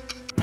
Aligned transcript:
Thank 0.00 0.38
you. 0.38 0.39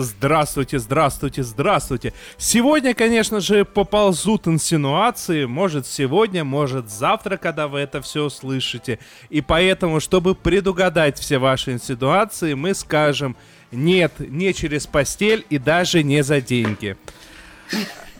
Здравствуйте, 0.00 0.78
здравствуйте, 0.78 1.42
здравствуйте. 1.42 2.12
Сегодня, 2.38 2.94
конечно 2.94 3.40
же, 3.40 3.64
поползут 3.64 4.46
инсинуации. 4.48 5.44
Может 5.44 5.86
сегодня, 5.86 6.44
может 6.44 6.90
завтра, 6.90 7.36
когда 7.36 7.68
вы 7.68 7.80
это 7.80 8.00
все 8.02 8.24
услышите. 8.24 8.98
И 9.30 9.40
поэтому, 9.40 10.00
чтобы 10.00 10.34
предугадать 10.34 11.18
все 11.18 11.38
ваши 11.38 11.72
инсинуации, 11.72 12.54
мы 12.54 12.74
скажем 12.74 13.36
нет, 13.72 14.12
не 14.18 14.54
через 14.54 14.86
постель 14.86 15.44
и 15.50 15.58
даже 15.58 16.02
не 16.02 16.22
за 16.22 16.40
деньги. 16.40 16.96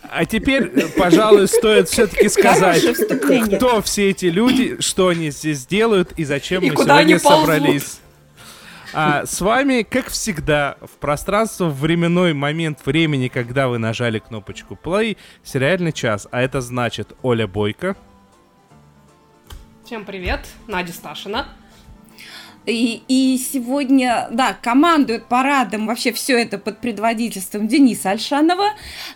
А 0.09 0.25
теперь, 0.25 0.89
пожалуй, 0.97 1.49
стоит 1.49 1.89
все-таки 1.89 2.29
сказать, 2.29 2.83
кто 3.57 3.83
все 3.83 4.11
эти 4.11 4.27
люди, 4.27 4.81
что 4.81 5.09
они 5.09 5.31
здесь 5.31 5.67
делают 5.67 6.13
и 6.17 6.25
зачем 6.25 6.63
и 6.63 6.71
мы 6.71 6.77
сегодня 6.77 7.19
собрались. 7.19 8.01
А, 8.93 9.27
с 9.27 9.41
вами, 9.41 9.83
как 9.83 10.09
всегда, 10.09 10.77
в 10.81 10.99
пространство-временной 10.99 12.33
момент 12.33 12.85
времени, 12.85 13.29
когда 13.29 13.69
вы 13.69 13.79
нажали 13.79 14.19
кнопочку 14.19 14.79
play, 14.81 15.17
сериальный 15.43 15.93
час. 15.93 16.29
А 16.31 16.41
это 16.41 16.61
значит 16.61 17.15
Оля 17.23 17.47
Бойко. 17.47 17.97
Всем 19.85 20.05
привет, 20.05 20.47
Надя 20.67 20.93
Сташина. 20.93 21.49
И, 22.65 23.05
и 23.07 23.39
сегодня, 23.39 24.27
да, 24.33 24.53
командует 24.61 25.27
парадом 25.27 25.87
вообще 25.87 26.13
все 26.13 26.37
это 26.37 26.59
под 26.59 26.81
предводительством 26.81 27.69
Дениса 27.69 28.11
Альшанова. 28.11 28.71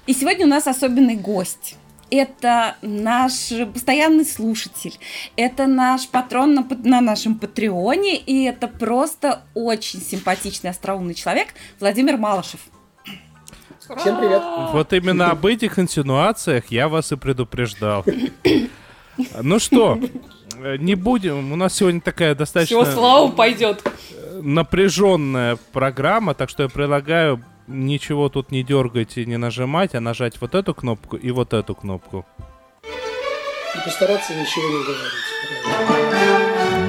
И 0.07 0.15
сегодня 0.15 0.47
у 0.47 0.49
нас 0.49 0.69
особенный 0.69 1.17
гость 1.17 1.77
это 2.11 2.77
наш 2.83 3.53
постоянный 3.73 4.25
слушатель, 4.25 4.99
это 5.37 5.67
наш 5.67 6.09
патрон 6.09 6.55
на, 6.55 6.67
на 6.85 7.01
нашем 7.01 7.37
Патреоне, 7.37 8.17
и 8.17 8.45
это 8.45 8.69
просто 8.69 9.43
очень 9.55 10.01
симпатичный, 10.01 10.71
остроумный 10.71 11.15
человек 11.15 11.49
Владимир 11.79 12.17
Малышев. 12.17 12.61
Всем 13.99 14.19
привет. 14.19 14.43
Вот 14.73 14.93
именно 14.93 15.31
об 15.31 15.47
этих 15.47 15.79
инсинуациях 15.79 16.67
я 16.71 16.89
вас 16.89 17.11
и 17.13 17.17
предупреждал. 17.17 18.05
Ну 19.43 19.59
что, 19.59 19.99
не 20.79 20.95
будем. 20.95 21.53
У 21.53 21.57
нас 21.57 21.75
сегодня 21.75 22.01
такая 22.01 22.35
достаточно... 22.35 22.85
Все, 22.85 22.93
слава 22.93 23.31
пойдет. 23.31 23.83
Напряженная 24.41 25.57
программа, 25.73 26.35
так 26.35 26.51
что 26.51 26.63
я 26.63 26.69
предлагаю 26.69 27.45
ничего 27.71 28.29
тут 28.29 28.51
не 28.51 28.63
дергать 28.63 29.17
и 29.17 29.25
не 29.25 29.39
нажимать, 29.39 29.95
а 29.95 30.01
нажать 30.01 30.39
вот 30.41 30.55
эту 30.55 30.75
кнопку 30.75 31.17
и 31.17 31.31
вот 31.31 31.55
эту 31.55 31.75
кнопку. 31.75 32.27
И 32.83 33.79
постараться 33.85 34.35
ничего 34.35 34.69
не 34.69 34.85
говорить. 34.85 35.11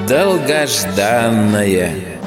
Долгожданное. 0.08 2.21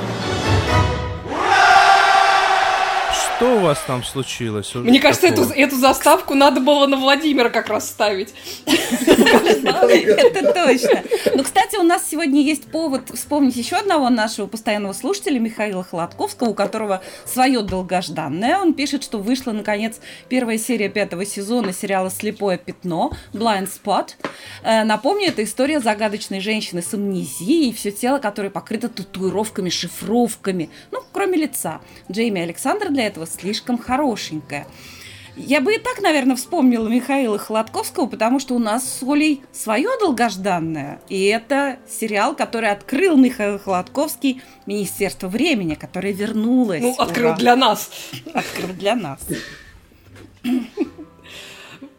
Что 3.36 3.58
у 3.58 3.59
вас 3.59 3.83
там 3.86 4.02
случилось? 4.02 4.73
Мне 4.75 5.02
кажется, 5.02 5.28
эту, 5.28 5.44
эту 5.50 5.75
заставку 5.75 6.36
надо 6.36 6.61
было 6.61 6.88
на 6.88 6.95
Владимира 6.95 7.50
как 7.50 7.67
раз 7.67 7.89
ставить. 7.89 8.33
Это 8.66 10.53
точно. 10.53 11.03
Ну, 11.33 11.44
кстати, 11.44 11.75
у 11.75 11.83
нас 11.83 12.08
сегодня 12.09 12.42
есть 12.42 12.64
повод 12.72 13.09
вспомнить 13.14 13.58
еще 13.58 13.75
одного 13.75 14.09
нашего 14.09 14.48
постоянного 14.48 14.93
слушателя, 14.93 15.37
Михаила 15.39 15.83
Холодковского, 15.83 16.49
у 16.49 16.54
которого 16.54 17.02
свое 17.26 17.61
долгожданное. 17.61 18.58
Он 18.58 18.73
пишет, 18.73 19.04
что 19.04 19.17
вышла, 19.17 19.52
наконец, 19.52 19.99
первая 20.30 20.58
серия 20.58 20.88
пятого 20.88 21.26
сезона 21.26 21.73
сериала 21.73 22.09
«Слепое 22.09 22.58
пятно» 22.58 23.11
Blind 23.33 23.67
Spot. 23.70 24.11
Э, 24.64 24.86
напомню, 24.86 25.27
это 25.27 25.43
история 25.43 25.82
загадочной 25.82 26.39
женщины 26.39 26.82
с 26.82 26.93
амнезией, 26.93 27.73
все 27.73 27.92
тело, 27.92 28.20
которое 28.20 28.49
покрыто 28.49 28.88
татуировками, 28.88 29.70
шифровками, 29.70 30.70
ну, 30.92 30.99
кроме 31.11 31.38
лица. 31.38 31.82
Джейми 32.09 32.42
Александр 32.42 32.89
для 32.89 33.08
этого 33.08 33.26
слишком 33.39 33.77
хорошенькая. 33.77 34.67
Я 35.37 35.59
бы 35.59 35.75
и 35.75 35.77
так, 35.77 36.01
наверное, 36.01 36.37
вспомнила 36.37 36.87
Михаила 36.87 37.37
Холодковского, 37.37 38.07
потому 38.07 38.39
что 38.39 38.55
у 38.55 38.59
нас 38.59 38.87
с 38.87 39.03
Олей 39.03 39.43
свое 39.51 39.89
долгожданное. 39.99 41.01
И 41.09 41.25
это 41.25 41.77
сериал, 41.89 42.35
который 42.35 42.71
открыл 42.71 43.17
Михаил 43.17 43.59
Холодковский 43.59 44.41
«Министерство 44.65 45.27
времени», 45.27 45.75
которое 45.75 46.13
вернулось. 46.13 46.81
Ну, 46.81 46.95
открыл 46.97 47.29
Ура. 47.29 47.37
для 47.37 47.55
нас. 47.57 47.91
Открыл 48.33 48.69
для 48.69 48.95
нас. 48.95 49.19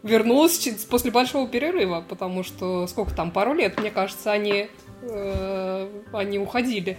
Вернулась 0.03 0.59
после 0.89 1.11
большого 1.11 1.47
перерыва, 1.47 2.03
потому 2.09 2.43
что 2.43 2.87
сколько 2.87 3.15
там, 3.15 3.31
пару 3.31 3.53
лет, 3.53 3.79
мне 3.79 3.91
кажется, 3.91 4.33
они, 4.33 4.69
э, 5.03 5.89
они 6.13 6.39
уходили. 6.39 6.97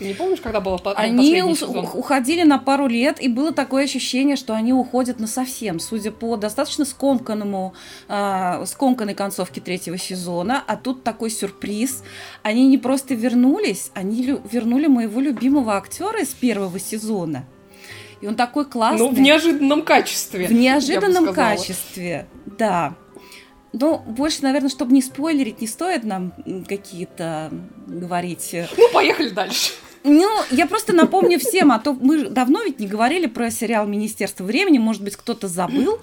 Не 0.00 0.14
помнишь, 0.14 0.40
когда 0.40 0.60
было 0.60 0.78
по- 0.78 0.92
Они 0.92 1.42
у- 1.42 1.54
уходили 1.94 2.42
на 2.42 2.58
пару 2.58 2.86
лет, 2.86 3.20
и 3.22 3.28
было 3.28 3.52
такое 3.52 3.84
ощущение, 3.84 4.36
что 4.36 4.54
они 4.54 4.72
уходят 4.72 5.20
на 5.20 5.26
совсем, 5.26 5.78
судя 5.78 6.10
по 6.10 6.36
достаточно 6.36 6.84
скомканному, 6.84 7.74
э, 8.08 8.64
скомканной 8.66 9.14
концовке 9.14 9.60
третьего 9.60 9.98
сезона. 9.98 10.64
А 10.66 10.76
тут 10.76 11.04
такой 11.04 11.30
сюрприз. 11.30 12.02
Они 12.42 12.66
не 12.66 12.78
просто 12.78 13.14
вернулись, 13.14 13.90
они 13.94 14.22
лю- 14.22 14.40
вернули 14.50 14.86
моего 14.86 15.20
любимого 15.20 15.76
актера 15.76 16.20
из 16.20 16.28
первого 16.28 16.78
сезона. 16.78 17.44
И 18.22 18.26
он 18.26 18.34
такой 18.34 18.64
классный. 18.66 18.98
Ну, 19.08 19.14
в 19.14 19.20
неожиданном 19.20 19.82
качестве. 19.82 20.46
В 20.46 20.52
неожиданном 20.52 21.24
качестве, 21.34 22.26
да. 22.58 22.94
Ну, 23.72 23.98
больше, 23.98 24.42
наверное, 24.42 24.68
чтобы 24.68 24.92
не 24.92 25.00
спойлерить, 25.00 25.60
не 25.60 25.68
стоит 25.68 26.02
нам 26.04 26.32
какие-то 26.68 27.50
говорить. 27.86 28.54
Ну, 28.76 28.88
поехали 28.92 29.28
дальше. 29.28 29.72
Ну, 30.02 30.28
я 30.50 30.66
просто 30.66 30.94
напомню 30.94 31.38
всем, 31.38 31.72
а 31.72 31.78
то 31.78 31.92
мы 31.92 32.28
давно 32.28 32.62
ведь 32.62 32.78
не 32.78 32.86
говорили 32.86 33.26
про 33.26 33.50
сериал 33.50 33.86
«Министерство 33.86 34.44
времени», 34.44 34.78
может 34.78 35.02
быть, 35.02 35.16
кто-то 35.16 35.46
забыл. 35.46 35.98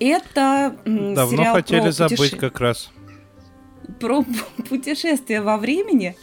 Это 0.00 0.76
Давно 0.84 1.26
сериал 1.30 1.54
хотели 1.54 1.80
про 1.80 1.92
забыть 1.92 2.18
путеше... 2.18 2.36
как 2.36 2.60
раз. 2.60 2.90
Про 4.00 4.24
путешествие 4.68 5.42
во 5.42 5.58
времени 5.58 6.16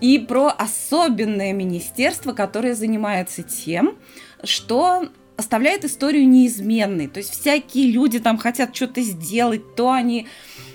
и 0.00 0.18
про 0.18 0.48
особенное 0.48 1.54
министерство, 1.54 2.34
которое 2.34 2.74
занимается 2.74 3.42
тем, 3.42 3.96
что 4.44 5.08
оставляет 5.38 5.84
историю 5.84 6.28
неизменной. 6.28 7.06
То 7.06 7.18
есть 7.18 7.30
всякие 7.30 7.90
люди 7.90 8.18
там 8.18 8.36
хотят 8.36 8.76
что-то 8.76 9.00
сделать, 9.00 9.74
то 9.74 9.90
они 9.92 10.26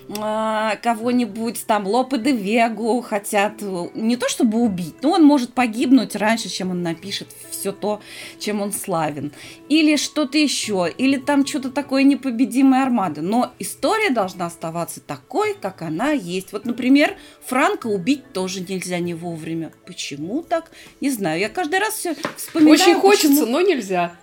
кого-нибудь 0.08 1.66
там 1.66 1.88
Лопе 1.88 2.18
де 2.18 2.31
Вегу 2.31 3.02
хотят 3.02 3.62
не 3.62 4.18
то 4.18 4.30
чтобы 4.30 4.59
убить, 4.59 4.96
но 5.02 5.12
он 5.12 5.24
может 5.24 5.53
погибнуть 5.53 6.16
раньше, 6.16 6.50
чем 6.50 6.72
он 6.72 6.81
напишет 6.84 7.30
все 7.50 7.72
то, 7.72 8.02
чем 8.40 8.62
он 8.62 8.74
славен. 8.74 9.31
Или 9.69 9.96
что-то 9.96 10.38
еще, 10.38 10.94
или 10.97 11.18
там 11.18 11.46
что-то 11.46 11.72
такое 11.72 12.03
непобедимое 12.03 12.84
армада. 12.84 13.22
Но 13.22 13.53
история 13.59 14.09
должна 14.09 14.47
оставаться 14.47 15.00
такой, 15.00 15.53
как 15.53 15.81
она 15.81 16.12
есть. 16.12 16.52
Вот, 16.52 16.66
например, 16.66 17.16
Франка 17.46 17.88
убить 17.88 18.34
тоже 18.34 18.62
нельзя 18.62 19.00
не 19.00 19.14
вовремя. 19.14 19.72
Почему 19.85 20.41
так? 20.41 20.72
Не 21.02 21.09
знаю. 21.09 21.40
Я 21.40 21.50
каждый 21.50 21.80
раз 21.80 21.94
все 21.94 22.16
вспоминаю. 22.35 22.74
Очень 22.74 22.96
хочется, 22.96 23.28
почему... 23.30 23.46
но 23.46 23.62
нельзя. 23.62 24.16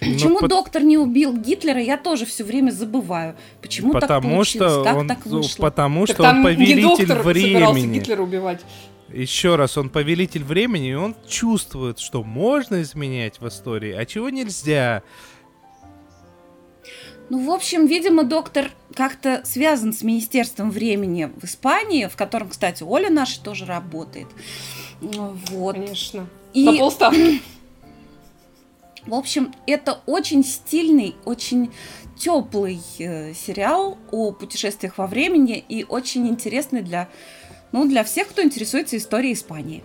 Почему 0.00 0.40
Но 0.40 0.48
доктор 0.48 0.82
не 0.82 0.98
убил 0.98 1.36
Гитлера, 1.36 1.80
я 1.80 1.96
тоже 1.96 2.26
все 2.26 2.44
время 2.44 2.70
забываю. 2.70 3.36
Почему 3.60 3.92
потому 3.92 4.38
так 4.38 4.46
Что 4.46 4.84
как 4.84 4.96
он, 4.96 5.08
так 5.08 5.26
вышло? 5.26 5.62
Потому 5.62 6.06
что 6.06 6.22
он 6.22 6.42
повелитель 6.42 7.12
времени. 7.12 7.98
Гитлера 7.98 8.22
убивать. 8.22 8.64
Еще 9.12 9.54
раз, 9.54 9.78
он 9.78 9.88
повелитель 9.88 10.42
времени, 10.42 10.90
и 10.90 10.94
он 10.94 11.14
чувствует, 11.28 12.00
что 12.00 12.24
можно 12.24 12.82
изменять 12.82 13.40
в 13.40 13.46
истории, 13.46 13.92
а 13.92 14.04
чего 14.04 14.30
нельзя. 14.30 15.02
Ну, 17.28 17.44
в 17.44 17.50
общем, 17.50 17.86
видимо, 17.86 18.24
доктор 18.24 18.70
как-то 18.94 19.42
связан 19.44 19.92
с 19.92 20.02
Министерством 20.02 20.70
времени 20.70 21.30
в 21.40 21.44
Испании, 21.44 22.06
в 22.06 22.16
котором, 22.16 22.48
кстати, 22.48 22.82
Оля 22.82 23.10
наша 23.10 23.42
тоже 23.42 23.64
работает. 23.64 24.28
Вот. 25.00 25.74
Конечно. 25.74 26.26
И... 26.52 26.64
На 26.64 26.72
полставки. 26.76 27.42
В 29.06 29.14
общем, 29.14 29.54
это 29.66 30.00
очень 30.06 30.44
стильный, 30.44 31.14
очень 31.24 31.70
теплый 32.16 32.80
э, 32.98 33.34
сериал 33.34 33.98
о 34.10 34.32
путешествиях 34.32 34.98
во 34.98 35.06
времени 35.06 35.64
и 35.68 35.84
очень 35.84 36.28
интересный 36.28 36.82
для, 36.82 37.08
ну, 37.72 37.86
для 37.86 38.02
всех, 38.04 38.28
кто 38.28 38.42
интересуется 38.42 38.96
историей 38.96 39.34
Испании. 39.34 39.84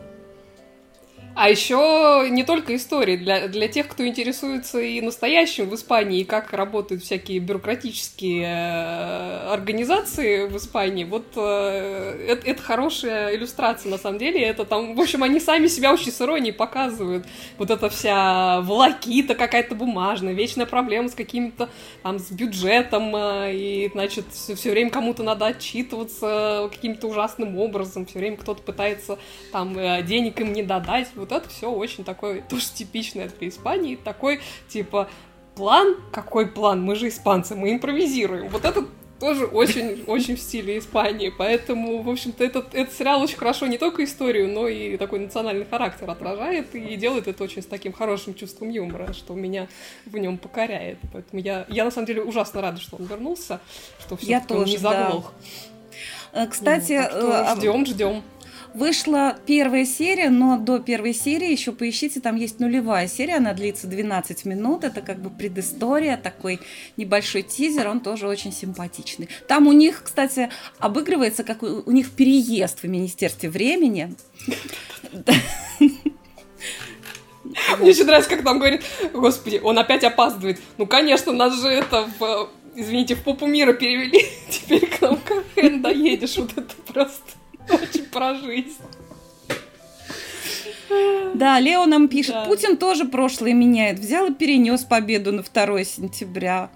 А 1.34 1.50
еще 1.50 2.28
не 2.30 2.44
только 2.44 2.76
истории. 2.76 3.16
Для, 3.16 3.48
для 3.48 3.68
тех, 3.68 3.88
кто 3.88 4.06
интересуется 4.06 4.80
и 4.80 5.00
настоящим 5.00 5.70
в 5.70 5.76
Испании, 5.76 6.22
и 6.22 6.24
как 6.26 6.52
работают 6.52 7.04
всякие 7.04 7.40
бюрократические 7.40 8.44
э, 8.46 9.54
организации 9.54 10.48
в 10.48 10.58
Испании, 10.58 11.06
вот 11.06 11.26
э, 11.36 12.26
это, 12.28 12.48
это 12.48 12.62
хорошая 12.62 13.36
иллюстрация 13.36 13.90
на 13.90 13.98
самом 13.98 14.20
деле. 14.20 14.42
Это 14.42 14.66
там, 14.66 14.96
в 14.96 15.00
общем, 15.00 15.24
они 15.24 15.40
сами 15.40 15.68
себя 15.68 15.94
очень 15.94 16.12
с 16.12 16.22
иронией 16.22 16.54
показывают. 16.54 17.26
Вот 17.58 17.72
эта 17.72 17.90
вся 17.90 18.62
волокита 18.62 19.34
какая-то 19.34 19.74
бумажная, 19.74 20.34
вечная 20.34 20.66
проблема 20.66 21.08
с 21.08 21.16
каким-то 21.16 21.70
там 22.04 22.20
с 22.20 22.30
бюджетом, 22.30 23.16
э, 23.16 23.54
и, 23.54 23.90
значит, 23.94 24.26
все, 24.34 24.56
все 24.56 24.72
время 24.72 24.90
кому-то 24.90 25.24
надо 25.24 25.46
отчитываться 25.46 26.70
каким-то 26.72 27.08
ужасным 27.08 27.58
образом, 27.58 28.06
все 28.06 28.20
время 28.20 28.36
кто-то 28.36 28.62
пытается 28.62 29.18
там 29.54 29.78
э, 29.78 30.04
денег 30.04 30.42
им 30.42 30.52
не 30.52 30.64
додать 30.64 31.08
вот 31.22 31.32
это 31.32 31.48
все 31.50 31.72
очень 31.72 32.04
такое, 32.04 32.42
тоже 32.50 32.66
типичное 32.74 33.30
для 33.40 33.48
Испании, 33.48 33.96
такой, 33.96 34.42
типа, 34.68 35.10
план, 35.56 35.96
какой 36.12 36.48
план, 36.48 36.82
мы 36.82 36.96
же 36.96 37.08
испанцы, 37.08 37.56
мы 37.56 37.72
импровизируем. 37.72 38.50
Вот 38.50 38.66
это 38.66 38.86
тоже 39.20 39.46
очень-очень 39.46 40.36
в 40.38 40.40
стиле 40.40 40.80
Испании, 40.80 41.32
поэтому, 41.36 42.02
в 42.02 42.10
общем-то, 42.10 42.44
этот, 42.44 42.74
этот 42.74 42.94
сериал 42.94 43.22
очень 43.22 43.38
хорошо 43.38 43.68
не 43.68 43.78
только 43.78 44.04
историю, 44.04 44.50
но 44.50 44.68
и 44.68 44.98
такой 44.98 45.20
национальный 45.20 45.66
характер 45.66 46.10
отражает 46.10 46.74
и 46.74 46.96
делает 46.96 47.28
это 47.28 47.44
очень 47.44 47.62
с 47.62 47.68
таким 47.68 47.94
хорошим 47.94 48.34
чувством 48.34 48.70
юмора, 48.70 49.14
что 49.14 49.36
меня 49.36 49.68
в 50.06 50.18
нем 50.18 50.40
покоряет. 50.40 50.98
Поэтому 51.14 51.42
я, 51.42 51.66
я 51.70 51.86
на 51.86 51.92
самом 51.92 52.08
деле 52.08 52.24
ужасно 52.24 52.62
рада, 52.62 52.82
что 52.82 52.98
он 52.98 53.06
вернулся, 53.06 53.62
что 54.00 54.18
все 54.18 54.28
я 54.28 54.42
тоже, 54.42 54.72
не 54.72 54.78
заглох. 54.78 55.32
Да. 56.34 56.44
Э, 56.44 56.48
кстати, 56.48 57.00
ну, 57.14 57.56
ждем, 57.56 57.86
ждем. 57.86 58.24
Вышла 58.74 59.38
первая 59.46 59.84
серия, 59.84 60.30
но 60.30 60.58
до 60.58 60.80
первой 60.80 61.14
серии 61.14 61.52
еще 61.52 61.74
поищите, 61.74 62.22
там 62.22 62.38
есть 62.38 62.60
нулевая 62.60 63.08
серия, 63.08 63.36
она 63.36 63.54
длится 63.54 63.86
12 63.86 64.46
минут, 64.46 64.86
это 64.86 65.02
как 65.02 65.20
бы 65.20 65.30
предыстория, 65.30 66.16
такой 66.16 66.62
небольшой 66.96 67.42
тизер, 67.42 67.90
он 67.90 68.00
тоже 68.00 68.28
очень 68.28 68.54
симпатичный. 68.54 69.28
Там 69.48 69.68
у 69.68 69.74
них, 69.74 70.04
кстати, 70.04 70.50
обыгрывается, 70.80 71.44
как 71.44 71.64
у, 71.64 71.92
них 71.92 72.12
переезд 72.12 72.82
в 72.82 72.88
Министерстве 72.88 73.50
времени. 73.50 74.16
Мне 77.80 77.90
еще 77.90 78.06
нравится, 78.06 78.30
как 78.30 78.44
там 78.44 78.60
говорит, 78.60 78.84
господи, 79.14 79.60
он 79.62 79.78
опять 79.80 80.06
опаздывает. 80.06 80.62
Ну, 80.78 80.86
конечно, 80.86 81.34
нас 81.34 81.60
же 81.62 81.68
это 81.68 82.08
в, 82.20 82.50
извините, 82.76 83.16
в 83.16 83.24
попу 83.24 83.48
мира 83.48 83.74
перевели. 83.74 84.26
Теперь 84.50 84.88
к 84.88 85.02
нам 85.02 85.20
хрен 85.56 85.82
доедешь, 85.82 86.38
вот 86.38 86.52
это 86.56 86.74
просто. 86.88 87.41
Очень 87.70 88.06
про 88.06 88.36
жизнь. 88.36 88.78
Да, 91.34 91.60
Лео 91.60 91.86
нам 91.86 92.08
пишет, 92.08 92.34
да. 92.34 92.46
Путин 92.46 92.78
тоже 92.78 93.06
прошлое 93.06 93.54
меняет. 93.54 94.00
Взял 94.00 94.28
и 94.28 94.34
перенес 94.34 94.84
победу 94.84 95.32
на 95.32 95.44
2 95.44 95.84
сентября. 95.84 96.70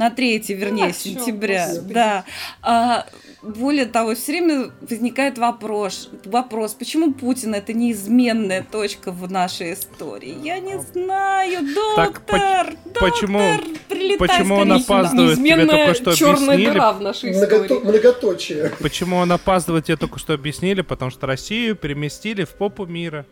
На 0.00 0.08
3, 0.08 0.54
вернее, 0.54 0.86
а, 0.86 0.92
сентября. 0.94 1.74
Чё, 1.74 1.82
да. 1.82 2.24
А, 2.62 3.04
более 3.42 3.84
того, 3.84 4.14
все 4.14 4.32
время 4.32 4.70
возникает 4.80 5.36
вопрос, 5.36 6.08
вопрос, 6.24 6.72
почему 6.72 7.12
Путин 7.12 7.54
это 7.54 7.74
неизменная 7.74 8.62
точка 8.62 9.12
в 9.12 9.30
нашей 9.30 9.74
истории? 9.74 10.34
Я 10.42 10.58
не 10.58 10.80
знаю, 10.80 11.66
доктор, 11.74 12.18
так, 12.28 12.76
доктор, 12.86 13.10
почему, 13.10 14.18
почему 14.18 14.54
он 14.54 14.72
опаздывает? 14.72 15.36
Тебе 15.36 15.66
только 15.66 15.94
что 15.94 16.16
черная 16.16 16.54
объяснили. 16.54 16.70
дыра 16.70 16.92
в 16.94 17.02
нашей 17.02 17.32
истории. 17.32 17.84
Многоточие. 17.84 18.72
Почему 18.80 19.16
он 19.16 19.30
опаздывает, 19.30 19.84
тебе 19.84 19.98
только 19.98 20.18
что 20.18 20.32
объяснили, 20.32 20.80
потому 20.80 21.10
что 21.10 21.26
Россию 21.26 21.76
переместили 21.76 22.44
в 22.44 22.54
попу 22.54 22.86
мира. 22.86 23.26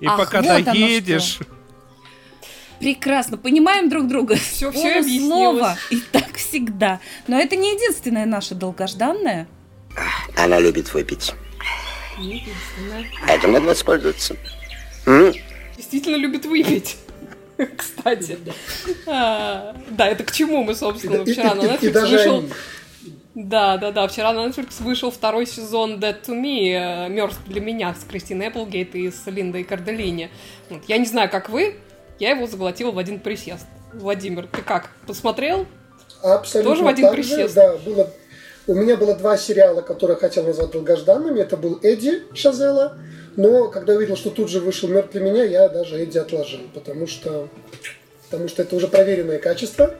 И 0.00 0.06
Ах, 0.06 0.18
пока 0.18 0.42
вот 0.42 0.64
доедешь... 0.64 1.38
Прекрасно, 2.82 3.36
понимаем 3.36 3.88
друг 3.88 4.08
друга. 4.08 4.34
Все, 4.34 4.72
все 4.72 4.98
объяснилось. 4.98 5.78
И 5.90 6.00
так 6.00 6.36
всегда. 6.36 6.98
Но 7.28 7.38
это 7.38 7.54
не 7.54 7.74
единственное 7.74 8.26
наше 8.26 8.56
долгожданное. 8.56 9.46
Она 10.36 10.58
любит 10.58 10.92
выпить. 10.92 11.32
Этим 13.28 13.52
надо 13.52 13.66
воспользоваться. 13.66 14.36
М? 15.06 15.32
Действительно 15.76 16.16
любит 16.16 16.44
выпить. 16.44 16.96
Кстати. 17.76 18.36
А, 19.06 19.76
да, 19.90 20.08
это 20.08 20.24
к 20.24 20.32
чему 20.32 20.64
мы, 20.64 20.74
собственно, 20.74 21.24
вчера 21.24 21.54
на 21.54 21.62
Netflix 21.62 22.00
вышел... 22.00 22.44
Да, 23.34 23.78
да, 23.78 23.92
да. 23.92 24.08
Вчера 24.08 24.32
на 24.32 24.46
Netflix 24.46 24.82
вышел 24.82 25.10
второй 25.12 25.46
сезон 25.46 26.00
Dead 26.00 26.20
to 26.22 26.34
Me, 26.34 27.06
э, 27.06 27.08
Мертв 27.08 27.38
для 27.46 27.60
меня 27.60 27.94
с 27.94 28.04
Кристиной 28.04 28.48
Эпплгейт 28.48 28.94
и 28.94 29.10
с 29.10 29.22
Линдой 29.26 29.64
Карделини. 29.64 30.30
Вот. 30.68 30.82
Я 30.88 30.98
не 30.98 31.06
знаю, 31.06 31.30
как 31.30 31.48
вы, 31.48 31.76
я 32.22 32.30
его 32.30 32.46
заглотила 32.46 32.92
в 32.92 32.98
один 32.98 33.18
присест. 33.18 33.66
Владимир, 33.92 34.46
ты 34.46 34.62
как, 34.62 34.90
посмотрел? 35.08 35.66
Абсолютно 36.22 36.70
Тоже 36.70 36.84
в 36.84 36.86
один 36.86 37.06
так 37.06 37.14
присест? 37.14 37.48
Же, 37.48 37.54
да, 37.54 37.76
было... 37.78 38.10
У 38.68 38.74
меня 38.74 38.96
было 38.96 39.16
два 39.16 39.36
сериала, 39.36 39.80
которые 39.80 40.16
хотел 40.16 40.44
назвать 40.44 40.70
долгожданными. 40.70 41.40
Это 41.40 41.56
был 41.56 41.80
Эдди 41.82 42.22
Шазела, 42.32 42.96
но 43.34 43.68
когда 43.70 43.94
увидел, 43.94 44.16
что 44.16 44.30
тут 44.30 44.50
же 44.50 44.60
вышел 44.60 44.88
«Мертв 44.88 45.10
для 45.10 45.20
меня», 45.20 45.42
я 45.42 45.68
даже 45.68 46.00
Эдди 46.00 46.16
отложил, 46.18 46.60
потому 46.72 47.08
что, 47.08 47.48
потому 48.30 48.48
что 48.48 48.62
это 48.62 48.76
уже 48.76 48.86
проверенное 48.86 49.40
качество 49.40 49.92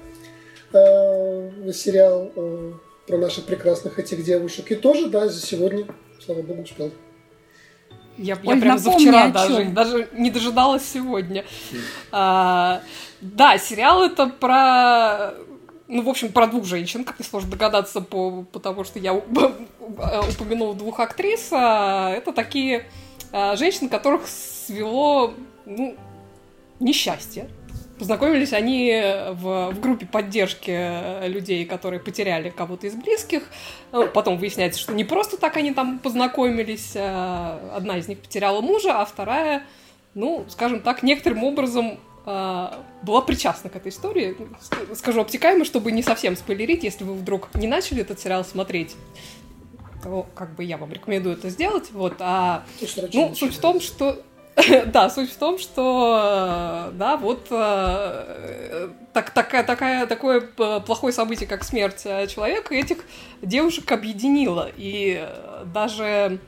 э, 0.72 1.72
сериал 1.72 2.30
э, 2.36 2.72
про 3.08 3.18
наших 3.18 3.46
прекрасных 3.46 3.98
этих 3.98 4.22
девушек. 4.22 4.70
И 4.70 4.76
тоже, 4.76 5.08
да, 5.08 5.26
за 5.26 5.44
сегодня, 5.44 5.88
слава 6.24 6.42
богу, 6.42 6.62
успел. 6.62 6.92
Я, 8.18 8.34
Оль, 8.34 8.54
я 8.54 8.60
прям 8.60 8.78
за 8.78 8.90
вчера 8.92 9.28
даже, 9.28 9.64
даже 9.66 10.08
не 10.12 10.30
дожидалась 10.30 10.84
сегодня. 10.84 11.44
А, 12.10 12.82
да, 13.20 13.58
сериал 13.58 14.04
это 14.04 14.26
про 14.26 15.34
ну, 15.92 16.02
в 16.02 16.08
общем, 16.08 16.32
про 16.32 16.46
двух 16.46 16.64
женщин, 16.64 17.04
как 17.04 17.18
несложно 17.20 17.50
догадаться, 17.50 18.00
по, 18.00 18.44
потому 18.50 18.82
что 18.84 18.98
я 18.98 19.12
упомянула 20.32 20.74
двух 20.74 21.00
актрис. 21.00 21.48
А, 21.52 22.10
это 22.10 22.32
такие 22.32 22.86
а, 23.30 23.56
женщины, 23.56 23.90
которых 23.90 24.26
свело, 24.26 25.34
ну, 25.66 25.94
несчастье. 26.80 27.50
Познакомились 27.98 28.52
они 28.52 29.00
в, 29.32 29.70
в 29.72 29.80
группе 29.80 30.06
поддержки 30.06 31.26
людей, 31.28 31.64
которые 31.64 32.00
потеряли 32.00 32.50
кого-то 32.50 32.86
из 32.86 32.94
близких. 32.94 33.42
Ну, 33.92 34.08
потом 34.08 34.38
выясняется, 34.38 34.80
что 34.80 34.92
не 34.92 35.04
просто 35.04 35.36
так 35.36 35.56
они 35.56 35.72
там 35.72 35.98
познакомились. 35.98 36.94
А 36.96 37.74
одна 37.76 37.98
из 37.98 38.08
них 38.08 38.18
потеряла 38.18 38.60
мужа, 38.60 39.00
а 39.00 39.04
вторая, 39.04 39.64
ну, 40.14 40.44
скажем 40.48 40.80
так, 40.80 41.02
некоторым 41.02 41.44
образом 41.44 42.00
а, 42.24 42.84
была 43.02 43.20
причастна 43.20 43.68
к 43.68 43.76
этой 43.76 43.88
истории. 43.88 44.36
Скажу 44.94 45.20
обтекаемо, 45.20 45.64
чтобы 45.64 45.92
не 45.92 46.02
совсем 46.02 46.36
спойлерить, 46.36 46.84
если 46.84 47.04
вы 47.04 47.14
вдруг 47.14 47.54
не 47.54 47.66
начали 47.66 48.02
этот 48.02 48.20
сериал 48.20 48.44
смотреть 48.44 48.96
то 50.02 50.26
как 50.34 50.56
бы 50.56 50.64
я 50.64 50.78
вам 50.78 50.92
рекомендую 50.92 51.36
это 51.36 51.48
сделать. 51.48 51.92
Вот, 51.92 52.16
а, 52.18 52.64
ну, 53.12 53.34
суть 53.36 53.54
в 53.54 53.60
том, 53.60 53.80
что 53.80 54.20
Да, 54.86 55.08
суть 55.10 55.30
в 55.32 55.36
том, 55.36 55.58
что 55.58 56.90
да, 56.94 57.16
вот 57.16 57.46
э, 57.50 58.88
так, 59.12 59.30
такая, 59.30 59.64
такая, 59.64 60.06
такое 60.06 60.40
плохое 60.40 61.12
событие, 61.12 61.48
как 61.48 61.64
смерть 61.64 62.02
э, 62.04 62.26
человека, 62.26 62.74
этих 62.74 62.98
девушек 63.40 63.90
объединило. 63.90 64.70
И 64.76 65.26
даже 65.66 66.38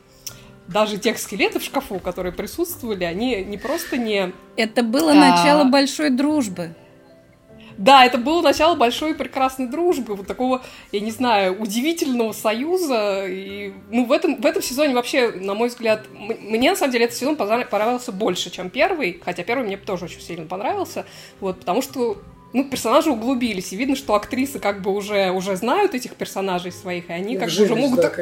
даже 0.67 0.97
тех 0.97 1.19
скелетов 1.19 1.63
в 1.63 1.67
шкафу, 1.67 1.99
которые 1.99 2.33
присутствовали, 2.33 3.05
они 3.05 3.45
не 3.45 3.59
просто 3.59 3.99
не... 3.99 4.33
Это 4.57 4.83
было 4.83 5.13
а... 5.13 5.15
начало 5.15 5.65
большой 5.65 6.11
дружбы. 6.11 6.75
Да, 7.79 8.05
это 8.05 8.19
было 8.19 8.43
начало 8.43 8.75
большой 8.75 9.15
прекрасной 9.15 9.67
дружбы, 9.67 10.15
вот 10.15 10.27
такого, 10.27 10.63
я 10.93 11.01
не 11.01 11.11
знаю, 11.11 11.61
удивительного 11.61 12.33
союза. 12.33 13.27
И, 13.27 13.73
ну, 13.91 14.05
в 14.05 14.13
этом, 14.13 14.41
в 14.41 14.47
этом 14.47 14.63
сезоне 14.63 14.95
вообще, 14.95 15.31
на 15.31 15.55
мой 15.55 15.69
взгляд, 15.69 16.07
мне 16.13 16.71
на 16.71 16.77
самом 16.77 16.93
деле 16.93 17.07
этот 17.07 17.17
сезон 17.17 17.37
понравился 17.37 18.13
больше, 18.13 18.51
чем 18.51 18.71
первый, 18.71 19.21
хотя 19.25 19.43
первый 19.43 19.67
мне 19.67 19.77
тоже 19.77 20.07
очень 20.07 20.21
сильно 20.21 20.47
понравился, 20.47 21.05
вот, 21.41 21.61
потому 21.61 21.83
что 21.83 22.19
ну, 22.55 22.63
персонажи 22.63 23.11
углубились, 23.11 23.73
и 23.73 23.77
видно, 23.77 23.97
что 23.97 24.15
актрисы 24.15 24.61
как 24.61 24.81
бы 24.81 24.95
уже, 24.95 25.33
уже 25.33 25.57
знают 25.57 25.93
этих 25.95 26.15
персонажей 26.15 26.71
своих, 26.71 27.11
и 27.11 27.13
они 27.13 27.37
как 27.37 27.49
вжились, 27.49 27.69
бы 27.69 27.75
уже 27.75 27.83
могут... 27.83 28.01
Да, 28.01 28.13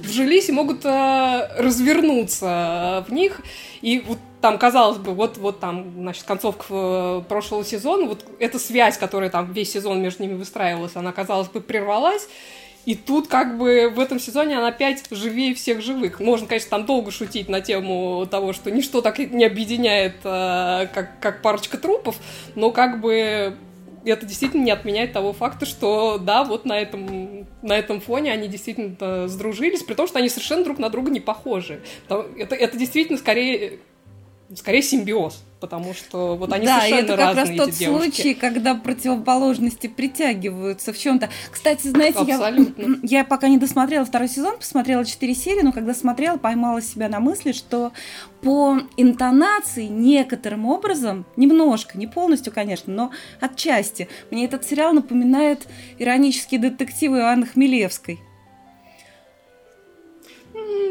вжились 0.00 0.48
и 0.50 0.52
могут 0.52 0.84
э, 0.84 1.48
развернуться 1.56 3.06
в 3.08 3.12
них. 3.12 3.40
И 3.80 4.00
вот 4.06 4.18
там, 4.40 4.58
казалось 4.58 4.98
бы, 4.98 5.12
вот, 5.12 5.36
вот 5.38 5.60
там, 5.60 5.92
значит, 5.96 6.24
концовка 6.24 6.64
э, 6.70 7.22
прошлого 7.28 7.64
сезона, 7.64 8.06
вот 8.06 8.24
эта 8.38 8.58
связь, 8.58 8.96
которая 8.96 9.30
там 9.30 9.52
весь 9.52 9.72
сезон 9.72 10.00
между 10.00 10.22
ними 10.22 10.34
выстраивалась, 10.34 10.94
она, 10.94 11.12
казалось 11.12 11.48
бы, 11.48 11.60
прервалась. 11.60 12.28
И 12.84 12.94
тут 12.94 13.28
как 13.28 13.58
бы 13.58 13.92
в 13.94 14.00
этом 14.00 14.18
сезоне 14.18 14.56
она 14.56 14.68
опять 14.68 15.04
живее 15.10 15.54
всех 15.54 15.82
живых. 15.82 16.20
Можно, 16.20 16.46
конечно, 16.46 16.70
там 16.70 16.86
долго 16.86 17.10
шутить 17.10 17.48
на 17.48 17.60
тему 17.60 18.26
того, 18.30 18.54
что 18.54 18.70
ничто 18.70 19.02
так 19.02 19.18
не 19.18 19.44
объединяет, 19.44 20.16
э, 20.24 20.86
как, 20.94 21.20
как 21.20 21.42
парочка 21.42 21.76
трупов, 21.76 22.16
но 22.54 22.70
как 22.70 23.00
бы 23.00 23.56
это 24.04 24.24
действительно 24.24 24.62
не 24.62 24.70
отменяет 24.70 25.12
того 25.12 25.32
факта, 25.32 25.66
что 25.66 26.18
да, 26.18 26.44
вот 26.44 26.64
на 26.64 26.78
этом, 26.80 27.46
на 27.62 27.76
этом 27.76 28.00
фоне 28.00 28.32
они 28.32 28.48
действительно 28.48 29.28
сдружились, 29.28 29.82
при 29.82 29.94
том, 29.94 30.06
что 30.06 30.18
они 30.18 30.28
совершенно 30.28 30.64
друг 30.64 30.78
на 30.78 30.88
друга 30.88 31.10
не 31.10 31.20
похожи. 31.20 31.82
Это, 32.08 32.54
это 32.54 32.76
действительно 32.78 33.18
скорее 33.18 33.80
скорее 34.54 34.82
симбиоз 34.82 35.42
потому 35.60 35.94
что 35.94 36.36
вот 36.36 36.52
они 36.52 36.66
да, 36.66 36.80
совершенно 36.80 37.04
это 37.04 37.16
как 37.16 37.36
раз 37.36 37.48
тот 37.56 37.70
девушки. 37.70 37.84
случай, 37.84 38.34
когда 38.34 38.74
противоположности 38.74 39.86
притягиваются 39.86 40.92
в 40.92 40.98
чем-то. 40.98 41.28
Кстати, 41.50 41.88
знаете, 41.88 42.20
я, 42.26 42.56
я 43.02 43.24
пока 43.24 43.48
не 43.48 43.58
досмотрела 43.58 44.04
второй 44.04 44.28
сезон, 44.28 44.56
посмотрела 44.58 45.04
четыре 45.04 45.34
серии, 45.34 45.62
но 45.62 45.72
когда 45.72 45.94
смотрела, 45.94 46.36
поймала 46.36 46.80
себя 46.82 47.08
на 47.08 47.20
мысли, 47.20 47.52
что 47.52 47.92
по 48.42 48.78
интонации 48.96 49.86
некоторым 49.86 50.66
образом, 50.66 51.26
немножко, 51.36 51.98
не 51.98 52.06
полностью, 52.06 52.52
конечно, 52.52 52.92
но 52.92 53.10
отчасти, 53.40 54.08
мне 54.30 54.44
этот 54.44 54.64
сериал 54.64 54.92
напоминает 54.92 55.66
иронические 55.98 56.60
детективы 56.60 57.22
Анны 57.22 57.46
Хмелевской 57.46 58.20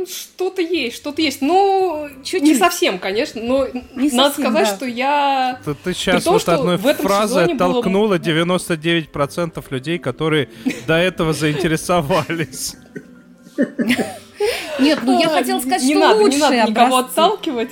что-то 0.08 0.62
есть, 0.62 0.96
что-то 0.96 1.22
есть. 1.22 1.42
Ну, 1.42 2.08
Чуть-чуть. 2.24 2.42
не 2.44 2.56
совсем, 2.56 3.00
конечно, 3.00 3.42
но 3.42 3.68
не 3.96 4.10
надо 4.12 4.30
совсем, 4.30 4.44
сказать, 4.46 4.70
да. 4.70 4.76
что 4.76 4.86
я... 4.86 5.60
Ты, 5.64 5.74
ты 5.76 5.94
сейчас 5.94 6.24
том, 6.24 6.34
вот 6.34 6.50
одной 6.50 6.78
фразой 6.78 7.54
оттолкнула 7.54 8.18
было... 8.18 8.18
99% 8.18 9.64
людей, 9.70 10.00
которые 10.00 10.50
до 10.86 10.96
этого 10.96 11.34
заинтересовались. 11.34 12.76
Нет, 14.80 15.00
ну 15.04 15.20
я 15.20 15.30
хотела 15.30 15.60
сказать, 15.60 15.84
что 15.84 16.00
надо, 16.00 16.22
лучшие 16.22 16.40
Не 16.40 16.58
надо 16.58 16.72
никого 16.72 16.98
отталкивать. 16.98 17.72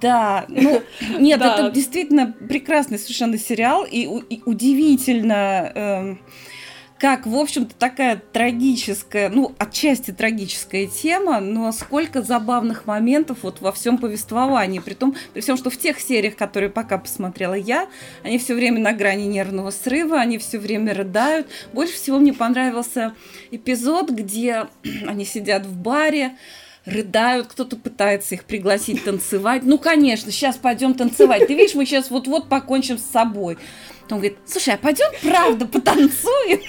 Да, 0.00 0.44
ну 0.48 0.82
нет, 1.18 1.40
это 1.42 1.70
действительно 1.70 2.34
прекрасный 2.48 2.98
совершенно 2.98 3.38
сериал 3.38 3.84
и, 3.90 4.06
удивительно 4.44 5.72
эм, 5.74 6.20
как, 6.98 7.26
в 7.26 7.36
общем-то, 7.36 7.74
такая 7.74 8.22
трагическая, 8.32 9.28
ну, 9.28 9.54
отчасти 9.58 10.12
трагическая 10.12 10.86
тема, 10.86 11.40
но 11.40 11.70
сколько 11.72 12.22
забавных 12.22 12.86
моментов 12.86 13.38
вот 13.42 13.60
во 13.60 13.72
всем 13.72 13.98
повествовании. 13.98 14.78
При 14.78 14.94
том, 14.94 15.14
при 15.32 15.40
всем, 15.40 15.56
что 15.56 15.70
в 15.70 15.76
тех 15.76 15.98
сериях, 16.00 16.36
которые 16.36 16.70
пока 16.70 16.98
посмотрела 16.98 17.54
я, 17.54 17.88
они 18.22 18.38
все 18.38 18.54
время 18.54 18.80
на 18.80 18.92
грани 18.92 19.24
нервного 19.24 19.70
срыва, 19.70 20.20
они 20.20 20.38
все 20.38 20.58
время 20.58 20.94
рыдают. 20.94 21.48
Больше 21.72 21.94
всего 21.94 22.18
мне 22.18 22.32
понравился 22.32 23.14
эпизод, 23.50 24.10
где 24.10 24.68
они 25.06 25.24
сидят 25.24 25.66
в 25.66 25.76
баре, 25.76 26.36
рыдают, 26.84 27.46
кто-то 27.46 27.76
пытается 27.76 28.34
их 28.34 28.44
пригласить 28.44 29.04
танцевать. 29.04 29.62
Ну, 29.64 29.78
конечно, 29.78 30.30
сейчас 30.30 30.56
пойдем 30.56 30.94
танцевать. 30.94 31.46
Ты 31.46 31.54
видишь, 31.54 31.74
мы 31.74 31.86
сейчас 31.86 32.10
вот-вот 32.10 32.48
покончим 32.48 32.98
с 32.98 33.04
собой. 33.04 33.58
Он 34.10 34.18
говорит, 34.18 34.36
слушай, 34.46 34.74
а 34.74 34.76
пойдем 34.76 35.06
правда 35.22 35.66
потанцуем? 35.66 36.60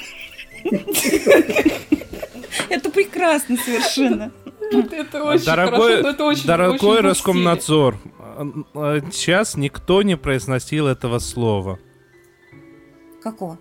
Это 2.70 2.90
прекрасно 2.90 3.58
совершенно. 3.58 4.32
Это 4.72 5.24
очень 5.24 5.46
дорогой, 5.46 5.96
хорошо, 5.96 6.10
это 6.10 6.24
очень, 6.24 6.48
Дорогой 6.48 6.98
очень 6.98 7.10
Роскомнадзор, 7.10 8.00
сейчас 9.12 9.56
никто 9.58 10.02
не 10.02 10.18
произносил 10.18 10.88
этого 10.88 11.20
слова. 11.20 11.78
Какого? 13.22 13.60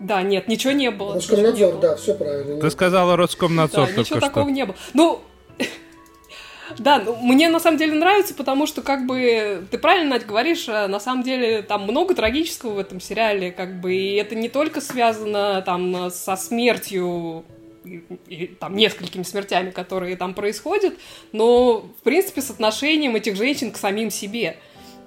Да, 0.00 0.22
нет, 0.22 0.48
ничего 0.48 0.72
не 0.72 0.90
было. 0.90 1.14
Роскомнадзор, 1.14 1.78
да, 1.78 1.96
все 1.96 2.14
правильно. 2.14 2.60
Ты 2.60 2.70
сказала 2.70 3.16
Роскомнадзор 3.16 3.88
да, 3.94 4.00
ничего 4.00 4.18
такого 4.18 4.48
не 4.48 4.66
было. 4.66 4.74
Ну, 4.94 5.20
да, 6.78 7.00
ну, 7.00 7.16
мне 7.16 7.48
на 7.48 7.60
самом 7.60 7.78
деле 7.78 7.94
нравится, 7.94 8.34
потому 8.34 8.66
что, 8.66 8.82
как 8.82 9.06
бы, 9.06 9.66
ты 9.70 9.78
правильно, 9.78 10.10
Надь, 10.10 10.26
говоришь, 10.26 10.68
а 10.68 10.88
на 10.88 11.00
самом 11.00 11.22
деле 11.22 11.62
там 11.62 11.82
много 11.82 12.14
трагического 12.14 12.74
в 12.74 12.78
этом 12.78 13.00
сериале, 13.00 13.52
как 13.52 13.80
бы, 13.80 13.94
и 13.94 14.14
это 14.14 14.34
не 14.34 14.48
только 14.48 14.80
связано 14.80 15.62
там 15.62 16.10
со 16.10 16.36
смертью 16.36 17.44
и, 17.84 18.46
там 18.58 18.76
несколькими 18.76 19.22
смертями, 19.22 19.70
которые 19.70 20.16
там 20.16 20.34
происходят, 20.34 20.94
но, 21.32 21.80
в 21.80 22.02
принципе, 22.02 22.40
с 22.40 22.50
отношением 22.50 23.16
этих 23.16 23.36
женщин 23.36 23.72
к 23.72 23.76
самим 23.76 24.10
себе. 24.10 24.56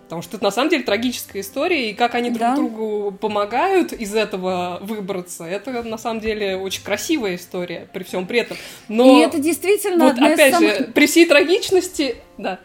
Потому 0.05 0.21
что 0.21 0.37
это 0.37 0.43
на 0.43 0.51
самом 0.51 0.69
деле 0.69 0.83
трагическая 0.83 1.41
история, 1.41 1.89
и 1.89 1.93
как 1.93 2.13
они 2.13 2.29
друг 2.29 2.39
да. 2.39 2.55
другу 2.55 3.11
помогают 3.11 3.91
из 3.91 4.13
этого 4.13 4.77
выбраться, 4.81 5.45
это 5.45 5.81
на 5.81 5.97
самом 5.97 6.19
деле 6.19 6.57
очень 6.57 6.83
красивая 6.83 7.35
история 7.35 7.89
при 7.91 8.03
всем 8.03 8.27
при 8.27 8.39
этом. 8.39 8.55
Но 8.87 9.19
и 9.19 9.21
это 9.23 9.39
действительно 9.39 10.05
вот 10.05 10.19
опять 10.19 10.53
самых... 10.53 10.77
же, 10.77 10.83
при 10.93 11.07
всей 11.07 11.25
трагичности, 11.25 12.17
да. 12.37 12.59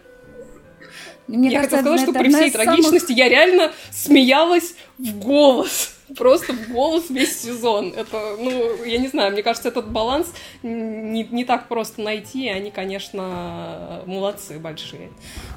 Мне 1.28 1.49
я 1.49 1.62
хотела 1.62 1.80
сказать, 1.80 2.00
что 2.02 2.12
при 2.12 2.28
всей 2.28 2.50
трагичности 2.50 3.06
самых... 3.06 3.18
я 3.18 3.28
реально 3.28 3.73
смеялась 3.90 4.75
в 4.99 5.18
голос 5.18 5.94
просто 6.16 6.52
в 6.52 6.72
голос 6.72 7.10
весь 7.10 7.40
сезон. 7.40 7.92
Это, 7.96 8.36
ну, 8.38 8.84
я 8.84 8.98
не 8.98 9.08
знаю, 9.08 9.32
мне 9.32 9.42
кажется, 9.42 9.68
этот 9.68 9.90
баланс 9.90 10.28
не, 10.62 11.24
не 11.24 11.44
так 11.44 11.68
просто 11.68 12.00
найти, 12.00 12.46
и 12.46 12.48
они, 12.48 12.70
конечно, 12.70 14.02
молодцы 14.06 14.58
большие. 14.58 15.10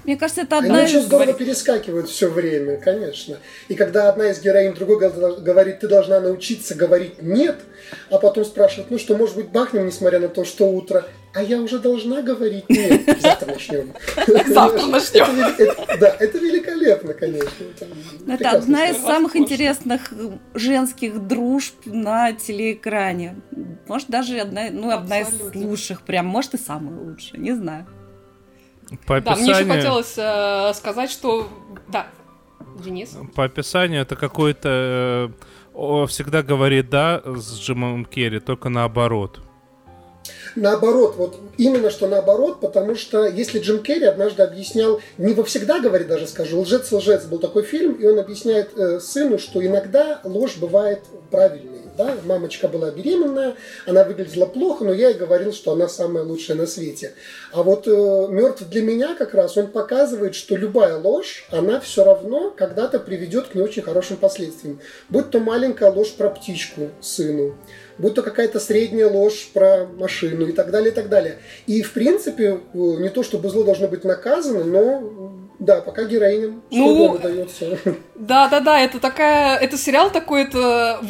Мне 0.04 0.18
кажется, 0.18 0.42
это 0.42 0.58
одна 0.60 0.80
они 0.80 0.86
из... 0.86 0.96
очень 0.96 1.06
здорово 1.06 1.34
перескакивают 1.34 2.10
все 2.10 2.30
время, 2.30 2.78
конечно. 2.78 3.38
И 3.68 3.76
когда 3.76 4.10
одна 4.10 4.30
из 4.32 4.42
героинь 4.42 4.74
другой 4.74 5.00
говорит, 5.00 5.80
ты 5.80 5.88
должна 5.88 6.20
научиться 6.20 6.76
говорить 6.76 7.22
«нет», 7.22 7.58
а 8.10 8.18
потом 8.18 8.46
спрашивает, 8.46 8.92
ну 8.92 8.98
что, 8.98 9.16
может 9.16 9.36
быть, 9.36 9.50
бахнем, 9.50 9.86
несмотря 9.86 10.20
на 10.20 10.30
то, 10.30 10.46
что 10.46 10.66
утро, 10.66 11.06
а 11.34 11.42
я 11.42 11.60
уже 11.60 11.80
должна 11.80 12.22
говорить 12.22 12.70
нет. 12.70 13.20
Завтра 13.20 13.48
начнем. 13.48 13.94
Завтра 14.48 14.86
начнем. 14.86 16.00
Да, 16.00 16.16
это 16.20 16.38
великолепно, 16.38 17.14
конечно. 17.14 17.66
Это 18.28 18.52
одна 18.52 18.90
из 18.90 18.98
самых 18.98 19.36
интересных 19.36 20.14
женских 20.54 21.28
дружб 21.28 21.76
на 21.86 22.34
телеэкране. 22.34 23.42
Может, 23.88 24.10
даже 24.10 24.40
одна, 24.40 24.70
ну, 24.72 24.92
одна 24.92 25.22
из 25.22 25.56
лучших, 25.56 26.02
прям, 26.04 26.28
может, 26.28 26.54
и 26.54 26.58
самая 26.58 27.00
лучшая, 27.00 27.42
не 27.42 27.54
знаю. 27.54 27.88
По 29.08 29.18
описанию... 29.18 29.46
Да, 29.48 29.54
мне 29.54 29.62
еще 29.62 29.66
хотелось 29.66 30.14
э, 30.18 30.74
сказать, 30.76 31.10
что... 31.10 31.50
Да, 31.88 32.08
Денис? 32.84 33.18
По 33.36 33.46
описанию 33.46 34.02
это 34.04 34.16
какой-то... 34.16 35.32
Э, 35.74 36.06
всегда 36.08 36.44
говорит 36.44 36.90
«да» 36.90 37.22
с 37.26 37.60
Джимом 37.60 38.06
Керри, 38.06 38.40
только 38.40 38.70
наоборот. 38.70 39.43
Наоборот, 40.56 41.16
вот 41.18 41.40
именно 41.58 41.90
что 41.90 42.08
наоборот, 42.08 42.60
потому 42.60 42.96
что 42.96 43.26
если 43.26 43.60
Джим 43.60 43.82
Керри 43.82 44.06
однажды 44.06 44.44
объяснял, 44.44 45.02
не 45.18 45.34
во 45.34 45.44
всегда 45.44 45.80
говорит 45.80 46.08
даже, 46.08 46.28
скажу, 46.28 46.62
«Лжец-лжец» 46.62 47.26
был 47.26 47.40
такой 47.40 47.64
фильм, 47.64 47.94
и 47.94 48.06
он 48.06 48.20
объясняет 48.20 48.78
э, 48.78 49.00
сыну, 49.00 49.40
что 49.40 49.66
иногда 49.66 50.22
ложь 50.24 50.58
бывает 50.58 51.02
правильной. 51.32 51.82
Да? 51.98 52.16
Мамочка 52.26 52.68
была 52.68 52.92
беременная, 52.92 53.56
она 53.86 54.04
выглядела 54.04 54.46
плохо, 54.46 54.84
но 54.84 54.94
я 54.94 55.10
ей 55.10 55.18
говорил, 55.18 55.54
что 55.54 55.74
она 55.74 55.88
самая 55.88 56.24
лучшая 56.24 56.58
на 56.58 56.66
свете. 56.66 57.14
А 57.52 57.64
вот 57.64 57.88
э, 57.88 57.92
мертв 58.30 58.68
для 58.70 58.82
меня 58.82 59.16
как 59.16 59.34
раз, 59.34 59.58
он 59.58 59.68
показывает, 59.68 60.36
что 60.36 60.56
любая 60.56 60.98
ложь, 60.98 61.46
она 61.52 61.80
все 61.80 62.04
равно 62.04 62.52
когда-то 62.56 63.00
приведет 63.00 63.48
к 63.48 63.56
не 63.56 63.62
очень 63.62 63.84
хорошим 63.84 64.18
последствиям. 64.18 64.80
Будь 65.10 65.30
то 65.30 65.40
маленькая 65.40 65.92
ложь 65.92 66.14
про 66.14 66.30
птичку 66.30 66.90
сыну, 67.02 67.56
будь 67.98 68.14
то 68.16 68.22
какая-то 68.22 68.60
средняя 68.60 69.08
ложь 69.08 69.50
про 69.54 69.86
машину 69.86 70.48
и 70.48 70.52
так 70.52 70.72
далее, 70.72 70.92
и 70.92 70.96
так 70.96 71.10
далее. 71.10 71.40
И, 71.68 71.82
в 71.82 71.94
принципе, 71.94 72.60
э, 72.74 72.78
не 72.78 73.10
то, 73.10 73.24
чтобы 73.24 73.50
зло 73.50 73.64
должно 73.64 73.88
быть 73.88 74.04
наказано, 74.04 74.64
но, 74.64 75.34
да, 75.60 75.82
пока 75.82 76.04
героиням 76.06 76.64
ну, 76.72 77.12
удается. 77.12 77.78
Да, 78.16 78.48
да, 78.48 78.60
да, 78.60 78.80
это 78.80 79.00
такая, 79.00 79.58
это 79.58 79.78
сериал 79.78 80.12
такой, 80.12 80.44
это, 80.44 81.02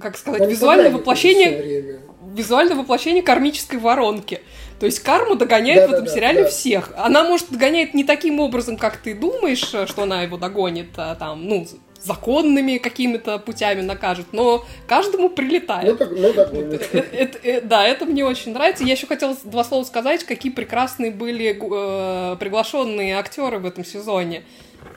как 0.00 0.16
сказать, 0.16 0.48
визуальное 0.48 0.90
воплощение, 0.90 2.00
визуальное 2.34 2.76
воплощение 2.76 3.22
кармической 3.22 3.78
воронки. 3.78 4.40
То 4.78 4.86
есть 4.86 5.00
карму 5.00 5.36
догоняет 5.36 5.82
да, 5.82 5.88
в 5.88 5.92
этом 5.92 6.04
да, 6.06 6.12
сериале 6.12 6.42
да. 6.42 6.48
всех. 6.48 6.90
Она, 6.96 7.22
может, 7.22 7.50
догоняет 7.50 7.94
не 7.94 8.02
таким 8.02 8.40
образом, 8.40 8.76
как 8.76 8.96
ты 8.96 9.14
думаешь, 9.14 9.60
что 9.60 10.02
она 10.02 10.22
его 10.22 10.36
догонит, 10.36 10.88
а, 10.96 11.14
там, 11.14 11.46
ну, 11.46 11.66
законными 12.04 12.78
какими-то 12.78 13.38
путями 13.38 13.80
накажут, 13.80 14.26
но 14.32 14.64
каждому 14.86 15.28
прилетает. 15.28 15.90
Ну, 15.90 15.96
так, 15.96 16.10
ну, 16.12 16.32
вот, 16.32 16.36
это, 16.36 16.98
это, 16.98 17.38
это, 17.38 17.66
да, 17.66 17.86
это 17.86 18.06
мне 18.06 18.24
очень 18.24 18.52
нравится. 18.52 18.84
Я 18.84 18.92
еще 18.92 19.06
хотела 19.06 19.36
два 19.44 19.64
слова 19.64 19.84
сказать, 19.84 20.24
какие 20.24 20.50
прекрасные 20.52 21.10
были 21.10 21.50
э, 21.50 22.36
приглашенные 22.36 23.16
актеры 23.16 23.58
в 23.58 23.66
этом 23.66 23.84
сезоне. 23.84 24.44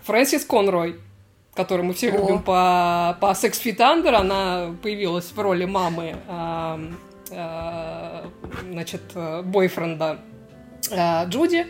Фрэнсис 0.03 0.45
Конрой, 0.45 0.95
которую 1.53 1.87
мы 1.87 1.93
все 1.93 2.09
О. 2.09 2.17
любим 2.17 2.41
по, 2.41 3.17
по 3.21 3.31
Sex 3.31 3.51
Fit 3.63 3.77
Under, 3.77 4.13
она 4.13 4.75
появилась 4.81 5.25
в 5.25 5.39
роли 5.39 5.65
мамы, 5.65 6.15
э, 6.27 6.91
э, 7.31 8.25
значит, 8.71 9.01
бойфренда 9.43 10.19
э, 10.91 11.25
Джуди. 11.29 11.67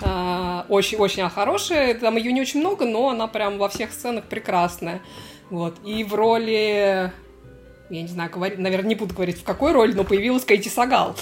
Очень-очень 0.00 1.22
а, 1.22 1.28
хорошая. 1.28 1.94
Там 1.94 2.16
ее 2.16 2.32
не 2.32 2.40
очень 2.40 2.60
много, 2.60 2.84
но 2.84 3.08
она 3.08 3.26
прям 3.26 3.58
во 3.58 3.68
всех 3.68 3.92
сценах 3.92 4.24
прекрасная. 4.24 5.00
Вот. 5.50 5.76
И 5.84 6.04
в 6.04 6.14
роли... 6.14 7.12
Я 7.90 8.02
не 8.02 8.08
знаю, 8.08 8.30
говорить, 8.30 8.58
наверное, 8.58 8.90
не 8.90 8.94
буду 8.94 9.14
говорить, 9.14 9.38
в 9.38 9.44
какой 9.44 9.72
роли, 9.72 9.92
но 9.92 10.04
появилась 10.04 10.44
Кейти 10.44 10.68
Сагал 10.68 11.16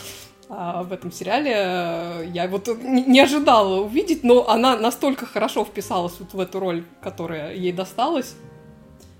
а, 0.48 0.82
в 0.82 0.92
этом 0.92 1.12
сериале. 1.12 2.28
Я 2.32 2.48
вот 2.48 2.68
не 2.82 3.20
ожидала 3.20 3.82
увидеть, 3.82 4.24
но 4.24 4.48
она 4.48 4.76
настолько 4.76 5.26
хорошо 5.26 5.64
вписалась 5.64 6.14
вот 6.18 6.34
в 6.34 6.40
эту 6.40 6.58
роль, 6.58 6.84
которая 7.00 7.54
ей 7.54 7.72
досталась. 7.72 8.34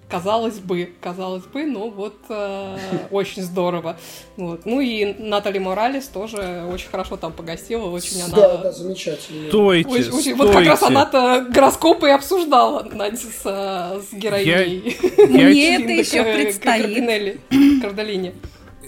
Казалось 0.09 0.61
бы, 0.61 0.93
казалось 1.01 1.45
бы, 1.47 1.65
но 1.67 1.91
вот 1.91 2.15
э, 2.29 2.77
очень 3.11 3.43
здорово. 3.43 3.97
Вот. 4.37 4.65
Ну 4.65 4.81
и 4.81 5.15
Натали 5.19 5.59
Моралес 5.59 6.07
тоже 6.07 6.65
очень 6.73 6.89
хорошо 6.89 7.17
там 7.17 7.33
погостила, 7.33 7.91
очень 7.91 8.23
она... 8.23 8.37
Да, 8.37 8.57
да, 8.59 8.73
замечательно. 8.73 9.49
Стойте, 9.49 9.89
очень, 9.89 10.11
очень... 10.13 10.35
Вот 10.37 10.53
как 10.53 10.65
раз 10.65 10.83
она-то 10.85 11.49
гороскопы 11.51 12.07
и 12.07 12.13
обсуждала, 12.13 12.85
Нанси, 12.85 13.27
с, 13.27 13.43
с 13.43 14.13
героиней. 14.13 14.97
Мне 15.29 15.83
это 15.83 15.91
еще 15.91 16.23
предстоит. 16.23 17.41
Кардалине. 17.83 18.35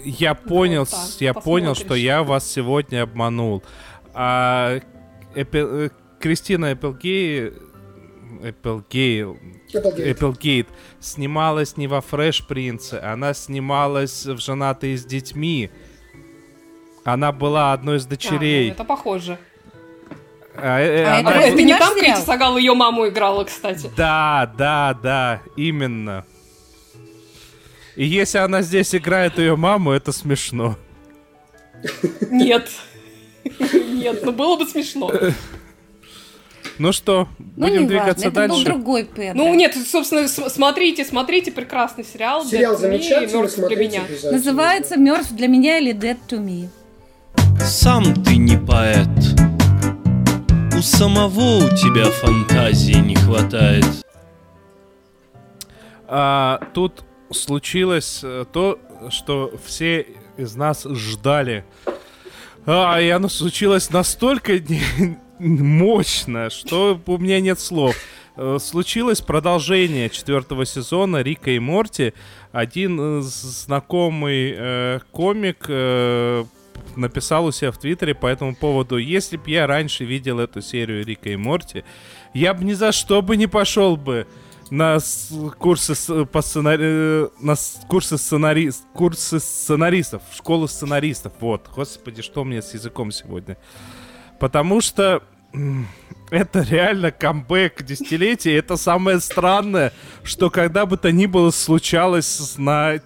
Я 0.04 0.34
понял, 0.34 0.86
я 1.18 1.34
понял, 1.34 1.74
что 1.74 1.96
я 1.96 2.22
вас 2.22 2.48
сегодня 2.48 3.02
обманул. 3.02 3.64
А 4.14 4.78
э, 5.34 5.88
Кристина 6.20 6.72
Эппелгей 6.72 7.52
Эппелгейл 9.72 10.12
Эппелгейт 10.12 10.68
снималась 11.00 11.76
не 11.76 11.86
во 11.86 12.00
Фрэш 12.00 12.46
Принце, 12.46 12.94
она 12.94 13.34
снималась 13.34 14.24
в 14.24 14.38
«Женатые 14.38 14.96
с 14.96 15.04
детьми». 15.04 15.70
Она 17.04 17.32
была 17.32 17.72
одной 17.72 17.96
из 17.96 18.06
дочерей. 18.06 18.66
А, 18.66 18.68
ну, 18.68 18.74
это 18.74 18.84
похоже. 18.84 19.38
А, 20.54 20.80
э, 20.80 21.04
а 21.04 21.18
она... 21.20 21.36
это, 21.36 21.48
это 21.48 21.62
не 21.62 21.78
там 21.78 21.94
Кейти 21.94 22.20
Сагал 22.20 22.58
ее 22.58 22.74
маму 22.74 23.08
играла, 23.08 23.44
кстати. 23.44 23.90
Да, 23.96 24.52
да, 24.58 24.98
да, 25.02 25.42
именно. 25.56 26.26
И 27.96 28.04
если 28.04 28.38
она 28.38 28.62
здесь 28.62 28.94
играет 28.94 29.38
ее 29.38 29.56
маму, 29.56 29.92
это 29.92 30.12
смешно. 30.12 30.76
Нет. 32.30 32.68
Нет, 33.60 34.20
ну 34.24 34.32
было 34.32 34.56
бы 34.56 34.66
смешно. 34.66 35.10
Ну 36.78 36.92
что, 36.92 37.28
ну, 37.38 37.66
будем 37.66 37.86
двигаться 37.86 38.26
важно. 38.26 38.30
дальше. 38.30 38.60
Это 38.62 38.70
был 38.70 38.76
другой 38.76 39.04
Педро. 39.04 39.34
Ну 39.34 39.54
нет, 39.54 39.76
собственно, 39.86 40.28
смотрите, 40.28 41.04
смотрите 41.04 41.50
прекрасный 41.50 42.04
сериал. 42.04 42.44
Сериал 42.44 42.76
замечательный, 42.76 43.48
смотрите 43.48 43.66
для 43.66 43.76
меня. 43.76 44.32
Называется 44.32 44.96
"Мертв 44.96 45.32
для 45.32 45.48
меня» 45.48 45.78
или 45.78 45.92
«Dead 45.92 46.18
to 46.28 46.38
me». 46.38 46.68
Сам 47.60 48.04
ты 48.24 48.36
не 48.36 48.56
поэт. 48.56 49.08
У 50.76 50.80
самого 50.80 51.64
у 51.64 51.68
тебя 51.70 52.04
фантазии 52.10 52.98
не 52.98 53.16
хватает. 53.16 53.84
А, 56.06 56.60
тут 56.72 57.04
случилось 57.32 58.20
э, 58.22 58.44
то, 58.52 58.78
что 59.10 59.52
все 59.66 60.06
из 60.36 60.54
нас 60.54 60.84
ждали. 60.84 61.64
А, 62.64 63.00
и 63.00 63.08
оно 63.08 63.28
случилось 63.28 63.90
настолько 63.90 64.58
мощно, 65.38 66.50
что 66.50 67.00
у 67.06 67.18
меня 67.18 67.40
нет 67.40 67.60
слов. 67.60 67.96
Э, 68.36 68.58
случилось 68.60 69.20
продолжение 69.20 70.10
четвертого 70.10 70.64
сезона 70.64 71.22
Рика 71.22 71.50
и 71.50 71.58
Морти. 71.58 72.14
Один 72.52 73.22
знакомый 73.22 74.54
э, 74.56 75.00
комик 75.10 75.66
э, 75.68 76.44
написал 76.96 77.46
у 77.46 77.52
себя 77.52 77.72
в 77.72 77.78
Твиттере 77.78 78.14
по 78.14 78.26
этому 78.26 78.54
поводу. 78.54 78.96
Если 78.96 79.36
бы 79.36 79.50
я 79.50 79.66
раньше 79.66 80.04
видел 80.04 80.40
эту 80.40 80.60
серию 80.62 81.04
Рика 81.04 81.30
и 81.30 81.36
Морти, 81.36 81.84
я 82.34 82.54
бы 82.54 82.64
ни 82.64 82.74
за 82.74 82.92
что 82.92 83.22
бы 83.22 83.36
не 83.36 83.46
пошел 83.46 83.96
бы 83.96 84.26
на 84.70 84.98
курсы 85.58 85.94
по 86.26 86.42
сценари... 86.42 86.82
Э, 86.82 87.28
на 87.40 87.54
курсы 87.88 88.18
сценари... 88.18 88.70
курсы 88.92 89.40
сценаристов, 89.40 90.22
в 90.30 90.36
школу 90.36 90.68
сценаристов. 90.68 91.32
Вот, 91.40 91.68
господи, 91.74 92.22
что 92.22 92.42
у 92.42 92.44
меня 92.44 92.62
с 92.62 92.74
языком 92.74 93.10
сегодня? 93.10 93.56
Потому 94.38 94.80
что 94.80 95.22
это 96.30 96.60
реально 96.60 97.10
камбэк 97.10 97.82
десятилетия. 97.82 98.56
Это 98.56 98.76
самое 98.76 99.20
странное, 99.20 99.92
что 100.22 100.50
когда 100.50 100.86
бы 100.86 100.96
то 100.96 101.10
ни 101.10 101.26
было 101.26 101.50
случалось 101.50 102.54
на 102.58 103.00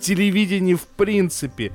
телевидении 0.00 0.74
в 0.74 0.86
принципе. 0.86 1.72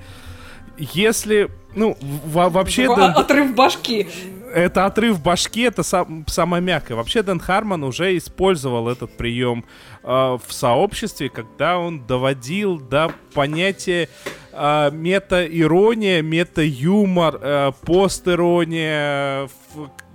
Если, 0.77 1.49
ну, 1.75 1.97
вообще... 2.01 2.87
Отрыв 2.87 3.53
башки 3.53 4.07
это 4.53 4.85
отрыв 4.85 5.21
башки, 5.21 5.61
это 5.61 5.83
сам, 5.83 6.25
самое 6.27 6.61
мягкое. 6.61 6.95
Вообще 6.95 7.23
Дэн 7.23 7.39
Харман 7.39 7.83
уже 7.83 8.15
использовал 8.17 8.87
этот 8.87 9.17
прием 9.17 9.65
э, 10.03 10.07
в 10.07 10.53
сообществе, 10.53 11.29
когда 11.29 11.77
он 11.79 12.05
доводил 12.05 12.79
до 12.79 13.11
понятия 13.33 14.09
э, 14.51 14.91
мета-ирония, 14.91 16.21
мета-юмор, 16.21 17.39
э, 17.41 17.71
пост-ирония 17.81 19.49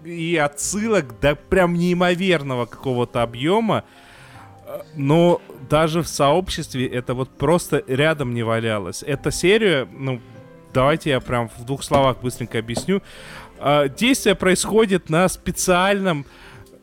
и 0.05 0.37
отсылок 0.37 1.19
до 1.21 1.35
прям 1.35 1.75
неимоверного 1.75 2.67
какого-то 2.67 3.23
объема. 3.23 3.85
Но 4.95 5.41
даже 5.69 6.03
в 6.03 6.09
сообществе 6.09 6.87
это 6.87 7.15
вот 7.15 7.31
просто 7.37 7.83
рядом 7.87 8.35
не 8.35 8.43
валялось. 8.43 9.03
Эта 9.03 9.31
серия, 9.31 9.89
ну, 9.91 10.21
давайте 10.73 11.11
я 11.11 11.21
прям 11.21 11.49
в 11.49 11.65
двух 11.65 11.83
словах 11.83 12.21
быстренько 12.21 12.59
объясню. 12.59 13.03
А, 13.61 13.89
действие 13.89 14.35
происходит 14.35 15.11
на 15.11 15.29
специальном 15.29 16.27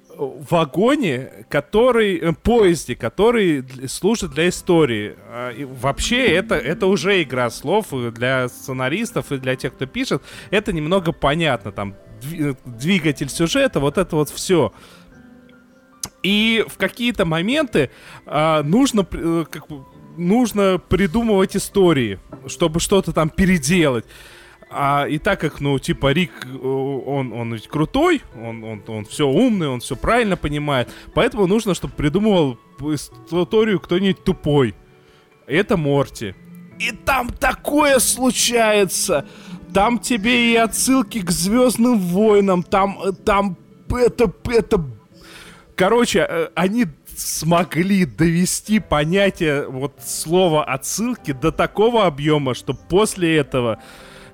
э, 0.10 0.14
вагоне, 0.18 1.46
который, 1.50 2.18
э, 2.18 2.34
поезде, 2.34 2.96
который 2.96 3.64
служит 3.88 4.32
для 4.32 4.50
истории. 4.50 5.16
А, 5.30 5.52
и 5.52 5.64
вообще 5.64 6.26
это, 6.28 6.56
это 6.56 6.88
уже 6.88 7.22
игра 7.22 7.50
слов 7.50 7.88
для 8.14 8.50
сценаристов 8.50 9.32
и 9.32 9.38
для 9.38 9.56
тех, 9.56 9.74
кто 9.74 9.86
пишет. 9.86 10.22
Это 10.52 10.74
немного 10.74 11.12
понятно. 11.12 11.72
Там 11.72 11.96
двигатель 12.66 13.30
сюжета, 13.30 13.80
вот 13.80 13.98
это 13.98 14.16
вот 14.16 14.30
все. 14.30 14.74
И 16.24 16.66
в 16.68 16.78
какие-то 16.78 17.24
моменты 17.24 17.92
а, 18.26 18.64
нужно, 18.64 19.06
э, 19.12 19.46
как, 19.50 19.66
нужно 20.18 20.80
придумывать 20.80 21.56
истории, 21.56 22.20
чтобы 22.48 22.80
что-то 22.80 23.14
там 23.14 23.30
переделать. 23.30 24.06
А, 24.70 25.06
и 25.08 25.20
так 25.20 25.40
как, 25.40 25.62
ну, 25.62 25.78
типа, 25.80 26.12
Рик, 26.12 26.32
э, 26.46 26.58
он, 26.58 27.34
он 27.34 27.54
ведь 27.54 27.68
крутой, 27.68 28.22
он, 28.36 28.64
он, 28.64 28.84
он 28.88 29.06
все 29.06 29.28
умный, 29.28 29.68
он 29.68 29.80
все 29.80 29.96
правильно 29.96 30.38
понимает, 30.38 30.90
поэтому 31.14 31.48
нужно, 31.48 31.74
чтобы 31.76 31.94
придумывал 31.94 32.58
историю 32.80 33.80
кто-нибудь 33.80 34.24
тупой. 34.24 34.76
Это 35.48 35.78
Морти. 35.78 36.34
И 36.80 36.92
там 36.92 37.30
такое 37.30 38.00
случается! 38.00 39.26
Там 39.74 40.00
тебе 40.00 40.54
и 40.54 40.56
отсылки 40.56 41.22
к 41.22 41.32
Звездным 41.32 42.00
войнам, 42.00 42.64
там, 42.64 42.98
э, 43.04 43.12
там 43.12 43.58
это, 43.90 44.32
это... 44.48 44.84
Короче, 45.76 46.26
э, 46.28 46.50
они 46.56 46.88
смогли 47.16 48.06
довести 48.06 48.80
понятие 48.80 49.68
вот 49.68 49.94
слова 50.06 50.64
отсылки 50.64 51.32
до 51.32 51.52
такого 51.52 52.06
объема, 52.06 52.54
что 52.54 52.74
после 52.74 53.38
этого 53.38 53.82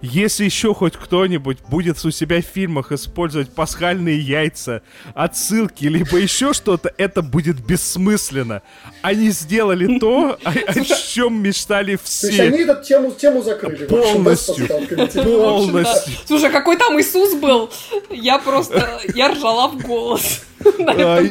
если 0.02 0.46
еще 0.46 0.74
хоть 0.74 0.94
кто-нибудь 0.94 1.60
будет 1.70 2.04
у 2.04 2.12
себя 2.12 2.42
в 2.42 2.46
фильмах 2.46 2.92
использовать 2.92 3.54
пасхальные 3.54 4.20
яйца, 4.20 4.82
отсылки, 5.14 5.86
либо 5.86 6.18
еще 6.18 6.54
что-то, 6.54 6.94
это 6.98 7.22
будет 7.22 7.60
бессмысленно. 7.64 8.62
Они 9.02 9.30
сделали 9.30 10.00
то, 10.00 10.40
о, 10.44 10.50
о 10.50 10.84
чем 10.84 11.42
мечтали 11.42 12.00
все. 12.02 12.28
То 12.28 12.34
есть 12.34 12.40
они 12.40 12.60
эту 12.64 12.84
тему, 12.84 13.12
тему 13.12 13.42
закрыли. 13.44 13.86
Полностью. 13.86 14.68
Полностью. 14.68 16.14
Слушай, 16.26 16.50
какой 16.52 16.78
там 16.78 17.00
Иисус 17.00 17.36
был? 17.36 17.70
Я 18.10 18.40
просто, 18.40 19.02
я 19.14 19.32
ржала 19.34 19.68
в 19.68 19.82
голос. 19.82 20.42
А, 20.88 21.24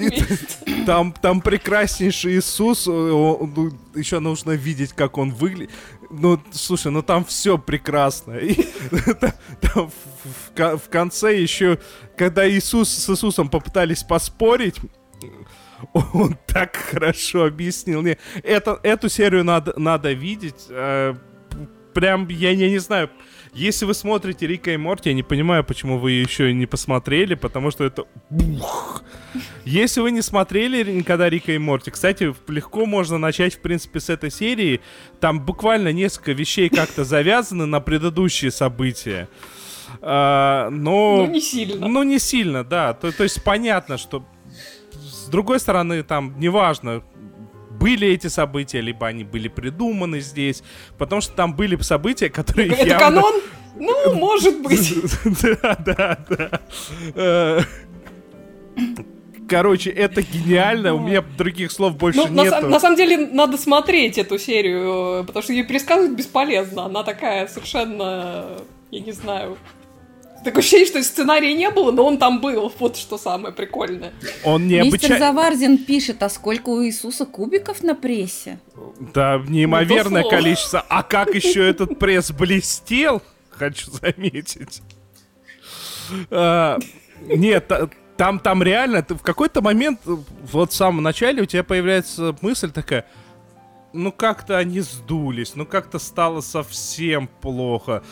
там, 0.86 1.14
там 1.20 1.40
прекраснейший 1.40 2.38
Иисус, 2.38 2.86
ну, 2.86 3.72
еще 3.94 4.18
нужно 4.18 4.52
видеть, 4.52 4.92
как 4.92 5.18
он 5.18 5.30
выглядит. 5.30 5.70
Ну, 6.10 6.40
слушай, 6.50 6.90
ну 6.90 7.02
там 7.02 7.24
все 7.24 7.56
прекрасно. 7.56 8.32
И, 8.32 8.54
там, 9.60 9.90
в, 9.90 10.78
в 10.78 10.88
конце 10.90 11.40
еще, 11.40 11.78
когда 12.16 12.48
Иисус 12.48 12.88
с 12.88 13.08
Иисусом 13.08 13.48
попытались 13.48 14.02
поспорить, 14.02 14.76
он 15.92 16.36
так 16.46 16.76
хорошо 16.76 17.44
объяснил. 17.44 18.02
мне 18.02 18.18
это, 18.42 18.78
эту 18.82 19.08
серию 19.08 19.44
надо, 19.44 19.74
надо 19.76 20.12
видеть. 20.12 20.66
Э, 20.68 21.14
прям, 21.94 22.28
я, 22.28 22.50
я 22.50 22.68
не 22.68 22.78
знаю, 22.78 23.10
если 23.52 23.84
вы 23.84 23.94
смотрите 23.94 24.46
Рика 24.46 24.72
и 24.72 24.76
Морти, 24.76 25.10
я 25.10 25.14
не 25.14 25.22
понимаю, 25.22 25.64
почему 25.64 25.98
вы 25.98 26.12
еще 26.12 26.52
не 26.52 26.66
посмотрели, 26.66 27.34
потому 27.34 27.70
что 27.70 27.84
это... 27.84 28.04
Ух. 28.30 29.02
Если 29.64 30.00
вы 30.00 30.10
не 30.10 30.22
смотрели 30.22 30.90
никогда 30.90 31.28
Рика 31.28 31.52
и 31.52 31.58
Морти, 31.58 31.90
кстати, 31.90 32.34
легко 32.48 32.86
можно 32.86 33.18
начать, 33.18 33.54
в 33.54 33.60
принципе, 33.60 34.00
с 34.00 34.08
этой 34.08 34.30
серии. 34.30 34.80
Там 35.20 35.44
буквально 35.44 35.92
несколько 35.92 36.32
вещей 36.32 36.68
как-то 36.68 37.04
завязаны 37.04 37.66
на 37.66 37.80
предыдущие 37.80 38.50
события. 38.50 39.28
А, 40.00 40.70
но... 40.70 41.26
Ну, 41.26 41.26
не 41.26 41.40
сильно. 41.40 41.88
Ну, 41.88 42.02
не 42.02 42.18
сильно, 42.18 42.64
да. 42.64 42.94
То, 42.94 43.12
то 43.12 43.24
есть 43.24 43.42
понятно, 43.42 43.98
что 43.98 44.24
с 44.92 45.28
другой 45.28 45.60
стороны, 45.60 46.02
там, 46.02 46.38
неважно, 46.38 47.02
были 47.80 48.08
эти 48.08 48.28
события, 48.28 48.80
либо 48.80 49.06
они 49.06 49.24
были 49.24 49.48
придуманы 49.48 50.20
здесь, 50.20 50.62
потому 50.98 51.20
что 51.20 51.32
там 51.32 51.56
были 51.56 51.80
события, 51.82 52.28
которые 52.28 52.68
Это 52.68 52.86
явно... 52.86 52.98
канон? 52.98 53.34
Ну, 53.76 54.14
может 54.14 54.62
быть. 54.62 54.94
Да, 55.42 55.76
да, 55.84 56.18
да. 56.28 56.60
Э, 57.14 57.60
Короче, 59.48 59.90
это 59.90 60.22
гениально, 60.22 60.94
у 60.94 61.00
меня 61.00 61.22
других 61.36 61.72
слов 61.72 61.96
больше 61.96 62.20
ну, 62.20 62.28
нет. 62.28 62.52
На, 62.52 62.60
на 62.60 62.78
самом 62.78 62.96
деле, 62.96 63.16
надо 63.16 63.58
смотреть 63.58 64.16
эту 64.16 64.38
серию, 64.38 65.24
потому 65.26 65.42
что 65.42 65.52
ее 65.52 65.64
пересказывать 65.64 66.12
бесполезно. 66.12 66.84
Она 66.84 67.02
такая 67.02 67.48
совершенно, 67.48 68.58
я 68.92 69.00
не 69.00 69.10
знаю, 69.10 69.58
Такое 70.44 70.60
ощущение, 70.60 70.86
что 70.86 71.02
сценария 71.02 71.52
не 71.52 71.68
было, 71.70 71.92
но 71.92 72.06
он 72.06 72.16
там 72.16 72.40
был. 72.40 72.72
Вот 72.78 72.96
что 72.96 73.18
самое 73.18 73.52
прикольное. 73.52 74.12
Он 74.44 74.66
необычайно... 74.66 74.94
Мистер 74.94 75.18
Заварзин 75.18 75.78
пишет, 75.78 76.22
а 76.22 76.30
сколько 76.30 76.70
у 76.70 76.82
Иисуса 76.82 77.26
кубиков 77.26 77.82
на 77.82 77.94
прессе? 77.94 78.58
Да, 79.12 79.42
неимоверное 79.46 80.24
количество. 80.24 80.84
А 80.88 81.02
как 81.02 81.34
еще 81.34 81.68
этот 81.68 81.98
пресс 81.98 82.30
блестел, 82.30 83.22
хочу 83.50 83.90
заметить. 83.90 84.80
А, 86.30 86.78
нет, 87.20 87.70
там, 88.16 88.38
там 88.38 88.62
реально, 88.62 89.04
в 89.08 89.22
какой-то 89.22 89.60
момент, 89.62 90.00
вот 90.04 90.72
в 90.72 90.74
самом 90.74 91.02
начале 91.02 91.42
у 91.42 91.46
тебя 91.46 91.64
появляется 91.64 92.34
мысль 92.40 92.70
такая, 92.70 93.06
ну 93.92 94.10
как-то 94.12 94.58
они 94.58 94.80
сдулись, 94.80 95.54
ну 95.54 95.66
как-то 95.66 95.98
стало 95.98 96.40
совсем 96.40 97.28
плохо. 97.40 98.02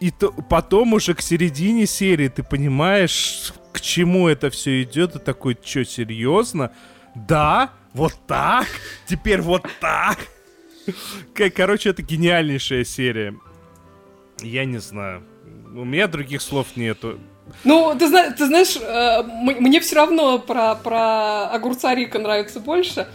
И 0.00 0.10
то, 0.10 0.32
потом 0.32 0.94
уже 0.94 1.14
к 1.14 1.20
середине 1.20 1.86
серии 1.86 2.28
ты 2.28 2.42
понимаешь, 2.42 3.52
к 3.72 3.80
чему 3.80 4.28
это 4.28 4.48
все 4.48 4.82
идет, 4.82 5.16
и 5.16 5.18
такой, 5.18 5.56
что, 5.62 5.84
серьезно? 5.84 6.72
Да, 7.14 7.70
вот 7.92 8.14
так, 8.26 8.66
теперь 9.06 9.42
вот 9.42 9.66
так. 9.80 10.18
Короче, 11.54 11.90
это 11.90 12.02
гениальнейшая 12.02 12.84
серия. 12.84 13.34
Я 14.40 14.64
не 14.64 14.78
знаю. 14.78 15.22
У 15.74 15.84
меня 15.84 16.06
других 16.06 16.40
слов 16.40 16.76
нету. 16.76 17.20
Ну, 17.64 17.94
ты, 17.98 18.08
зна- 18.08 18.30
ты 18.30 18.46
знаешь, 18.46 18.76
э, 18.76 19.22
мне 19.60 19.80
все 19.80 19.96
равно 19.96 20.38
про, 20.38 20.76
про 20.76 21.48
огурца 21.50 21.94
Рика 21.94 22.18
нравится 22.18 22.60
больше. 22.60 23.08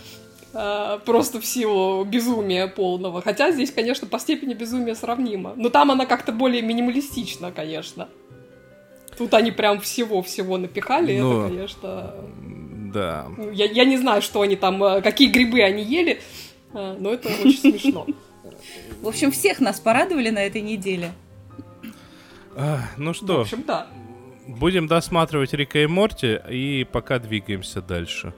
Э, 0.57 0.99
просто 1.05 1.41
в 1.41 1.45
силу 1.45 2.05
безумия 2.05 2.67
полного. 2.67 3.21
Хотя 3.21 3.51
здесь, 3.51 3.71
конечно, 3.71 4.07
по 4.07 4.19
степени 4.19 4.53
безумия 4.53 4.95
сравнимо. 4.95 5.53
Но 5.57 5.69
там 5.69 5.91
она 5.91 6.05
как-то 6.05 6.31
более 6.31 6.61
минималистична, 6.61 7.51
конечно. 7.51 8.07
Тут 9.17 9.33
они 9.33 9.51
прям 9.51 9.81
всего-всего 9.81 10.57
напихали, 10.57 11.19
ну, 11.19 11.41
это, 11.41 11.49
конечно... 11.49 12.13
Да. 12.93 13.27
Я, 13.51 13.65
я 13.65 13.83
не 13.83 13.97
знаю, 13.97 14.21
что 14.21 14.41
они 14.41 14.55
там, 14.55 14.81
э, 14.81 15.01
какие 15.01 15.29
грибы 15.29 15.61
они 15.61 15.83
ели, 15.83 16.21
э, 16.73 16.95
но 16.97 17.11
это 17.11 17.27
очень 17.27 17.57
смешно. 17.57 18.07
В 19.01 19.09
общем, 19.09 19.31
всех 19.33 19.59
нас 19.59 19.81
порадовали 19.81 20.29
на 20.29 20.39
этой 20.39 20.61
неделе. 20.61 21.11
А, 22.55 22.79
ну 22.95 23.13
что, 23.13 23.39
в 23.39 23.41
общем, 23.41 23.63
да. 23.67 23.87
будем 24.47 24.87
досматривать 24.87 25.51
Рика 25.51 25.79
и 25.79 25.87
Морти, 25.87 26.39
и 26.49 26.87
пока 26.89 27.19
двигаемся 27.19 27.81
дальше. 27.81 28.33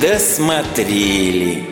Досмотрели. 0.00 1.62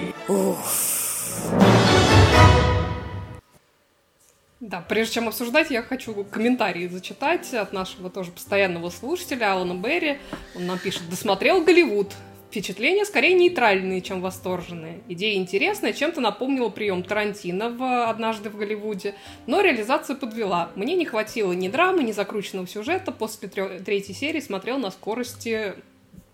Да, 4.60 4.84
прежде 4.86 5.14
чем 5.14 5.28
обсуждать, 5.28 5.70
я 5.70 5.82
хочу 5.82 6.12
комментарии 6.24 6.88
зачитать 6.88 7.54
от 7.54 7.72
нашего 7.72 8.10
тоже 8.10 8.30
постоянного 8.30 8.90
слушателя 8.90 9.52
Алана 9.52 9.72
Берри. 9.72 10.18
Он 10.54 10.66
нам 10.66 10.78
пишет, 10.78 11.08
досмотрел 11.08 11.64
Голливуд. 11.64 12.12
Впечатления 12.50 13.06
скорее 13.06 13.32
нейтральные, 13.32 14.02
чем 14.02 14.20
восторженные. 14.20 15.00
Идея 15.08 15.38
интересная, 15.38 15.94
чем-то 15.94 16.20
напомнила 16.20 16.68
прием 16.68 17.04
Тарантино 17.04 17.70
в 17.70 18.10
«Однажды 18.10 18.50
в 18.50 18.56
Голливуде», 18.58 19.14
но 19.46 19.62
реализация 19.62 20.16
подвела. 20.16 20.70
Мне 20.74 20.96
не 20.96 21.06
хватило 21.06 21.52
ни 21.52 21.68
драмы, 21.68 22.02
ни 22.02 22.12
закрученного 22.12 22.66
сюжета. 22.66 23.10
После 23.10 23.48
третьей 23.48 24.14
серии 24.14 24.40
смотрел 24.40 24.76
на 24.78 24.90
скорости 24.90 25.74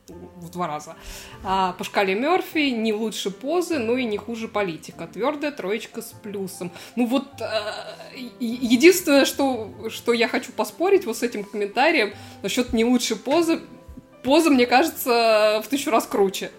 в 0.09 0.51
два 0.51 0.67
раза. 0.67 0.97
А, 1.43 1.73
по 1.73 1.85
шкале 1.85 2.15
Мерфи 2.15 2.71
не 2.71 2.93
лучше 2.93 3.31
позы, 3.31 3.79
но 3.79 3.97
и 3.97 4.05
не 4.05 4.17
хуже 4.17 4.49
политика. 4.49 5.07
Твердая 5.07 5.53
троечка 5.53 6.03
с 6.03 6.13
плюсом. 6.23 6.71
Ну 6.97 7.07
вот 7.07 7.27
э, 7.41 8.17
единственное, 8.41 9.25
что, 9.25 9.71
что 9.89 10.13
я 10.13 10.29
хочу 10.29 10.53
поспорить 10.53 11.07
вот 11.07 11.17
с 11.17 11.23
этим 11.23 11.45
комментарием 11.45 12.13
насчет 12.43 12.73
не 12.73 12.85
лучше 12.85 13.17
позы, 13.17 13.61
поза, 14.23 14.51
мне 14.51 14.67
кажется, 14.67 15.63
в 15.65 15.69
тысячу 15.69 15.91
раз 15.91 16.07
круче. 16.07 16.51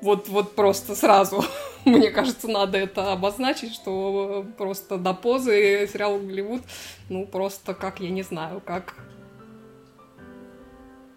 Вот, 0.00 0.28
вот 0.28 0.54
просто 0.54 0.94
сразу. 0.94 1.44
Мне 1.84 2.10
кажется, 2.10 2.48
надо 2.48 2.78
это 2.78 3.12
обозначить, 3.12 3.74
что 3.74 4.46
просто 4.56 4.96
до 4.96 5.12
позы 5.12 5.88
сериал 5.92 6.18
Голливуд, 6.18 6.62
ну, 7.08 7.26
просто 7.26 7.74
как, 7.74 8.00
я 8.00 8.10
не 8.10 8.22
знаю, 8.22 8.62
как 8.64 8.94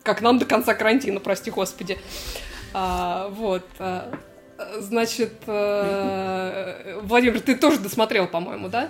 как 0.04 0.22
нам 0.22 0.39
до 0.39 0.46
конца 0.46 0.74
карантина, 0.74 1.20
прости 1.20 1.52
господи. 1.52 1.98
А, 2.74 3.30
вот. 3.30 3.63
А, 3.80 4.12
значит, 4.80 5.32
а, 5.48 7.00
Владимир, 7.04 7.39
ты 7.42 7.56
тоже 7.56 7.80
досмотрел, 7.80 8.28
по-моему, 8.28 8.70
да? 8.70 8.89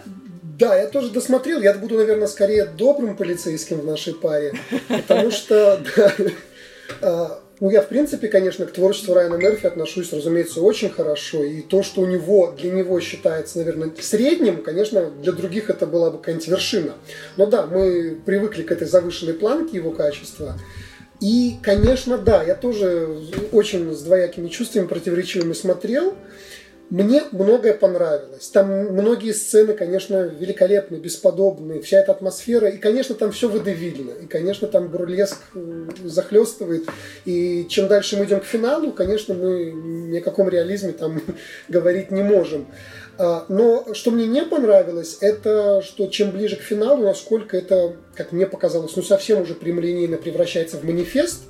Да, 0.60 0.76
я 0.76 0.88
тоже 0.88 1.10
досмотрел. 1.10 1.62
Я 1.62 1.74
буду, 1.74 1.98
наверное, 1.98 2.28
скорее 2.28 2.66
добрым 2.66 3.16
полицейским 3.16 3.80
в 3.82 3.86
нашей 3.86 4.14
паре, 4.14 4.54
потому 4.88 5.32
что 5.32 5.82
да, 5.96 6.12
а, 7.02 7.44
ну, 7.60 7.70
я, 7.70 7.82
в 7.82 7.88
принципе, 7.88 8.28
конечно, 8.28 8.66
к 8.66 8.74
творчеству 8.74 9.14
Райана 9.14 9.36
Мерфи 9.36 9.66
отношусь, 9.66 10.12
разумеется, 10.12 10.62
очень 10.62 10.90
хорошо. 10.90 11.44
И 11.44 11.62
то, 11.62 11.82
что 11.82 12.02
у 12.02 12.06
него, 12.06 12.52
для 12.52 12.72
него 12.72 13.00
считается, 13.00 13.60
наверное, 13.60 13.92
средним, 14.02 14.62
конечно, 14.62 15.10
для 15.10 15.32
других 15.32 15.70
это 15.70 15.88
была 15.88 16.12
бы 16.12 16.18
какая-нибудь 16.18 16.48
вершина. 16.50 16.94
Но 17.38 17.46
да, 17.46 17.66
мы 17.66 18.18
привыкли 18.26 18.64
к 18.64 18.72
этой 18.72 18.88
завышенной 18.88 19.34
планке 19.34 19.78
его 19.78 19.92
качества. 19.92 20.60
И, 21.24 21.56
конечно, 21.64 22.18
да, 22.18 22.44
я 22.44 22.54
тоже 22.54 23.08
очень 23.54 23.94
с 23.94 24.02
двоякими 24.02 24.50
чувствами 24.50 24.88
противоречивыми 24.88 25.54
смотрел. 25.54 26.16
Мне 26.90 27.24
многое 27.32 27.74
понравилось. 27.74 28.50
Там 28.50 28.68
многие 28.68 29.32
сцены, 29.32 29.74
конечно, 29.74 30.26
великолепные, 30.26 31.00
бесподобные. 31.00 31.82
Вся 31.82 32.00
эта 32.02 32.12
атмосфера. 32.12 32.68
И, 32.68 32.78
конечно, 32.78 33.16
там 33.16 33.32
все 33.32 33.48
выдавильно. 33.48 34.12
И, 34.12 34.26
конечно, 34.26 34.68
там 34.68 34.90
бурлеск 34.90 35.38
э, 35.56 35.88
захлестывает. 36.04 36.90
И 37.24 37.68
чем 37.70 37.88
дальше 37.88 38.18
мы 38.18 38.26
идем 38.26 38.42
к 38.42 38.46
финалу, 38.46 38.92
конечно, 38.92 39.34
мы 39.34 39.72
ни 39.72 40.18
о 40.18 40.22
каком 40.22 40.50
реализме 40.50 40.92
там 40.92 41.22
говорить 41.70 42.12
не 42.12 42.22
можем. 42.22 42.68
А, 43.18 43.46
но 43.48 43.94
что 43.94 44.12
мне 44.12 44.26
не 44.26 44.44
понравилось, 44.44 45.18
это 45.22 45.82
что 45.82 46.08
чем 46.08 46.32
ближе 46.32 46.56
к 46.56 46.62
финалу, 46.62 47.04
насколько 47.04 47.58
это, 47.58 47.96
как 48.16 48.32
мне 48.32 48.48
показалось, 48.48 48.96
ну 48.96 49.04
совсем 49.04 49.42
уже 49.42 49.54
прямолинейно 49.54 50.18
превращается 50.18 50.78
в 50.78 50.84
манифест. 50.84 51.44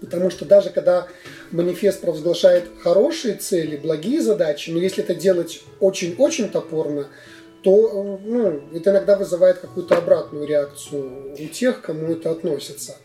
Потому 0.00 0.30
что 0.30 0.44
даже 0.44 0.70
когда 0.70 1.08
манифест 1.50 2.00
провозглашает 2.00 2.64
хорошие 2.82 3.34
цели, 3.34 3.76
благие 3.76 4.22
задачи, 4.22 4.70
но 4.70 4.78
если 4.78 5.02
это 5.02 5.14
делать 5.14 5.62
очень-очень 5.80 6.50
топорно, 6.50 7.08
то 7.62 8.18
ну, 8.24 8.62
это 8.72 8.90
иногда 8.90 9.16
вызывает 9.16 9.58
какую-то 9.58 9.96
обратную 9.96 10.46
реакцию 10.46 11.34
у 11.38 11.48
тех, 11.48 11.82
кому 11.82 12.12
это 12.12 12.30
относится. 12.30 12.96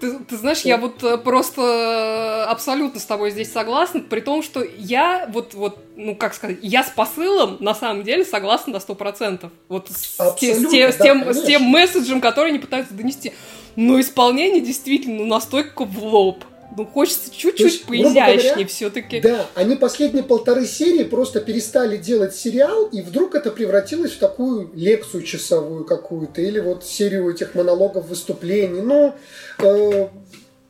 Ты, 0.00 0.18
ты 0.20 0.36
знаешь, 0.36 0.60
я 0.60 0.76
вот 0.76 1.02
э, 1.02 1.18
просто 1.18 1.62
э, 1.62 2.50
абсолютно 2.50 3.00
с 3.00 3.04
тобой 3.04 3.30
здесь 3.30 3.52
согласна, 3.52 4.00
при 4.00 4.20
том, 4.20 4.42
что 4.42 4.62
я 4.62 5.28
вот, 5.32 5.54
вот 5.54 5.78
ну 5.96 6.14
как 6.14 6.34
сказать, 6.34 6.58
я 6.62 6.84
с 6.84 6.90
посылом 6.90 7.56
на 7.60 7.74
самом 7.74 8.04
деле 8.04 8.24
согласна 8.24 8.74
на 8.74 8.80
сто 8.80 8.94
процентов. 8.94 9.50
Вот 9.68 9.88
с, 9.90 10.18
те, 10.38 10.54
с, 10.54 10.70
те, 10.70 10.86
да, 10.86 10.92
с, 10.92 10.96
тем, 10.96 11.34
с 11.34 11.42
тем 11.42 11.62
месседжем, 11.62 12.20
который 12.20 12.50
они 12.50 12.58
пытаются 12.58 12.94
донести. 12.94 13.32
Но 13.76 14.00
исполнение 14.00 14.60
действительно 14.60 15.18
ну, 15.18 15.26
настолько 15.26 15.84
в 15.84 15.98
лоб. 16.04 16.44
Ну, 16.76 16.84
хочется 16.86 17.30
чуть-чуть 17.34 17.84
поизящнее 17.84 18.66
все-таки. 18.66 19.20
Да, 19.20 19.46
они 19.54 19.76
последние 19.76 20.22
полторы 20.22 20.66
серии 20.66 21.04
просто 21.04 21.40
перестали 21.40 21.96
делать 21.96 22.34
сериал, 22.34 22.86
и 22.86 23.00
вдруг 23.00 23.34
это 23.34 23.50
превратилось 23.50 24.12
в 24.12 24.18
такую 24.18 24.70
лекцию 24.74 25.22
часовую 25.22 25.84
какую-то, 25.84 26.40
или 26.42 26.60
вот 26.60 26.84
серию 26.84 27.30
этих 27.30 27.54
монологов, 27.54 28.08
выступлений. 28.08 28.82
Ну, 28.82 29.14
э, 29.58 30.08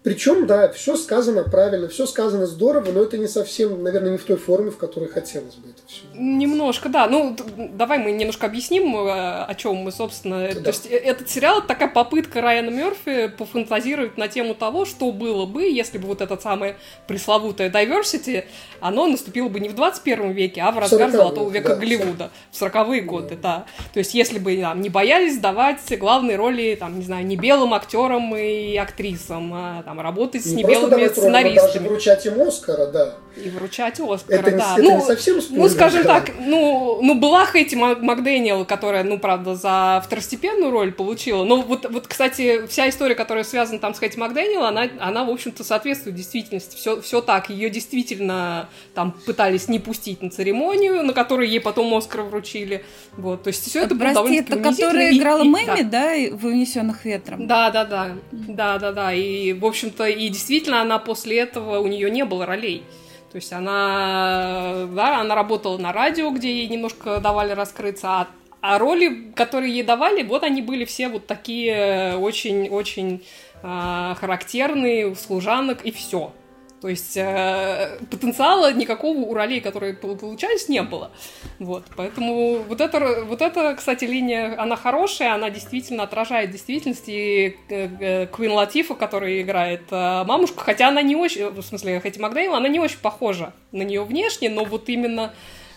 причем, 0.09 0.47
да, 0.47 0.73
все 0.73 0.97
сказано 0.97 1.43
правильно, 1.43 1.87
все 1.87 2.07
сказано 2.07 2.47
здорово, 2.47 2.93
но 2.93 3.03
это 3.03 3.19
не 3.19 3.29
совсем, 3.29 3.83
наверное, 3.83 4.13
не 4.13 4.17
в 4.17 4.25
той 4.25 4.39
форме, 4.39 4.71
в 4.71 4.79
которой 4.79 5.07
хотелось 5.07 5.57
бы 5.57 5.69
это 5.69 5.83
все. 5.87 6.01
Немножко, 6.15 6.89
да. 6.89 7.07
Ну, 7.09 7.37
давай 7.75 7.99
мы 7.99 8.13
немножко 8.13 8.47
объясним, 8.47 8.97
э, 8.97 9.45
о 9.45 9.55
чем 9.55 9.77
мы, 9.77 9.93
собственно. 9.93 10.49
Да. 10.55 10.61
То 10.63 10.69
есть, 10.71 10.87
э, 10.91 10.97
этот 10.97 11.29
сериал 11.29 11.59
это 11.59 11.69
такая 11.69 11.91
попытка 11.91 12.41
Райана 12.41 12.71
Мерфи 12.71 13.29
пофантазировать 13.29 14.17
на 14.17 14.29
тему 14.29 14.55
того, 14.55 14.87
что 14.87 15.13
было 15.13 15.45
бы, 15.45 15.65
если 15.65 15.99
бы 15.99 16.07
вот 16.07 16.23
это 16.23 16.39
самое 16.39 16.77
пресловутое 17.07 17.69
diversity, 17.69 18.47
оно 18.81 19.09
наступило 19.09 19.51
бы 19.51 19.61
не 19.61 19.69
в 19.69 19.75
21 19.75 20.31
веке, 20.33 20.63
а 20.63 20.71
в 20.71 20.79
разгар 20.79 21.11
Золотого 21.11 21.51
века 21.51 21.75
да, 21.75 21.77
Голливуда, 21.77 22.31
в 22.51 22.63
40-е 22.63 23.03
годы, 23.03 23.37
да. 23.37 23.67
да. 23.77 23.85
То 23.93 23.99
есть, 23.99 24.15
если 24.15 24.39
бы 24.39 24.57
там, 24.57 24.81
не 24.81 24.89
боялись 24.89 25.37
давать 25.37 25.81
главные 25.99 26.39
роли, 26.39 26.79
там, 26.81 26.99
не 26.99 27.05
знаю, 27.05 27.27
не 27.27 27.37
белым 27.37 27.75
актерам 27.75 28.35
и 28.35 28.75
актрисам, 28.77 29.53
а 29.53 29.83
там, 29.83 29.98
работать 30.03 30.43
с 30.43 30.47
не 30.47 30.63
небелыми 30.63 31.09
сценаристами. 31.09 31.73
Даже 31.73 31.81
вручать 31.81 32.27
им 32.27 32.43
Оскара, 32.43 32.87
да. 32.87 33.15
И 33.45 33.51
вручать 33.51 34.01
Оскар, 34.01 34.41
это, 34.41 34.57
да. 34.57 34.75
Это 34.75 34.83
ну, 34.83 34.97
не 34.97 35.03
совсем 35.03 35.41
спойлер, 35.41 35.63
ну, 35.63 35.69
скажем 35.69 36.03
да. 36.03 36.21
так, 36.21 36.35
ну, 36.41 37.01
ну, 37.03 37.15
была 37.15 37.47
Хэти 37.47 37.75
Макдэниел, 37.75 38.65
которая, 38.65 39.05
ну, 39.05 39.19
правда, 39.19 39.55
за 39.55 40.03
второстепенную 40.05 40.71
роль 40.71 40.93
получила. 40.93 41.45
Но 41.45 41.63
вот, 41.63 41.87
вот, 41.91 42.07
кстати, 42.07 42.67
вся 42.67 42.89
история, 42.89 43.15
которая 43.15 43.45
связана 43.45 43.79
там 43.79 43.95
с 43.95 43.99
Хэти 43.99 44.19
Макдэниел, 44.19 44.65
она, 44.65 44.89
она 44.99 45.25
в 45.25 45.31
общем-то, 45.31 45.65
соответствует 45.65 46.17
действительности. 46.17 46.77
Все, 46.77 47.01
все 47.01 47.21
так. 47.21 47.51
Ее 47.51 47.71
действительно 47.71 48.69
там 48.95 49.13
пытались 49.13 49.69
не 49.69 49.79
пустить 49.79 50.23
на 50.23 50.31
церемонию, 50.31 51.03
на 51.03 51.13
которой 51.13 51.49
ей 51.49 51.61
потом 51.61 51.95
Оскар 51.95 52.23
вручили. 52.23 52.85
Вот, 53.17 53.45
то 53.45 53.49
есть 53.49 53.69
все 53.69 53.83
это 53.83 53.95
Прости, 53.95 54.21
было 54.21 54.33
это 54.33 54.57
которая 54.59 55.13
играла 55.17 55.43
и, 55.43 55.49
Мэми, 55.49 55.83
да, 55.83 56.09
да 56.09 56.37
в 56.37 56.47
«Унесенных 56.47 57.05
ветром»? 57.05 57.47
Да, 57.47 57.71
да, 57.71 57.85
да. 57.85 58.11
Да, 58.33 58.79
да, 58.79 58.93
да. 58.93 59.13
И, 59.13 59.53
в 59.53 59.65
общем-то, 59.65 60.07
и 60.07 60.29
действительно 60.29 60.81
она 60.81 60.99
после 60.99 61.39
этого, 61.39 61.79
у 61.79 61.87
нее 61.87 62.11
не 62.11 62.25
было 62.25 62.47
ролей. 62.47 62.85
То 63.31 63.37
есть 63.37 63.53
она, 63.53 64.87
да, 64.91 65.21
она 65.21 65.35
работала 65.35 65.77
на 65.77 65.93
радио, 65.93 66.31
где 66.31 66.51
ей 66.51 66.69
немножко 66.69 67.21
давали 67.21 67.53
раскрыться, 67.53 68.09
а, 68.09 68.29
а 68.61 68.79
роли, 68.79 69.33
которые 69.35 69.73
ей 69.73 69.83
давали, 69.83 70.23
вот 70.23 70.43
они 70.45 70.63
были 70.63 70.85
все 70.87 71.09
вот 71.09 71.27
такие 71.27 72.17
очень-очень 72.17 73.25
э, 73.63 74.15
характерные, 74.19 75.15
служанок 75.15 75.85
и 75.85 75.91
все. 75.91 76.33
То 76.81 76.89
есть 76.89 77.17
э, 77.17 77.99
потенциала 78.11 78.73
никакого 78.73 79.19
у 79.19 79.35
ролей, 79.35 79.61
которые 79.61 79.95
получались, 79.95 80.69
не 80.69 80.83
было. 80.83 81.11
Вот, 81.59 81.85
поэтому 81.97 82.59
вот 82.59 82.81
это, 82.81 83.25
вот 83.25 83.43
это, 83.43 83.75
кстати, 83.75 84.05
линия, 84.05 84.55
она 84.61 84.77
хорошая, 84.77 85.35
она 85.35 85.51
действительно 85.51 86.05
отражает 86.05 86.51
действительность. 86.51 87.09
И 87.09 87.57
э, 87.69 87.89
э, 88.01 88.27
Квин 88.27 88.53
Латифа, 88.53 88.95
которая 88.95 89.43
играет 89.43 89.83
э, 89.91 90.25
мамушку, 90.25 90.61
хотя 90.61 90.89
она 90.89 91.03
не 91.03 91.17
очень, 91.17 91.51
в 91.51 91.63
смысле, 91.63 91.99
Хэти 92.01 92.21
Макдейл, 92.21 92.55
она 92.55 92.69
не 92.69 92.79
очень 92.79 92.99
похожа 92.99 93.53
на 93.73 93.83
нее 93.83 94.05
внешне, 94.05 94.49
но 94.49 94.65
вот 94.65 94.89
именно 94.89 95.35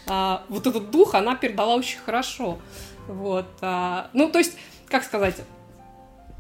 э, 0.07 0.37
вот 0.49 0.67
этот 0.67 0.91
дух 0.91 1.15
она 1.15 1.35
передала 1.35 1.75
очень 1.75 1.99
хорошо. 1.99 2.59
Вот, 3.07 3.47
э, 3.61 4.03
ну, 4.13 4.29
то 4.29 4.37
есть, 4.37 4.55
как 4.87 5.03
сказать, 5.03 5.35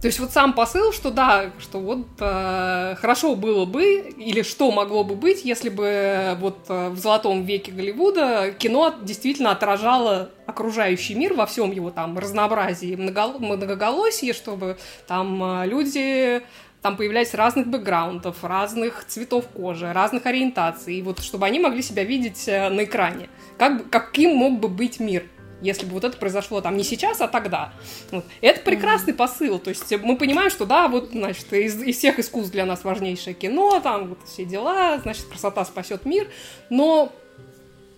то 0.01 0.07
есть 0.07 0.19
вот 0.19 0.31
сам 0.31 0.53
посыл, 0.53 0.91
что 0.91 1.11
да, 1.11 1.51
что 1.59 1.77
вот 1.77 2.07
э, 2.19 2.95
хорошо 2.99 3.35
было 3.35 3.65
бы, 3.65 3.97
или 4.17 4.41
что 4.41 4.71
могло 4.71 5.03
бы 5.03 5.13
быть, 5.13 5.45
если 5.45 5.69
бы 5.69 5.85
э, 5.85 6.35
вот 6.37 6.57
э, 6.69 6.89
в 6.89 6.97
золотом 6.97 7.45
веке 7.45 7.71
Голливуда 7.71 8.51
кино 8.57 8.95
действительно 9.03 9.51
отражало 9.51 10.31
окружающий 10.47 11.13
мир 11.13 11.35
во 11.35 11.45
всем 11.45 11.71
его 11.71 11.91
там 11.91 12.17
разнообразии, 12.17 12.95
многоголосии, 12.95 14.33
чтобы 14.33 14.79
там 15.05 15.61
э, 15.61 15.67
люди 15.67 16.41
там 16.81 16.97
появлялись 16.97 17.35
разных 17.35 17.67
бэкграундов, 17.67 18.43
разных 18.43 19.05
цветов 19.05 19.49
кожи, 19.49 19.93
разных 19.93 20.25
ориентаций, 20.25 20.95
и 20.95 21.03
вот 21.03 21.19
чтобы 21.19 21.45
они 21.45 21.59
могли 21.59 21.83
себя 21.83 22.03
видеть 22.03 22.47
на 22.47 22.85
экране. 22.85 23.29
Как, 23.59 23.87
каким 23.91 24.35
мог 24.35 24.59
бы 24.59 24.67
быть 24.67 24.99
мир? 24.99 25.25
Если 25.61 25.85
бы 25.85 25.93
вот 25.93 26.03
это 26.03 26.17
произошло 26.17 26.61
там 26.61 26.77
не 26.77 26.83
сейчас, 26.83 27.21
а 27.21 27.27
тогда. 27.27 27.73
Вот. 28.11 28.25
Это 28.41 28.61
прекрасный 28.61 29.13
mm-hmm. 29.13 29.17
посыл. 29.17 29.59
То 29.59 29.69
есть 29.69 29.91
мы 30.01 30.17
понимаем, 30.17 30.49
что 30.49 30.65
да, 30.65 30.87
вот, 30.87 31.09
значит, 31.11 31.51
из, 31.53 31.81
из 31.81 31.97
всех 31.97 32.19
искусств 32.19 32.51
для 32.51 32.65
нас 32.65 32.83
важнейшее 32.83 33.33
кино, 33.33 33.79
там 33.79 34.09
вот 34.09 34.19
все 34.25 34.45
дела, 34.45 34.99
значит, 34.99 35.25
красота 35.25 35.63
спасет 35.65 36.05
мир, 36.05 36.27
но 36.69 37.11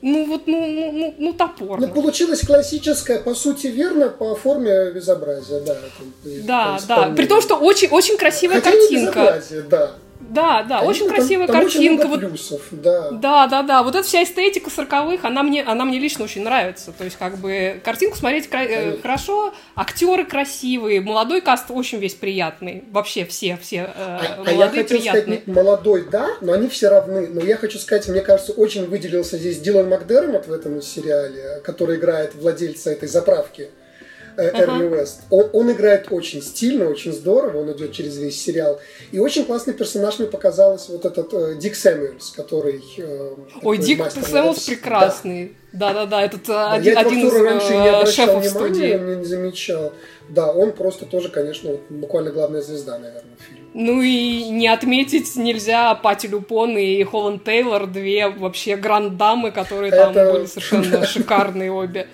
ну 0.04 0.26
вот, 0.26 0.47
ну, 0.47 0.67
ну, 0.67 0.91
ну, 0.91 1.15
ну 1.17 1.34
топор. 1.34 1.80
Ну, 1.80 1.88
получилось 1.88 2.41
классическое, 2.45 3.19
по 3.19 3.34
сути, 3.34 3.67
верно, 3.67 4.10
по 4.10 4.36
форме 4.36 4.91
безобразия, 4.91 5.62
да. 5.62 5.78
да, 6.43 6.80
да. 6.88 7.13
При 7.15 7.26
том, 7.26 7.41
что 7.41 7.56
очень, 7.56 7.88
очень 7.88 8.17
красивая 8.17 8.58
Хотя 8.58 8.71
картинка. 8.71 9.19
Не 9.19 9.26
безобразие, 9.26 9.62
да. 9.62 9.91
Да, 10.34 10.63
да, 10.63 10.82
очень 10.82 11.08
там, 11.08 11.15
красивая 11.15 11.48
там 11.48 11.62
картинка. 11.62 12.06
Очень 12.08 12.30
плюсов, 12.30 12.62
да. 12.72 13.12
Да, 13.12 13.48
да, 13.48 13.62
да. 13.63 13.84
Вот 13.84 13.96
эта 13.96 14.06
вся 14.06 14.24
эстетика 14.24 14.69
сороковых, 14.69 15.26
она 15.26 15.43
мне, 15.43 15.63
она 15.63 15.86
мне 15.86 16.00
лично 16.00 16.26
очень 16.26 16.43
нравится. 16.43 16.91
То 16.91 17.04
есть, 17.04 17.17
как 17.17 17.38
бы, 17.38 17.80
картинку 17.84 18.17
смотреть 18.17 18.50
кра- 18.50 18.63
э, 18.63 18.98
хорошо, 19.02 19.54
актеры 19.76 20.26
красивые, 20.26 21.02
молодой 21.02 21.41
каст 21.41 21.65
очень 21.69 22.00
весь 22.00 22.15
приятный. 22.15 22.84
Вообще 22.91 23.26
все, 23.26 23.58
все 23.62 23.78
э, 23.78 23.91
а, 23.96 24.36
молодые, 24.38 24.56
а 24.56 24.60
я 24.60 24.69
хотел 24.69 24.98
приятные. 24.98 25.24
сказать, 25.24 25.48
молодой, 25.48 26.08
да, 26.12 26.30
но 26.41 26.54
они 26.54 26.67
все 26.67 26.89
равны. 26.89 27.28
Но 27.28 27.41
я 27.41 27.58
хочу 27.58 27.78
сказать, 27.78 28.08
мне 28.08 28.22
кажется, 28.22 28.54
очень 28.54 28.88
выделился 28.88 29.38
здесь 29.38 29.60
Дилан 29.60 29.89
Макдермот 29.89 30.48
в 30.48 30.54
этом 30.54 30.82
сериале, 30.82 31.62
который 31.63 31.98
играет 31.98 32.36
владельца 32.36 32.91
этой 32.91 33.08
заправки. 33.08 33.69
Э, 34.38 34.62
Эрни 34.62 34.86
Уэст. 34.86 35.22
Он, 35.30 35.50
он 35.54 35.72
играет 35.72 36.08
очень 36.12 36.41
стильно, 36.41 36.89
очень 36.89 37.12
здорово, 37.12 37.62
он 37.62 37.72
идет 37.72 37.91
через 37.91 38.17
весь 38.17 38.41
сериал. 38.41 38.80
И 39.12 39.19
очень 39.19 39.46
классный 39.46 39.74
персонаж 39.74 40.19
мне 40.19 40.28
показалось 40.28 40.89
вот 40.89 41.06
этот 41.06 41.34
э, 41.34 41.56
Дик 41.56 41.76
Сэмюэльс, 41.76 42.32
который... 42.32 42.84
Э, 42.98 43.36
Ой, 43.62 43.78
Дик 43.78 44.10
Сэмюэльс 44.10 44.65
прекрасный. 44.65 45.56
Да-да-да, 45.72 46.22
этот 46.24 46.46
да, 46.46 46.74
один, 46.74 46.93
я 46.93 47.00
один 47.00 47.28
из 47.28 47.34
раньше 47.34 47.74
не 47.74 47.89
обращал 47.89 48.28
внимания, 48.39 48.50
студии. 48.50 49.15
не 49.17 49.26
замечал. 49.26 49.91
Да, 50.30 50.52
он 50.52 50.72
просто 50.72 51.06
тоже, 51.06 51.30
конечно, 51.30 51.72
вот, 51.72 51.82
буквально 51.89 52.32
главная 52.32 52.62
звезда, 52.62 53.00
наверное, 53.00 53.36
фильма. 53.39 53.69
Ну 53.74 54.02
и 54.02 54.50
не 54.50 54.67
отметить 54.67 55.36
нельзя 55.36 55.96
Пати 55.96 56.28
Люпон 56.28 56.78
и 56.78 57.04
Холланд 57.04 57.43
Тейлор, 57.43 57.88
две 57.88 58.30
вообще 58.30 58.76
гранд-дамы, 58.76 59.52
которые 59.52 59.91
там 59.91 60.12
Это... 60.12 60.32
были 60.32 60.46
совершенно 60.46 61.06
шикарные 61.08 61.72
обе. 61.72 62.08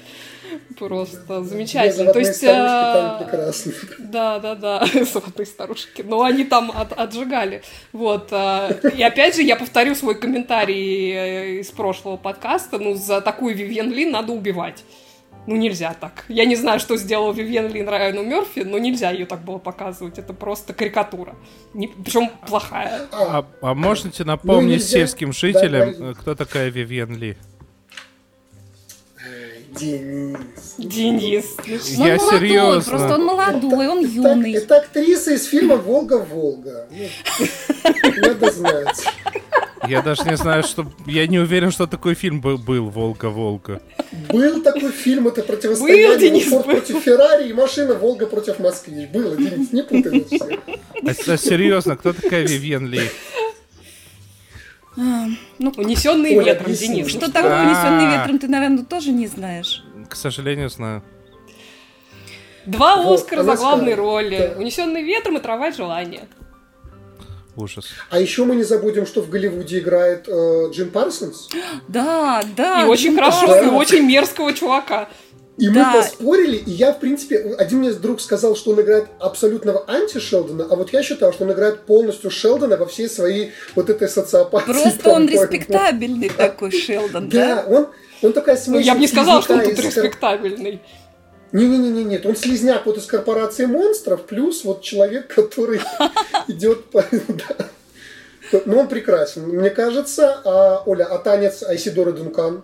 Просто 0.77 1.43
замечательно. 1.43 2.13
То 2.13 2.19
есть, 2.19 2.41
там 2.41 3.19
прекрасно. 3.19 3.73
Да, 3.99 4.39
да, 4.39 4.55
да, 4.55 4.85
золотые 5.13 5.45
старушки. 5.45 6.01
Но 6.01 6.23
они 6.23 6.43
там 6.43 6.71
от, 6.71 6.93
отжигали. 6.93 7.61
Вот. 7.93 8.29
А, 8.31 8.69
и 8.69 9.01
опять 9.01 9.35
же, 9.35 9.41
я 9.41 9.55
повторю 9.55 9.95
свой 9.95 10.15
комментарий 10.15 11.11
э, 11.11 11.59
из 11.59 11.69
прошлого 11.71 12.17
подкаста. 12.17 12.79
Ну, 12.79 12.95
за 12.95 13.21
такую 13.21 13.55
Вивьен 13.55 13.91
Лин 13.91 14.11
надо 14.11 14.33
убивать. 14.33 14.83
Ну, 15.47 15.55
нельзя 15.55 15.95
так. 15.99 16.25
Я 16.27 16.45
не 16.45 16.55
знаю, 16.55 16.79
что 16.79 16.95
сделал 16.97 17.33
Вивьен 17.33 17.67
Лин 17.71 17.89
Райану 17.89 18.23
Мерфи, 18.23 18.59
но 18.59 18.77
нельзя 18.77 19.09
ее 19.11 19.25
так 19.25 19.41
было 19.41 19.57
показывать. 19.57 20.19
Это 20.19 20.33
просто 20.33 20.73
карикатура. 20.73 21.35
Не, 21.73 21.87
причем 21.87 22.29
плохая. 22.47 23.07
А, 23.11 23.45
а 23.61 23.73
можете 23.73 24.23
напомнить 24.25 24.81
ну, 24.81 24.87
сельским 24.87 25.33
жителям, 25.33 25.93
да, 25.93 26.07
да. 26.09 26.13
кто 26.13 26.35
такая 26.35 26.69
Вивьен 26.69 27.15
Ли? 27.15 27.35
Денис. 29.79 30.75
Денис. 30.77 31.45
Ну, 31.97 32.05
я 32.05 32.15
молодой, 32.17 32.39
серьезно. 32.39 32.91
Просто 32.91 33.13
он 33.13 33.25
молодой, 33.25 33.87
он 33.87 34.05
юный. 34.05 34.53
Это, 34.53 34.63
это 34.65 34.77
актриса 34.77 35.33
из 35.33 35.45
фильма 35.45 35.75
«Волга-Волга». 35.77 36.87
Ну, 36.89 38.27
надо 38.27 38.51
знать. 38.51 39.05
Я 39.87 40.01
даже 40.01 40.23
не 40.23 40.35
знаю, 40.35 40.63
что... 40.63 40.85
Я 41.05 41.25
не 41.27 41.39
уверен, 41.39 41.71
что 41.71 41.87
такой 41.87 42.13
фильм 42.13 42.41
был, 42.41 42.57
был 42.57 42.89
«Волга-Волга». 42.89 43.81
Был 44.29 44.61
такой 44.61 44.91
фильм, 44.91 45.27
это 45.27 45.41
противостояние 45.43 46.09
был, 46.09 46.17
Денис, 46.19 46.47
Форд 46.47 46.65
был. 46.65 46.73
против 46.73 47.01
Феррари 47.01 47.49
и 47.49 47.53
машина 47.53 47.93
«Волга» 47.93 48.25
против 48.25 48.59
Москвы. 48.59 49.07
Было, 49.11 49.35
Денис, 49.37 49.71
не 49.71 49.83
путай 49.83 50.25
А, 51.03 51.31
а 51.33 51.37
серьезно, 51.37 51.95
кто 51.95 52.11
такая 52.13 52.45
Вивьен 52.45 52.87
Ли? 52.87 53.01
А, 54.99 55.27
ну, 55.59 55.73
унесенные 55.77 56.37
Оля, 56.37 56.53
ветром, 56.53 56.73
Денис. 56.73 57.07
Что 57.07 57.31
такое 57.31 57.63
унесенные 57.65 58.17
ветром, 58.17 58.37
ты, 58.37 58.47
наверное, 58.49 58.83
тоже 58.83 59.11
не 59.11 59.27
знаешь. 59.27 59.83
К 60.09 60.15
сожалению, 60.15 60.69
знаю. 60.69 61.03
Два 62.65 63.13
Оскара 63.13 63.43
за 63.43 63.55
главные 63.55 63.95
роли. 63.95 64.53
Унесенные 64.57 65.03
ветром 65.03 65.37
и 65.37 65.39
трава 65.39 65.71
желания. 65.71 66.27
Ужас. 67.55 67.87
А 68.09 68.19
еще 68.19 68.43
мы 68.43 68.55
не 68.55 68.63
забудем, 68.63 69.05
что 69.05 69.21
в 69.21 69.29
Голливуде 69.29 69.79
играет 69.79 70.27
э, 70.27 70.69
Джим 70.71 70.91
Парсонс. 70.91 71.49
Да, 71.87 72.43
да. 72.55 72.83
И 72.83 72.85
очень 72.85 73.15
хорошо, 73.15 73.55
и 73.55 73.67
очень 73.67 74.03
мерзкого 74.03 74.53
чувака. 74.53 75.09
И 75.59 75.67
да. 75.67 75.91
мы 75.91 76.01
поспорили, 76.01 76.55
и 76.55 76.71
я, 76.71 76.93
в 76.93 76.99
принципе, 76.99 77.55
один 77.57 77.79
мне 77.79 77.91
друг 77.91 78.21
сказал, 78.21 78.55
что 78.55 78.71
он 78.71 78.79
играет 78.79 79.07
абсолютного 79.19 79.83
анти-Шелдона, 79.87 80.67
а 80.69 80.75
вот 80.75 80.93
я 80.93 81.03
считал, 81.03 81.33
что 81.33 81.43
он 81.43 81.51
играет 81.51 81.81
полностью 81.81 82.31
Шелдона 82.31 82.77
во 82.77 82.85
всей 82.85 83.09
своей 83.09 83.51
вот 83.75 83.89
этой 83.89 84.07
социопатии. 84.07 84.71
Просто 84.71 85.09
он 85.09 85.27
респектабельный 85.27 86.29
такой 86.29 86.71
Шелдон, 86.71 87.27
да? 87.27 87.55
Да, 87.55 87.65
он, 87.67 87.87
он 88.21 88.31
такая 88.33 88.55
смесь. 88.55 88.75
Ну, 88.75 88.79
я 88.79 88.93
бы 88.93 89.01
не 89.01 89.07
сказал, 89.07 89.43
что 89.43 89.55
он 89.55 89.63
тут 89.63 89.79
респектабельный. 89.79 90.81
Не-не-не, 91.51 92.03
нет, 92.05 92.25
он 92.25 92.37
слезняк 92.37 92.85
вот 92.85 92.97
из 92.97 93.05
корпорации 93.05 93.65
монстров, 93.65 94.25
плюс 94.27 94.63
вот 94.63 94.81
человек, 94.81 95.33
который 95.33 95.81
идет 96.47 96.85
по... 96.85 97.03
Ну, 98.65 98.79
он 98.79 98.87
прекрасен. 98.87 99.43
Мне 99.43 99.69
кажется, 99.69 100.41
а, 100.43 100.81
Оля, 100.87 101.05
а 101.05 101.19
танец 101.19 101.61
Айсидоры 101.61 102.13
Дункан? 102.13 102.63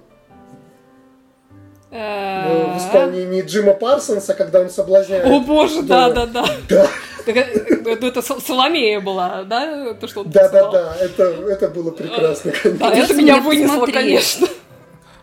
В 1.95 2.77
исполнении 2.77 3.41
Джима 3.41 3.73
Парсонса, 3.73 4.33
когда 4.33 4.61
он 4.61 4.69
соблазняет. 4.69 5.25
О 5.25 5.39
боже, 5.39 5.81
да, 5.83 6.09
да, 6.09 6.25
да. 6.25 6.45
Да. 6.69 6.87
Это, 7.25 8.05
это 8.07 8.21
Соломея 8.21 8.99
была, 8.99 9.43
да? 9.43 9.93
То, 9.95 10.07
что 10.07 10.21
он 10.21 10.29
да, 10.29 10.49
да, 10.49 10.69
да, 10.69 10.95
это, 10.99 11.23
это 11.23 11.69
было 11.69 11.91
прекрасно. 11.91 12.51
Да, 12.79 12.91
это 12.91 13.13
меня 13.13 13.37
вынесло, 13.37 13.85
конечно. 13.87 14.47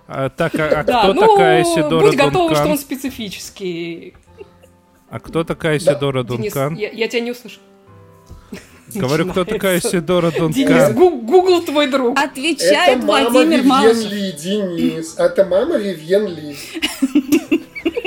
А, 0.09 0.29
так, 0.29 0.55
а, 0.57 0.81
а 0.81 0.85
да, 0.85 1.03
кто 1.05 1.15
ну, 1.15 1.21
такая 1.21 1.65
Сидора 1.65 2.07
будь 2.07 2.17
готова, 2.17 2.55
что 2.55 2.69
он 2.69 2.79
специфический. 2.79 4.15
А 5.09 5.21
кто 5.21 5.45
такая 5.45 5.79
Сидора 5.79 6.23
да. 6.23 6.29
Дункан? 6.29 6.75
Денис, 6.75 6.93
я, 6.93 6.99
я 6.99 7.09
тебя 7.09 7.21
не 7.21 7.31
услышал. 7.31 7.63
Говорю, 8.95 9.31
кто 9.31 9.45
такая 9.45 9.81
Сидора 9.81 10.31
Дункан? 10.31 10.53
Денис, 10.53 10.93
Гугл 10.93 11.63
твой 11.63 11.89
друг. 11.89 12.19
Отвечает 12.19 12.99
Это 12.99 13.07
мама 13.07 13.31
Владимир 13.31 13.63
Малышев. 13.63 14.11
Ли, 14.11 14.33
Денис. 14.33 15.15
Это 15.19 15.45
мама 15.45 15.77
Вивьен 15.77 16.27
Ли. 16.27 16.57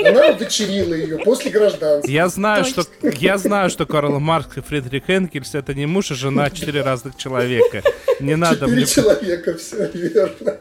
Она 0.06 0.28
удочерила 0.28 0.94
ее 0.94 1.18
после 1.18 1.50
гражданства. 1.50 2.10
Я 2.10 2.28
знаю, 2.28 2.64
что 2.64 2.84
я 3.02 3.38
знаю, 3.38 3.70
что 3.70 3.86
Карл 3.86 4.20
Маркс 4.20 4.56
и 4.58 4.60
Фридрих 4.60 5.08
Энгельс 5.08 5.54
это 5.54 5.74
не 5.74 5.86
муж 5.86 6.10
и 6.12 6.14
жена, 6.14 6.44
а 6.44 6.50
четыре 6.50 6.82
разных 6.82 7.16
человека. 7.16 7.82
Не 8.20 8.36
надо 8.36 8.66
мне. 8.68 8.84
Четыре 8.86 9.04
человека, 9.04 9.56
все 9.56 9.90
верно. 9.92 10.58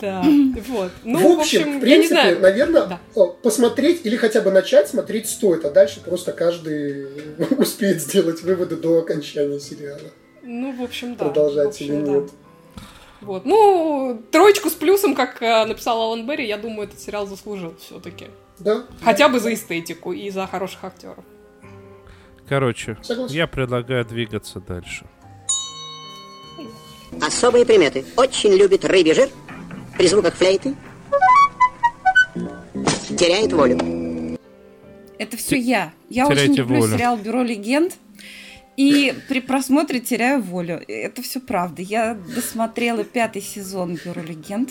Да, 0.00 0.22
вот. 0.68 0.92
Ну, 1.04 1.36
в 1.36 1.40
общем, 1.40 1.62
в 1.62 1.66
я 1.66 1.74
не 1.74 1.80
принципе, 1.80 2.08
знаю. 2.14 2.40
наверное, 2.40 2.86
Да. 2.86 3.26
посмотреть 3.42 4.02
или 4.04 4.16
хотя 4.16 4.40
бы 4.40 4.50
начать 4.50 4.88
смотреть 4.88 5.28
стоит, 5.28 5.64
а 5.64 5.70
дальше 5.70 6.00
просто 6.00 6.32
каждый 6.32 7.06
успеет 7.58 8.00
сделать 8.00 8.42
выводы 8.42 8.76
до 8.76 8.98
окончания 8.98 9.58
сериала. 9.58 10.10
Ну, 10.42 10.72
в 10.72 10.82
общем, 10.82 11.16
да. 11.16 11.24
Продолжать 11.26 11.68
общем, 11.68 11.86
или 11.86 12.04
да. 12.04 12.10
нет. 12.12 12.30
Вот. 13.20 13.44
Ну, 13.44 14.22
троечку 14.30 14.70
с 14.70 14.74
плюсом, 14.74 15.14
как 15.16 15.42
э, 15.42 15.64
написал 15.64 16.00
Алан 16.00 16.26
Берри, 16.26 16.46
я 16.46 16.56
думаю, 16.56 16.86
этот 16.88 17.00
сериал 17.00 17.26
заслужил 17.26 17.74
все-таки. 17.80 18.26
Да. 18.60 18.84
Хотя 19.02 19.28
бы 19.28 19.40
за 19.40 19.52
эстетику 19.54 20.12
и 20.12 20.30
за 20.30 20.46
хороших 20.46 20.84
актеров. 20.84 21.24
Короче, 22.48 22.96
Согласен. 23.02 23.34
я 23.34 23.46
предлагаю 23.46 24.04
двигаться 24.04 24.60
дальше. 24.60 25.04
Особые 27.20 27.64
приметы. 27.66 28.04
Очень 28.16 28.52
любит 28.54 28.84
рыбий 28.84 29.14
жир. 29.14 29.28
При 29.98 30.06
звуках 30.06 30.34
флейты. 30.34 30.74
Теряет 33.18 33.52
волю. 33.52 34.38
Это 35.18 35.36
все 35.36 35.56
я. 35.56 35.92
Я 36.08 36.28
очень 36.28 36.54
люблю 36.54 36.80
волю. 36.80 36.92
сериал 36.94 37.16
Бюро 37.16 37.42
легенд. 37.42 37.94
И 38.76 39.12
при 39.28 39.40
просмотре 39.40 39.98
теряю 39.98 40.40
волю. 40.40 40.80
Это 40.86 41.20
все 41.22 41.40
правда. 41.40 41.82
Я 41.82 42.14
досмотрела 42.14 43.02
пятый 43.02 43.42
сезон 43.42 43.98
Бюро 44.04 44.22
легенд. 44.22 44.70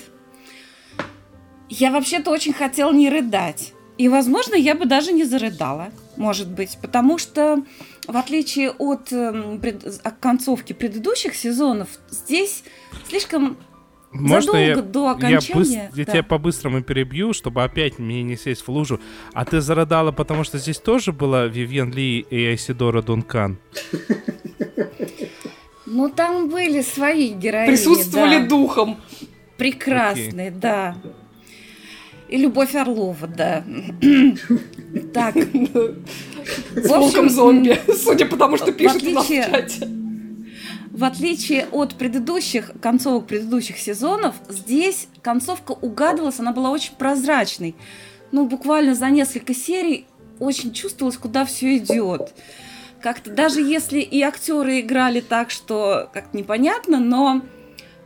Я 1.69 1.91
вообще-то 1.91 2.31
очень 2.31 2.53
хотела 2.53 2.93
не 2.93 3.09
рыдать. 3.09 3.73
И, 3.97 4.07
возможно, 4.07 4.55
я 4.55 4.75
бы 4.75 4.85
даже 4.85 5.11
не 5.11 5.23
зарыдала, 5.25 5.91
может 6.17 6.47
быть, 6.49 6.77
потому 6.81 7.17
что, 7.17 7.63
в 8.07 8.15
отличие 8.15 8.69
от 8.69 9.11
эм, 9.11 9.59
пред- 9.59 9.83
от 10.03 10.17
концовки 10.19 10.73
предыдущих 10.73 11.35
сезонов, 11.35 11.89
здесь 12.11 12.63
слишком 13.09 13.57
Можно 14.21 14.57
я, 14.57 14.75
задолго 14.75 15.21
до 15.21 15.27
я, 15.27 15.37
окончания. 15.37 15.89
быс- 15.91 15.97
я 15.97 16.05
да. 16.05 16.11
тебя 16.11 16.23
по-быстрому 16.23 16.81
перебью, 16.81 17.33
чтобы 17.33 17.63
опять 17.63 17.99
мне 17.99 18.23
не 18.23 18.35
сесть 18.35 18.67
в 18.67 18.69
лужу. 18.69 18.99
А 19.33 19.45
ты 19.45 19.61
зарыдала, 19.61 20.11
потому 20.11 20.43
что 20.43 20.57
здесь 20.57 20.79
тоже 20.79 21.11
была 21.11 21.45
Вивьен 21.45 21.91
Ли 21.91 22.19
и 22.19 22.45
Айсидора 22.45 23.01
Дункан. 23.01 23.57
Ну, 25.85 26.09
там 26.09 26.49
были 26.49 26.81
свои 26.81 27.29
героини. 27.29 27.67
Присутствовали 27.67 28.39
да. 28.39 28.47
духом. 28.47 28.97
Прекрасные, 29.57 30.51
да. 30.51 30.95
И 32.27 32.37
Любовь 32.37 32.75
Орлова, 32.75 33.27
да. 33.27 33.63
Так. 35.13 35.35
С 36.75 36.87
В 36.87 36.93
общем, 36.93 36.99
волком 36.99 37.29
зомби. 37.29 37.79
Судя 37.95 38.25
по 38.25 38.37
тому, 38.37 38.57
что 38.57 38.71
пишет 38.71 39.03
у 39.03 39.11
нас 39.11 39.25
в 39.25 39.29
чате. 39.29 39.87
В 40.97 41.03
отличие 41.03 41.67
от 41.71 41.93
предыдущих 41.93 42.71
концовок 42.81 43.27
предыдущих 43.27 43.77
сезонов, 43.77 44.33
здесь 44.49 45.09
концовка 45.21 45.73
угадывалась, 45.73 46.39
она 46.39 46.53
была 46.53 46.71
очень 46.71 46.95
прозрачной. 46.95 47.75
Ну, 48.31 48.47
буквально 48.47 48.95
за 48.95 49.11
несколько 49.11 49.53
серий 49.53 50.07
очень 50.39 50.73
чувствовалось, 50.73 51.17
куда 51.17 51.45
все 51.45 51.77
идет. 51.77 52.33
Как-то 52.99 53.29
даже 53.29 53.61
если 53.61 53.99
и 53.99 54.23
актеры 54.23 54.79
играли 54.79 55.19
так, 55.19 55.51
что 55.51 56.09
как 56.13 56.33
непонятно, 56.33 56.99
но 56.99 57.43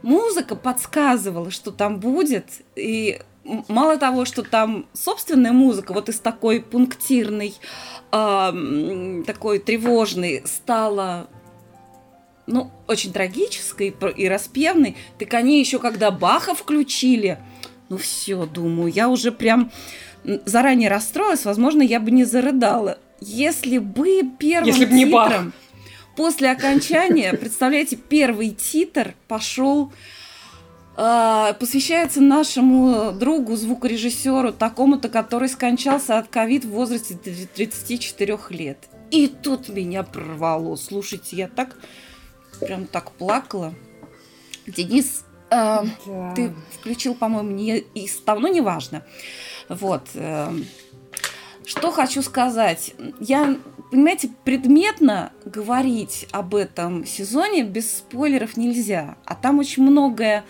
музыка 0.01 0.57
подсказывала, 0.57 1.49
что 1.49 1.71
там 1.71 1.97
будет. 1.97 2.47
И 2.75 3.21
мало 3.69 3.95
того, 3.99 4.25
что 4.25 4.43
там 4.43 4.85
собственная 4.91 5.53
музыка, 5.53 5.93
вот 5.93 6.09
из 6.09 6.19
такой 6.19 6.59
пунктирной, 6.59 7.55
м, 8.11 9.23
такой 9.23 9.59
тревожной, 9.59 10.41
стала 10.43 11.29
ну, 12.47 12.71
очень 12.87 13.13
трагической 13.13 13.95
и 14.17 14.27
распевной, 14.27 14.95
так 15.19 15.33
они 15.33 15.59
еще 15.59 15.79
когда 15.79 16.11
Баха 16.11 16.53
включили, 16.53 17.37
ну 17.89 17.97
все, 17.97 18.45
думаю, 18.45 18.91
я 18.91 19.09
уже 19.09 19.31
прям 19.31 19.71
заранее 20.23 20.89
расстроилась, 20.89 21.45
возможно, 21.45 21.81
я 21.81 21.99
бы 21.99 22.11
не 22.11 22.25
зарыдала. 22.25 22.97
Если 23.19 23.77
бы 23.77 24.23
первым 24.39 24.67
Если 24.67 24.85
б 24.85 24.93
не 24.93 25.05
Бах. 25.05 25.43
после 26.15 26.51
окончания, 26.51 27.33
представляете, 27.39 27.95
первый 27.95 28.49
титр 28.49 29.13
пошел 29.27 29.91
а, 30.97 31.53
посвящается 31.53 32.21
нашему 32.21 33.11
другу, 33.13 33.55
звукорежиссеру, 33.55 34.51
такому-то, 34.51 35.09
который 35.09 35.49
скончался 35.49 36.17
от 36.17 36.27
ковид 36.27 36.65
в 36.65 36.69
возрасте 36.69 37.15
34 37.15 38.37
лет. 38.49 38.77
И 39.09 39.27
тут 39.27 39.69
меня 39.69 40.03
прорвало. 40.03 40.75
Слушайте, 40.75 41.37
я 41.37 41.47
так 41.47 41.77
прям 42.61 42.87
так 42.87 43.11
плакала. 43.11 43.73
Денис, 44.67 45.25
а, 45.49 45.85
Да. 46.05 46.33
ты 46.33 46.53
включил, 46.79 47.13
по-моему, 47.15 47.51
не 47.51 47.79
из 47.79 48.19
давно 48.21 48.47
не 48.47 48.61
важно. 48.61 49.03
Вот. 49.69 50.09
эм, 50.15 50.65
Что 51.63 51.91
хочу 51.91 52.21
сказать. 52.23 52.93
Я, 53.19 53.55
понимаете, 53.91 54.31
предметно 54.43 55.31
говорить 55.45 56.27
об 56.31 56.55
этом 56.55 57.05
сезоне 57.05 57.63
без 57.63 57.97
спойлеров 57.97 58.57
нельзя. 58.57 59.15
А 59.25 59.35
там 59.35 59.59
очень 59.59 59.83
многое 59.83 60.43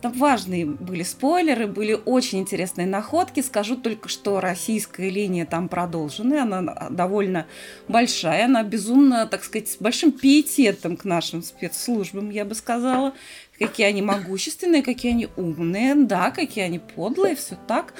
там 0.00 0.12
важные 0.12 0.66
были 0.66 1.02
спойлеры, 1.02 1.66
были 1.66 1.98
очень 2.04 2.40
интересные 2.40 2.86
находки. 2.86 3.40
Скажу 3.40 3.76
только, 3.76 4.08
что 4.08 4.40
российская 4.40 5.10
линия 5.10 5.46
там 5.46 5.68
продолжена, 5.68 6.42
она 6.42 6.88
довольно 6.90 7.46
большая, 7.88 8.46
она 8.46 8.62
безумно, 8.62 9.26
так 9.26 9.44
сказать, 9.44 9.68
с 9.68 9.76
большим 9.76 10.12
пиететом 10.12 10.96
к 10.96 11.04
нашим 11.04 11.42
спецслужбам, 11.42 12.30
я 12.30 12.44
бы 12.44 12.54
сказала. 12.54 13.14
Какие 13.58 13.86
они 13.86 14.02
могущественные, 14.02 14.82
какие 14.82 15.12
они 15.12 15.28
умные, 15.36 15.94
да, 15.94 16.30
какие 16.30 16.64
они 16.64 16.78
подлые, 16.78 17.36
все 17.36 17.56
так. 17.66 17.94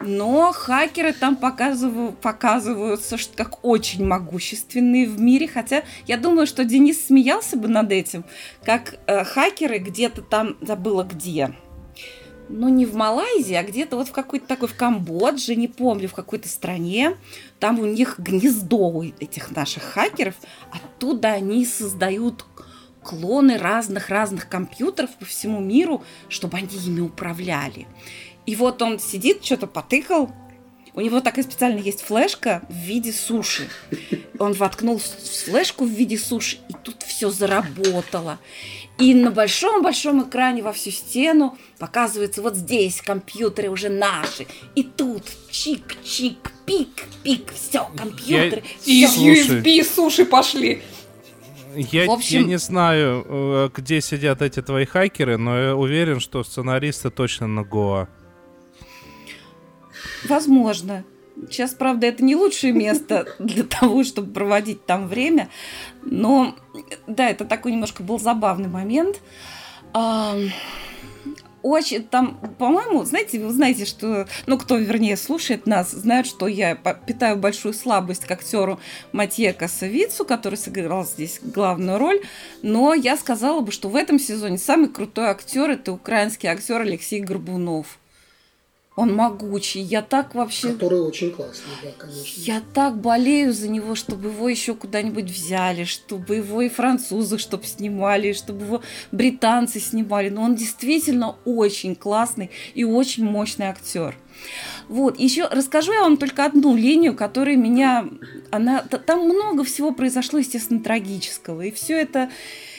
Но 0.00 0.52
хакеры 0.52 1.12
там 1.12 1.36
показывают, 1.36 2.18
показываются 2.20 3.16
что, 3.16 3.36
как 3.36 3.64
очень 3.64 4.06
могущественные 4.06 5.08
в 5.08 5.18
мире. 5.18 5.48
Хотя 5.48 5.82
я 6.06 6.18
думаю, 6.18 6.46
что 6.46 6.64
Денис 6.64 7.06
смеялся 7.06 7.56
бы 7.56 7.68
над 7.68 7.90
этим, 7.90 8.24
как 8.64 8.98
э, 9.06 9.24
хакеры 9.24 9.78
где-то 9.78 10.22
там 10.22 10.56
забыла 10.60 11.04
где. 11.04 11.54
Ну, 12.50 12.68
не 12.68 12.86
в 12.86 12.94
Малайзии, 12.94 13.54
а 13.54 13.62
где-то 13.62 13.96
вот 13.96 14.08
в 14.08 14.12
какой-то 14.12 14.46
такой, 14.46 14.68
в 14.68 14.74
Камбодже, 14.74 15.54
не 15.54 15.68
помню, 15.68 16.08
в 16.08 16.14
какой-то 16.14 16.48
стране. 16.48 17.14
Там 17.58 17.78
у 17.78 17.84
них 17.84 18.18
гнездо 18.18 18.88
у 18.88 19.02
этих 19.02 19.50
наших 19.54 19.82
хакеров. 19.82 20.34
Оттуда 20.72 21.28
они 21.28 21.66
создают 21.66 22.46
клоны 23.08 23.56
разных-разных 23.56 24.48
компьютеров 24.48 25.10
по 25.18 25.24
всему 25.24 25.60
миру, 25.60 26.02
чтобы 26.28 26.58
они 26.58 26.68
ими 26.86 27.00
управляли. 27.00 27.86
И 28.44 28.54
вот 28.54 28.82
он 28.82 28.98
сидит, 29.00 29.44
что-то 29.44 29.66
потыкал. 29.66 30.30
У 30.94 31.00
него 31.00 31.20
такая 31.20 31.44
специально 31.44 31.78
есть 31.78 32.02
флешка 32.02 32.62
в 32.68 32.74
виде 32.74 33.12
суши. 33.12 33.68
Он 34.38 34.52
воткнул 34.52 34.98
с- 35.00 35.44
флешку 35.44 35.84
в 35.84 35.88
виде 35.90 36.18
суши, 36.18 36.58
и 36.68 36.72
тут 36.82 37.02
все 37.04 37.30
заработало. 37.30 38.38
И 38.98 39.14
на 39.14 39.30
большом-большом 39.30 40.28
экране 40.28 40.60
во 40.62 40.72
всю 40.72 40.90
стену 40.90 41.56
показывается 41.78 42.42
вот 42.42 42.56
здесь 42.56 43.00
компьютеры 43.00 43.68
уже 43.70 43.88
наши. 43.90 44.46
И 44.74 44.82
тут 44.82 45.22
чик-чик, 45.52 46.36
пик-пик, 46.66 47.52
все, 47.54 47.88
компьютеры. 47.96 48.64
И 48.84 49.06
всё. 49.06 49.22
из 49.32 49.46
Слушай. 49.46 49.60
USB 49.62 49.84
суши 49.84 50.24
пошли. 50.24 50.82
Я, 51.78 52.06
В 52.06 52.10
общем- 52.10 52.40
я 52.42 52.46
не 52.46 52.58
знаю, 52.58 53.24
э, 53.28 53.70
где 53.74 54.00
сидят 54.00 54.42
эти 54.42 54.60
твои 54.62 54.84
хакеры, 54.84 55.36
но 55.38 55.56
я 55.56 55.76
уверен, 55.76 56.18
что 56.18 56.42
сценаристы 56.42 57.10
точно 57.10 57.46
на 57.46 57.62
Гоа. 57.62 58.08
Возможно. 60.28 61.04
Сейчас, 61.48 61.72
правда, 61.74 62.08
это 62.08 62.24
не 62.24 62.34
лучшее 62.34 62.72
место 62.72 63.28
для 63.38 63.62
того, 63.62 64.02
чтобы 64.02 64.32
проводить 64.32 64.84
там 64.86 65.06
время. 65.06 65.48
Но, 66.02 66.56
да, 67.06 67.30
это 67.30 67.44
такой 67.44 67.72
немножко 67.72 68.02
был 68.02 68.18
забавный 68.18 68.68
момент. 68.68 69.20
Очень 71.68 72.04
там, 72.04 72.38
по-моему, 72.58 73.04
знаете, 73.04 73.38
вы 73.38 73.52
знаете, 73.52 73.84
что, 73.84 74.26
ну, 74.46 74.56
кто, 74.56 74.78
вернее, 74.78 75.18
слушает 75.18 75.66
нас, 75.66 75.90
знает, 75.90 76.26
что 76.26 76.46
я 76.46 76.74
питаю 76.74 77.36
большую 77.36 77.74
слабость 77.74 78.24
к 78.24 78.30
актеру 78.30 78.80
Матье 79.12 79.52
Косовицу, 79.52 80.24
который 80.24 80.54
сыграл 80.54 81.04
здесь 81.04 81.40
главную 81.42 81.98
роль. 81.98 82.22
Но 82.62 82.94
я 82.94 83.18
сказала 83.18 83.60
бы, 83.60 83.70
что 83.70 83.90
в 83.90 83.96
этом 83.96 84.18
сезоне 84.18 84.56
самый 84.56 84.88
крутой 84.88 85.26
актер 85.26 85.68
это 85.68 85.92
украинский 85.92 86.48
актер 86.48 86.80
Алексей 86.80 87.20
Горбунов. 87.20 87.98
Он 88.98 89.14
могучий. 89.14 89.80
Я 89.80 90.02
так 90.02 90.34
вообще... 90.34 90.72
Который 90.72 91.00
очень 91.00 91.30
классный, 91.30 91.70
да, 91.84 91.90
конечно. 91.96 92.42
Я 92.42 92.60
так 92.74 93.00
болею 93.00 93.52
за 93.52 93.68
него, 93.68 93.94
чтобы 93.94 94.30
его 94.30 94.48
еще 94.48 94.74
куда-нибудь 94.74 95.30
взяли, 95.30 95.84
чтобы 95.84 96.34
его 96.34 96.62
и 96.62 96.68
французы 96.68 97.38
чтобы 97.38 97.64
снимали, 97.64 98.32
чтобы 98.32 98.64
его 98.64 98.82
британцы 99.12 99.78
снимали. 99.78 100.30
Но 100.30 100.42
он 100.42 100.56
действительно 100.56 101.36
очень 101.44 101.94
классный 101.94 102.50
и 102.74 102.82
очень 102.82 103.24
мощный 103.24 103.66
актер. 103.66 104.16
Вот, 104.88 105.16
еще 105.20 105.46
расскажу 105.46 105.92
я 105.92 106.00
вам 106.00 106.16
только 106.16 106.44
одну 106.44 106.74
линию, 106.74 107.14
которая 107.14 107.54
меня... 107.54 108.08
Она, 108.50 108.82
там 108.82 109.28
много 109.28 109.62
всего 109.62 109.92
произошло, 109.92 110.40
естественно, 110.40 110.80
трагического. 110.80 111.62
И 111.62 111.70
все 111.70 112.00
это 112.00 112.30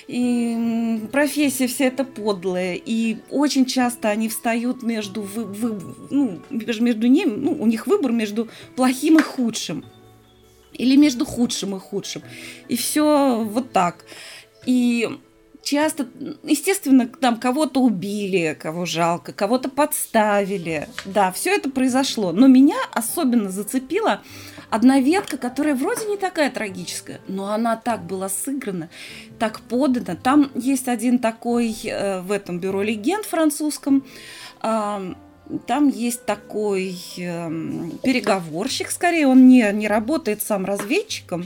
и 0.10 1.08
профессия 1.12 1.68
вся 1.68 1.86
эта 1.86 2.04
подлая, 2.04 2.74
и 2.74 3.18
очень 3.30 3.66
часто 3.66 4.10
они 4.10 4.28
встают 4.28 4.82
между, 4.82 5.22
вы, 5.22 5.46
вы, 5.46 5.80
ну, 6.10 6.42
между 6.50 7.06
ними, 7.06 7.30
ну, 7.30 7.52
у 7.52 7.68
них 7.68 7.86
выбор 7.86 8.12
между 8.12 8.50
плохим 8.76 9.20
и 9.20 9.22
худшим, 9.22 9.86
или 10.74 10.96
между 10.96 11.26
худшим 11.26 11.76
и 11.76 11.80
худшим, 11.80 12.24
и 12.68 12.76
все 12.76 13.44
вот 13.44 13.72
так. 13.72 14.04
И 14.66 15.08
часто, 15.62 16.08
естественно, 16.42 17.06
там 17.06 17.40
кого-то 17.40 17.80
убили, 17.80 18.58
кого 18.60 18.86
жалко, 18.86 19.32
кого-то 19.32 19.70
подставили. 19.70 20.90
Да, 21.06 21.32
все 21.32 21.52
это 21.52 21.70
произошло. 21.70 22.32
Но 22.32 22.48
меня 22.48 22.78
особенно 22.94 23.52
зацепила 23.52 24.24
одна 24.70 25.00
ветка, 25.00 25.38
которая 25.38 25.76
вроде 25.76 26.06
не 26.06 26.18
такая 26.18 26.50
трагическая, 26.50 27.20
но 27.28 27.52
она 27.52 27.76
так 27.76 28.04
была 28.04 28.30
сыграна, 28.30 28.90
так 29.38 29.62
подана. 29.62 30.16
Там 30.16 30.52
есть 30.56 30.88
один 30.88 31.20
такой 31.20 31.76
э, 31.84 32.22
в 32.22 32.32
этом 32.32 32.60
бюро 32.60 32.82
легенд 32.82 33.26
французском. 33.26 34.06
Э, 34.62 35.14
там 35.66 35.88
есть 35.88 36.26
такой 36.26 36.96
э, 37.18 37.50
переговорщик, 38.04 38.92
скорее, 38.92 39.28
он 39.28 39.48
не, 39.48 39.72
не 39.74 39.88
работает 39.88 40.42
сам 40.42 40.66
разведчиком. 40.66 41.46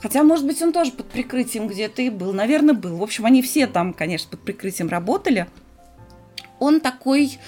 Хотя, 0.00 0.22
может 0.22 0.46
быть, 0.46 0.62
он 0.62 0.72
тоже 0.72 0.92
под 0.92 1.08
прикрытием 1.08 1.66
где-то 1.66 2.02
и 2.02 2.10
был. 2.10 2.32
Наверное, 2.32 2.74
был. 2.74 2.96
В 2.98 3.02
общем, 3.02 3.26
они 3.26 3.42
все 3.42 3.66
там, 3.66 3.92
конечно, 3.92 4.30
под 4.30 4.40
прикрытием 4.42 4.88
работали. 4.88 5.48
Он 6.60 6.80
такой 6.80 7.38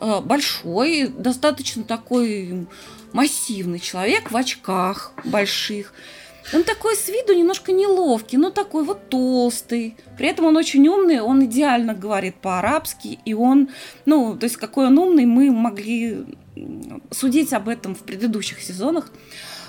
э, 0.00 0.20
большой, 0.20 1.08
достаточно 1.08 1.82
такой 1.82 2.68
массивный 3.16 3.80
человек 3.80 4.30
в 4.30 4.36
очках 4.36 5.12
больших. 5.24 5.94
Он 6.52 6.62
такой 6.62 6.94
с 6.94 7.08
виду 7.08 7.32
немножко 7.32 7.72
неловкий, 7.72 8.36
но 8.38 8.50
такой 8.50 8.84
вот 8.84 9.08
толстый. 9.08 9.96
При 10.18 10.28
этом 10.28 10.44
он 10.44 10.56
очень 10.56 10.86
умный, 10.86 11.20
он 11.20 11.44
идеально 11.46 11.94
говорит 11.94 12.36
по-арабски, 12.36 13.18
и 13.24 13.34
он, 13.34 13.70
ну, 14.04 14.36
то 14.36 14.44
есть 14.44 14.58
какой 14.58 14.86
он 14.86 14.98
умный, 14.98 15.24
мы 15.24 15.50
могли 15.50 16.26
судить 17.10 17.52
об 17.52 17.68
этом 17.68 17.94
в 17.94 18.00
предыдущих 18.00 18.60
сезонах. 18.60 19.10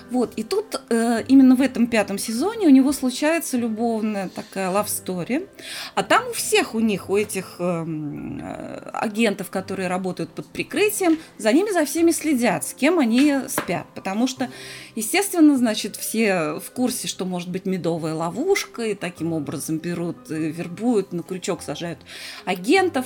Вот, 0.10 0.34
и 0.36 0.43
тут 0.43 0.82
э, 0.89 1.24
именно 1.28 1.55
в 1.55 1.62
этом 1.62 1.88
пятом 1.88 2.18
сезоне 2.18 2.68
у 2.68 2.70
него 2.70 2.91
случается 2.93 3.58
любовная 3.58 4.30
такая 4.30 4.70
love 4.70 4.88
story. 4.88 5.47
А 5.95 6.03
там 6.03 6.28
у 6.30 6.34
всех 6.34 6.76
у 6.76 6.80
них, 6.80 7.10
у 7.10 7.18
этих 7.18 7.55
эм, 7.60 8.39
э, 8.41 8.89
агентов, 8.93 9.49
которые 9.49 9.88
работают 9.89 10.30
под 10.30 10.45
прикрытием, 10.47 11.18
за 11.38 11.51
ними 11.51 11.72
за 11.72 11.86
всеми 11.86 12.12
следят, 12.12 12.66
с 12.66 12.74
кем 12.74 12.99
они 12.99 13.36
спят. 13.49 13.86
Потому 13.95 14.28
что, 14.28 14.49
естественно, 14.95 15.58
значит, 15.58 15.95
все 15.95 16.60
в 16.60 16.72
курсе, 16.72 17.08
что 17.08 17.26
может 17.26 17.49
быть 17.49 17.66
медовая 17.66 18.14
ловушка, 18.14 18.84
и 18.84 18.93
таким 18.95 19.34
образом 19.34 19.80
берут, 19.80 20.32
э, 20.32 20.51
вербуют, 20.51 21.12
на 21.12 21.24
крючок 21.24 21.62
сажают 21.62 21.99
агентов. 22.45 23.05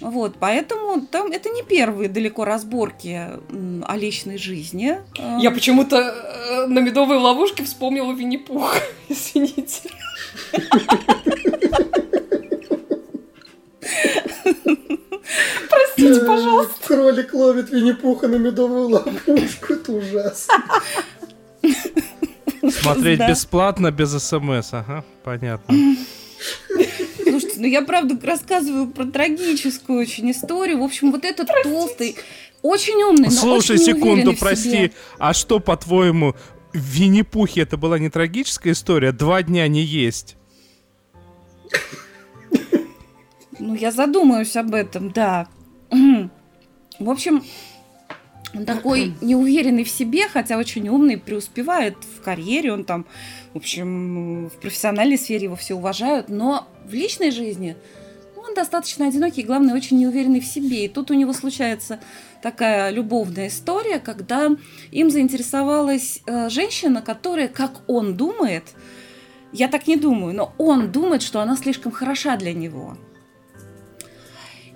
Вот, 0.00 0.34
поэтому 0.38 1.06
там 1.06 1.30
это 1.30 1.48
не 1.48 1.62
первые 1.62 2.08
далеко 2.08 2.44
разборки 2.44 3.28
о 3.86 3.96
личной 3.96 4.38
жизни. 4.38 4.98
Я 5.38 5.50
почему-то 5.50 5.96
э, 5.96 6.66
на 6.66 6.80
медовой 6.80 7.18
ловушке 7.18 7.62
вспомнила 7.64 8.12
Винни-Пух. 8.12 8.74
Извините. 9.08 9.90
Простите, 15.68 16.24
пожалуйста. 16.26 16.86
Кролик 16.86 17.34
ловит 17.34 17.70
Винни-Пуха 17.70 18.28
на 18.28 18.36
медовую 18.36 18.88
ловушку. 18.88 19.72
Это 19.72 19.92
ужасно. 19.92 20.54
Смотреть 22.70 23.20
бесплатно, 23.20 23.90
без 23.90 24.10
смс. 24.22 24.72
Ага, 24.72 25.04
понятно. 25.24 25.74
Слушайте, 27.62 27.78
ну 27.78 27.80
я 27.80 27.82
правда 27.82 28.26
рассказываю 28.26 28.88
про 28.88 29.04
трагическую 29.04 30.00
очень 30.00 30.30
историю. 30.30 30.80
В 30.80 30.82
общем, 30.82 31.12
вот 31.12 31.24
этот 31.24 31.46
Простите. 31.46 31.70
толстый, 31.70 32.16
очень 32.62 33.02
умный, 33.04 33.28
но 33.28 33.30
Слушай, 33.30 33.76
очень 33.76 33.84
секунду, 33.84 34.34
прости. 34.34 34.92
А 35.18 35.32
что, 35.32 35.60
по-твоему, 35.60 36.34
в 36.72 36.78
Винни-Пухе 36.78 37.62
это 37.62 37.76
была 37.76 37.98
не 37.98 38.10
трагическая 38.10 38.72
история? 38.72 39.12
Два 39.12 39.42
дня 39.42 39.68
не 39.68 39.82
есть. 39.82 40.36
Ну, 43.58 43.74
я 43.76 43.92
задумаюсь 43.92 44.56
об 44.56 44.74
этом, 44.74 45.12
да. 45.12 45.46
В 45.90 47.10
общем, 47.10 47.44
он 48.54 48.64
такой 48.64 49.14
неуверенный 49.20 49.84
в 49.84 49.90
себе, 49.90 50.28
хотя 50.28 50.58
очень 50.58 50.88
умный, 50.88 51.18
преуспевает 51.18 51.96
в 52.16 52.22
карьере, 52.22 52.72
он 52.72 52.84
там, 52.84 53.06
в 53.54 53.58
общем, 53.58 54.48
в 54.48 54.60
профессиональной 54.60 55.18
сфере 55.18 55.44
его 55.44 55.56
все 55.56 55.74
уважают, 55.74 56.28
но 56.28 56.68
в 56.84 56.92
личной 56.92 57.30
жизни 57.30 57.76
он 58.36 58.54
достаточно 58.54 59.06
одинокий, 59.06 59.42
главное, 59.42 59.74
очень 59.74 59.98
неуверенный 59.98 60.40
в 60.40 60.46
себе. 60.46 60.84
И 60.84 60.88
тут 60.88 61.10
у 61.10 61.14
него 61.14 61.32
случается 61.32 62.00
такая 62.42 62.90
любовная 62.90 63.48
история, 63.48 63.98
когда 63.98 64.50
им 64.90 65.10
заинтересовалась 65.10 66.20
э, 66.26 66.48
женщина, 66.48 67.02
которая, 67.02 67.48
как 67.48 67.88
он 67.88 68.16
думает, 68.16 68.64
я 69.52 69.68
так 69.68 69.86
не 69.86 69.96
думаю, 69.96 70.34
но 70.34 70.54
он 70.58 70.90
думает, 70.90 71.22
что 71.22 71.40
она 71.40 71.56
слишком 71.56 71.92
хороша 71.92 72.36
для 72.36 72.52
него. 72.52 72.96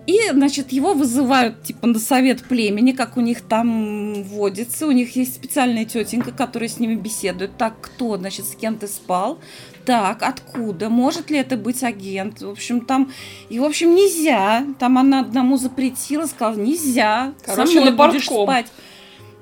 И, 0.07 0.21
значит, 0.31 0.71
его 0.71 0.95
вызывают, 0.95 1.65
типа, 1.65 1.89
на 1.89 1.99
совет 1.99 2.45
племени, 2.45 2.93
как 2.93 3.17
у 3.17 3.21
них 3.21 3.41
там 3.41 4.23
водится. 4.23 4.87
У 4.87 4.93
них 4.93 5.17
есть 5.17 5.35
специальная 5.35 5.85
тетенька, 5.85 6.31
которая 6.31 6.69
с 6.69 6.79
ними 6.79 6.95
беседует. 6.95 7.57
Так, 7.57 7.81
кто, 7.81 8.17
значит, 8.17 8.47
с 8.47 8.55
кем 8.55 8.79
ты 8.79 8.87
спал? 8.87 9.41
Так, 9.85 10.23
откуда? 10.23 10.89
Может 10.89 11.31
ли 11.31 11.39
это 11.39 11.57
быть 11.57 11.83
агент? 11.83 12.41
В 12.41 12.51
общем, 12.51 12.83
там... 12.83 13.11
И, 13.49 13.59
в 13.59 13.65
общем, 13.65 13.95
нельзя. 13.95 14.65
Там 14.79 14.97
она 14.97 15.21
одному 15.21 15.57
запретила, 15.57 16.27
сказала, 16.27 16.55
нельзя. 16.55 17.35
Короче, 17.45 17.73
со 17.73 17.81
мной 17.81 17.91
на 17.91 17.97
будешь 17.97 18.27
спать. 18.27 18.67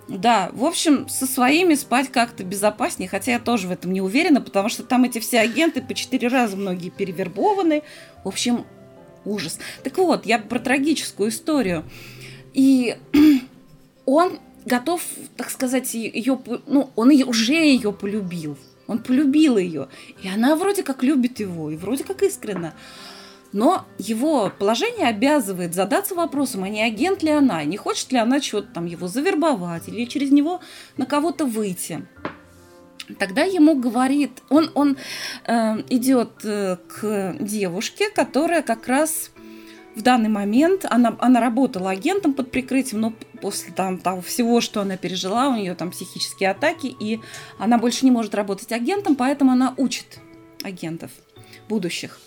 Да, 0.09 0.51
в 0.53 0.65
общем, 0.65 1.09
со 1.09 1.27
своими 1.27 1.75
спать 1.75 2.11
как-то 2.11 2.45
безопаснее, 2.45 3.09
хотя 3.09 3.33
я 3.33 3.39
тоже 3.39 3.69
в 3.69 3.71
этом 3.71 3.93
не 3.93 4.03
уверена, 4.03 4.43
потому 4.43 4.69
что 4.69 4.83
там 4.83 5.05
эти 5.05 5.19
все 5.19 5.41
агенты 5.41 5.81
по 5.81 5.95
четыре 5.95 6.29
раза 6.29 6.57
многие 6.57 6.91
перевербованы. 6.91 7.83
В 8.23 8.29
общем, 8.29 8.67
ужас. 9.25 9.59
Так 9.83 9.99
вот, 9.99 10.27
я 10.27 10.39
про 10.39 10.59
трагическую 10.59 11.31
историю. 11.31 11.85
И 12.53 12.97
он 14.07 14.39
готов, 14.65 15.03
так 15.37 15.51
сказать, 15.51 15.95
ее, 15.95 16.39
ну, 16.67 16.91
он 16.97 17.11
ее, 17.11 17.27
уже 17.27 17.55
ее 17.55 17.93
полюбил. 17.93 18.57
Он 18.87 18.99
полюбил 18.99 19.57
ее. 19.57 19.89
И 20.23 20.29
она 20.29 20.57
вроде 20.57 20.83
как 20.83 21.03
любит 21.03 21.41
его, 21.41 21.71
и 21.71 21.77
вроде 21.77 22.05
как 22.05 22.23
искренне. 22.23 22.73
Но 23.53 23.87
его 23.99 24.53
положение 24.59 25.07
обязывает 25.07 25.75
задаться 25.75 26.17
вопросом, 26.17 26.65
а 26.65 26.69
не 26.69 26.83
агент 26.83 27.23
ли 27.23 27.31
она, 27.31 27.63
не 27.63 27.77
хочет 27.77 28.11
ли 28.11 28.19
она 28.19 28.41
чего-то 28.41 28.67
там 28.75 28.87
его 28.87 29.07
завербовать 29.07 29.89
или 29.89 30.07
через 30.07 30.33
него 30.33 30.61
на 30.97 31.07
кого-то 31.07 31.45
выйти. 31.45 32.05
Тогда 33.19 33.45
ему 33.45 33.79
говорит, 33.79 34.31
он, 34.49 34.71
он 34.75 34.97
э, 35.47 35.83
идет 35.91 36.45
э, 36.45 36.77
к 36.89 37.37
девушке, 37.39 38.11
которая 38.11 38.63
как 38.63 38.89
раз 38.89 39.31
в 39.95 40.03
данный 40.03 40.29
момент, 40.29 40.85
она, 40.89 41.17
она 41.21 41.41
работала 41.41 41.91
агентом 41.91 42.33
под 42.33 42.51
прикрытием, 42.51 43.01
но 43.01 43.13
после 43.41 43.73
там, 43.73 43.99
того 43.99 44.23
всего, 44.23 44.61
что 44.61 44.81
она 44.81 44.97
пережила, 44.97 45.49
у 45.49 45.57
нее 45.57 45.75
там 45.75 45.91
психические 45.91 46.51
атаки, 46.51 46.87
и 46.87 47.21
она 47.59 47.79
больше 47.79 48.05
не 48.05 48.11
может 48.11 48.35
работать 48.35 48.73
агентом, 48.73 49.15
поэтому 49.15 49.53
она 49.53 49.75
учит 49.77 50.19
агентов 50.63 51.11
будущих. 51.69 52.19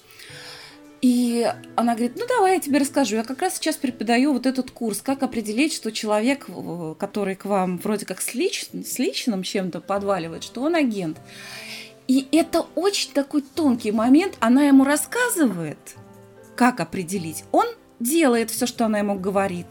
И 1.01 1.51
она 1.75 1.93
говорит, 1.93 2.13
ну 2.17 2.25
давай 2.27 2.55
я 2.55 2.59
тебе 2.59 2.79
расскажу. 2.79 3.17
Я 3.17 3.23
как 3.23 3.41
раз 3.41 3.55
сейчас 3.55 3.75
преподаю 3.75 4.33
вот 4.33 4.45
этот 4.45 4.71
курс, 4.71 5.01
как 5.01 5.21
определить, 5.21 5.73
что 5.73 5.91
человек, 5.91 6.47
который 6.97 7.35
к 7.35 7.45
вам 7.45 7.77
вроде 7.77 8.05
как 8.05 8.19
с, 8.21 8.33
лич... 8.33 8.65
с 8.71 8.97
личным 8.97 9.43
чем-то 9.43 9.79
подваливает, 9.79 10.43
что 10.43 10.61
он 10.61 10.75
агент. 10.75 11.19
И 12.07 12.27
это 12.31 12.65
очень 12.75 13.11
такой 13.11 13.41
тонкий 13.41 13.91
момент. 13.91 14.37
Она 14.39 14.63
ему 14.63 14.83
рассказывает, 14.85 15.77
как 16.55 16.79
определить. 16.79 17.43
Он 17.51 17.67
делает 17.99 18.49
все, 18.49 18.65
что 18.65 18.85
она 18.85 18.99
ему 18.99 19.19
говорит. 19.19 19.67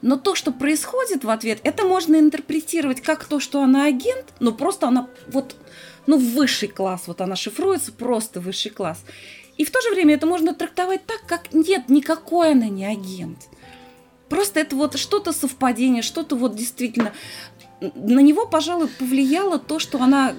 Но 0.00 0.16
то, 0.16 0.34
что 0.34 0.52
происходит 0.52 1.24
в 1.24 1.30
ответ, 1.30 1.60
это 1.62 1.84
можно 1.84 2.16
интерпретировать 2.16 3.00
как 3.00 3.24
то, 3.24 3.40
что 3.40 3.62
она 3.62 3.86
агент, 3.86 4.26
но 4.38 4.52
просто 4.52 4.86
она 4.86 5.08
вот, 5.28 5.56
ну, 6.06 6.18
высший 6.18 6.68
класс, 6.68 7.04
вот 7.06 7.20
она 7.20 7.36
шифруется, 7.36 7.90
просто 7.90 8.40
высший 8.40 8.70
класс. 8.70 9.02
И 9.56 9.64
в 9.64 9.70
то 9.70 9.80
же 9.80 9.90
время 9.90 10.14
это 10.14 10.26
можно 10.26 10.54
трактовать 10.54 11.06
так, 11.06 11.22
как 11.26 11.52
нет, 11.52 11.88
никакой 11.88 12.52
она 12.52 12.66
не 12.66 12.86
агент. 12.86 13.48
просто 14.28 14.60
это 14.60 14.74
вот 14.74 14.98
что-то 14.98 15.32
совпадение, 15.32 16.02
что-то 16.02 16.36
вот 16.36 16.56
действительно 16.56 17.12
на 17.80 18.20
него, 18.20 18.46
пожалуй, 18.46 18.88
повлияло 18.88 19.58
то, 19.58 19.78
что 19.78 20.00
она 20.00 20.34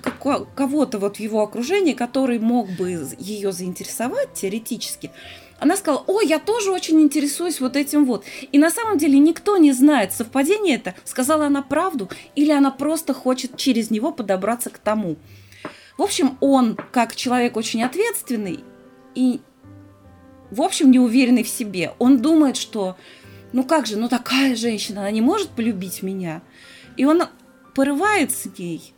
кого-то 0.55 0.99
вот 0.99 1.17
в 1.17 1.19
его 1.19 1.41
окружении, 1.41 1.93
который 1.93 2.39
мог 2.39 2.69
бы 2.71 3.07
ее 3.19 3.51
заинтересовать 3.51 4.33
теоретически, 4.33 5.11
она 5.59 5.77
сказала, 5.77 6.03
о, 6.07 6.21
я 6.21 6.39
тоже 6.39 6.71
очень 6.71 7.01
интересуюсь 7.01 7.61
вот 7.61 7.75
этим 7.75 8.05
вот. 8.05 8.25
И 8.51 8.57
на 8.57 8.69
самом 8.69 8.97
деле 8.97 9.19
никто 9.19 9.57
не 9.57 9.71
знает, 9.71 10.11
совпадение 10.11 10.75
это, 10.75 10.95
сказала 11.05 11.45
она 11.45 11.61
правду, 11.61 12.09
или 12.35 12.51
она 12.51 12.71
просто 12.71 13.13
хочет 13.13 13.55
через 13.55 13.89
него 13.89 14.11
подобраться 14.11 14.69
к 14.69 14.77
тому. 14.77 15.15
В 15.97 16.01
общем, 16.01 16.37
он, 16.41 16.77
как 16.91 17.15
человек 17.15 17.55
очень 17.55 17.83
ответственный 17.83 18.63
и, 19.15 19.41
в 20.51 20.61
общем, 20.61 20.91
неуверенный 20.91 21.43
в 21.43 21.49
себе, 21.49 21.93
он 21.99 22.21
думает, 22.21 22.57
что, 22.57 22.97
ну 23.53 23.63
как 23.63 23.87
же, 23.87 23.97
ну 23.97 24.09
такая 24.09 24.55
женщина, 24.55 25.01
она 25.01 25.11
не 25.11 25.21
может 25.21 25.49
полюбить 25.49 26.03
меня. 26.03 26.41
И 26.97 27.05
он 27.05 27.23
порывает 27.73 28.31
с 28.31 28.45
ней. 28.57 28.93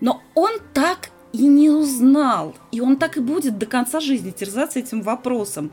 Но 0.00 0.22
он 0.34 0.52
так 0.74 1.10
и 1.32 1.46
не 1.46 1.70
узнал. 1.70 2.54
И 2.72 2.80
он 2.80 2.96
так 2.96 3.16
и 3.16 3.20
будет 3.20 3.58
до 3.58 3.66
конца 3.66 4.00
жизни 4.00 4.30
терзаться 4.30 4.78
этим 4.78 5.02
вопросом. 5.02 5.72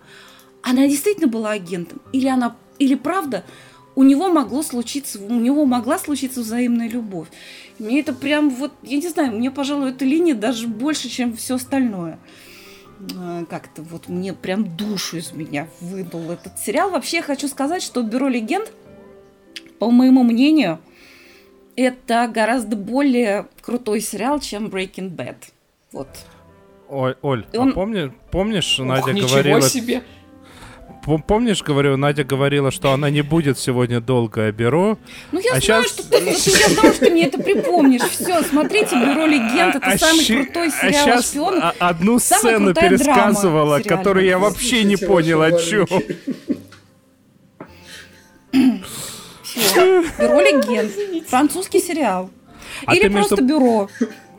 Она 0.61 0.87
действительно 0.87 1.27
была 1.27 1.51
агентом? 1.51 2.01
Или 2.11 2.27
она, 2.27 2.55
или 2.79 2.95
правда, 2.95 3.43
у 3.95 4.03
него 4.03 4.29
могло 4.29 4.61
случиться, 4.61 5.19
у 5.19 5.39
него 5.39 5.65
могла 5.65 5.97
случиться 5.97 6.41
взаимная 6.41 6.89
любовь. 6.89 7.29
Мне 7.79 7.99
это 7.99 8.13
прям 8.13 8.49
вот, 8.49 8.71
я 8.83 8.97
не 8.97 9.07
знаю, 9.07 9.31
мне, 9.31 9.49
пожалуй, 9.49 9.89
эта 9.89 10.05
линия 10.05 10.35
даже 10.35 10.67
больше, 10.67 11.09
чем 11.09 11.35
все 11.35 11.55
остальное. 11.55 12.19
А, 13.17 13.45
как-то 13.45 13.81
вот 13.83 14.07
мне 14.07 14.33
прям 14.33 14.75
душу 14.75 15.17
из 15.17 15.31
меня 15.31 15.67
вынул 15.81 16.31
этот 16.31 16.57
сериал. 16.59 16.89
Вообще 16.89 17.17
я 17.17 17.23
хочу 17.23 17.47
сказать, 17.47 17.83
что 17.83 18.01
«Бюро 18.01 18.27
легенд», 18.27 18.71
по 19.79 19.91
моему 19.91 20.23
мнению, 20.23 20.79
это 21.75 22.27
гораздо 22.33 22.75
более 22.75 23.47
крутой 23.61 24.01
сериал, 24.01 24.39
чем 24.39 24.67
Breaking 24.67 25.15
Bad. 25.15 25.35
Вот. 25.91 26.07
Оль, 26.89 27.15
Оль 27.21 27.45
Он... 27.53 27.69
а 27.69 27.73
помни, 27.73 28.11
помнишь, 28.31 28.79
Ох, 28.79 28.85
Надя 28.87 29.13
говорила... 29.13 29.61
себе! 29.61 30.03
Помнишь, 31.25 31.63
говорю, 31.63 31.95
Надя 31.95 32.25
говорила, 32.25 32.69
что 32.69 32.91
она 32.91 33.09
не 33.09 33.21
будет 33.21 33.57
сегодня 33.57 34.01
долго 34.01 34.51
бюро. 34.51 34.97
Ну 35.31 35.39
я 35.39 35.53
а 35.53 35.61
знаю, 35.61 35.83
сейчас... 35.83 35.87
что 35.87 36.09
ты, 36.09 36.17
я 36.17 36.69
знаю, 36.69 36.93
что 36.93 37.05
ты 37.05 37.11
мне 37.11 37.27
это 37.27 37.41
припомнишь. 37.41 38.01
Все, 38.01 38.43
смотрите, 38.43 38.95
бюро 38.95 39.25
легенд, 39.25 39.75
это 39.75 39.85
а 39.85 39.97
самый 39.97 40.23
щ... 40.25 40.43
крутой 40.43 40.67
а 40.67 40.71
сериал 40.71 41.07
а 41.07 41.13
о 41.13 41.21
шпионах. 41.21 41.75
Одну 41.79 42.19
сцену 42.19 42.73
пересказывала, 42.73 43.79
которую 43.79 44.25
я 44.25 44.37
вообще 44.37 44.83
не 44.83 44.97
понял, 44.97 45.41
о 45.41 45.51
чем. 45.53 45.87
Все. 49.43 50.03
Бюро 50.19 50.41
легенд. 50.41 51.27
Французский 51.27 51.79
сериал. 51.79 52.29
А 52.85 52.95
Или 52.95 53.07
просто 53.07 53.41
между... 53.41 53.47
бюро. 53.47 53.89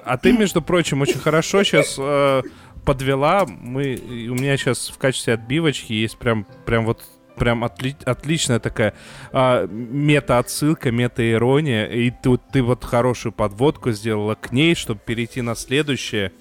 А 0.04 0.16
ты, 0.16 0.32
между 0.32 0.62
прочим, 0.62 1.02
очень 1.02 1.18
хорошо 1.18 1.64
сейчас 1.64 1.96
э, 1.98 2.42
подвела. 2.84 3.46
Мы, 3.46 3.96
у 4.30 4.34
меня 4.34 4.56
сейчас 4.56 4.88
в 4.88 4.98
качестве 4.98 5.34
отбивочки 5.34 5.92
есть 5.92 6.18
прям, 6.18 6.46
прям 6.64 6.84
вот 6.84 7.04
прям 7.38 7.64
отли, 7.64 7.96
отличная 8.04 8.58
такая 8.58 8.94
а, 9.32 9.66
мета-отсылка, 9.66 10.90
мета-ирония. 10.90 11.86
И 11.86 12.10
ты, 12.10 12.38
ты 12.52 12.62
вот 12.62 12.84
хорошую 12.84 13.32
подводку 13.32 13.92
сделала 13.92 14.34
к 14.34 14.52
ней, 14.52 14.74
чтобы 14.74 15.00
перейти 15.04 15.40
на 15.40 15.54
следующее. 15.54 16.32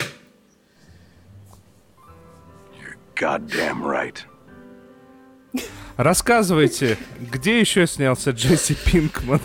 Goddamn 3.16 3.82
right. 3.84 4.18
Рассказывайте, 5.96 6.98
где 7.20 7.60
еще 7.60 7.88
снялся 7.88 8.32
Джесси 8.32 8.76
Пинкман? 8.86 9.42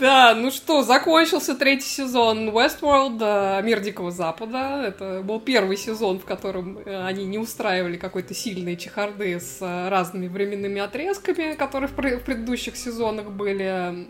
Да, 0.00 0.34
ну 0.34 0.50
что, 0.50 0.82
закончился 0.82 1.54
третий 1.54 1.86
сезон 1.86 2.48
Westworld, 2.48 3.18
э, 3.20 3.62
Мир 3.62 3.80
Дикого 3.80 4.10
Запада. 4.10 4.82
Это 4.86 5.20
был 5.22 5.40
первый 5.40 5.76
сезон, 5.76 6.18
в 6.18 6.24
котором 6.24 6.78
э, 6.78 7.04
они 7.04 7.26
не 7.26 7.36
устраивали 7.36 7.98
какой-то 7.98 8.32
сильной 8.32 8.78
чехарды 8.78 9.38
с 9.38 9.58
э, 9.60 9.88
разными 9.90 10.28
временными 10.28 10.80
отрезками, 10.80 11.54
которые 11.54 11.90
в, 11.90 11.92
предыдущих 11.92 12.78
сезонах 12.78 13.26
были. 13.26 14.06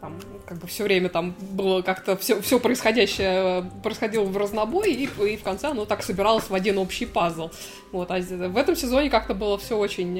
Там, 0.00 0.20
как 0.46 0.58
бы 0.58 0.68
все 0.68 0.84
время 0.84 1.08
там 1.08 1.34
было 1.40 1.82
как-то 1.82 2.16
все, 2.16 2.40
все 2.40 2.60
происходящее 2.60 3.68
происходило 3.82 4.24
в 4.24 4.36
разнобой, 4.36 4.92
и, 4.92 5.04
и 5.04 5.36
в 5.36 5.42
конце 5.42 5.68
оно 5.68 5.86
так 5.86 6.04
собиралось 6.04 6.48
в 6.48 6.54
один 6.54 6.78
общий 6.78 7.06
пазл. 7.06 7.50
Вот, 7.90 8.10
а 8.12 8.20
в 8.20 8.56
этом 8.56 8.76
сезоне 8.76 9.10
как-то 9.10 9.34
было 9.34 9.58
все 9.58 9.76
очень 9.76 10.14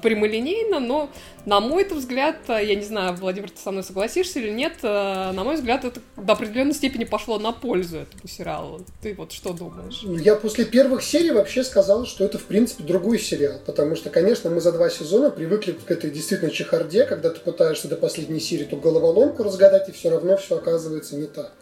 прямолинейно, 0.00 0.80
но, 0.80 1.10
на 1.44 1.60
мой 1.60 1.84
взгляд, 1.84 2.36
я 2.48 2.74
не 2.74 2.84
знаю, 2.84 3.14
Владимир, 3.16 3.50
ты 3.50 3.58
со 3.58 3.70
мной 3.70 3.84
согласишься 3.86 4.40
или 4.40 4.50
нет, 4.50 4.74
э, 4.82 5.32
на 5.32 5.44
мой 5.44 5.56
взгляд, 5.56 5.84
это 5.84 6.00
до 6.16 6.32
определенной 6.32 6.74
степени 6.74 7.04
пошло 7.04 7.38
на 7.38 7.52
пользу 7.52 7.98
этому 7.98 8.28
сериалу. 8.28 8.84
Ты 9.02 9.14
вот 9.14 9.32
что 9.32 9.52
думаешь? 9.52 10.02
Я 10.22 10.34
после 10.34 10.64
первых 10.64 11.02
серий 11.02 11.30
вообще 11.30 11.64
сказал, 11.64 12.06
что 12.06 12.24
это, 12.24 12.38
в 12.38 12.44
принципе, 12.44 12.84
другой 12.84 13.18
сериал, 13.18 13.60
потому 13.64 13.96
что, 13.96 14.10
конечно, 14.10 14.50
мы 14.50 14.60
за 14.60 14.72
два 14.72 14.90
сезона 14.90 15.30
привыкли 15.30 15.72
к 15.72 15.90
этой 15.90 16.10
действительно 16.10 16.50
чехарде, 16.50 17.04
когда 17.04 17.30
ты 17.30 17.40
пытаешься 17.40 17.88
до 17.88 17.96
последней 17.96 18.40
серии 18.40 18.64
ту 18.64 18.76
головоломку 18.76 19.42
разгадать, 19.42 19.88
и 19.88 19.92
все 19.92 20.10
равно 20.10 20.36
все 20.36 20.56
оказывается 20.56 21.16
не 21.16 21.26
так. 21.26 21.52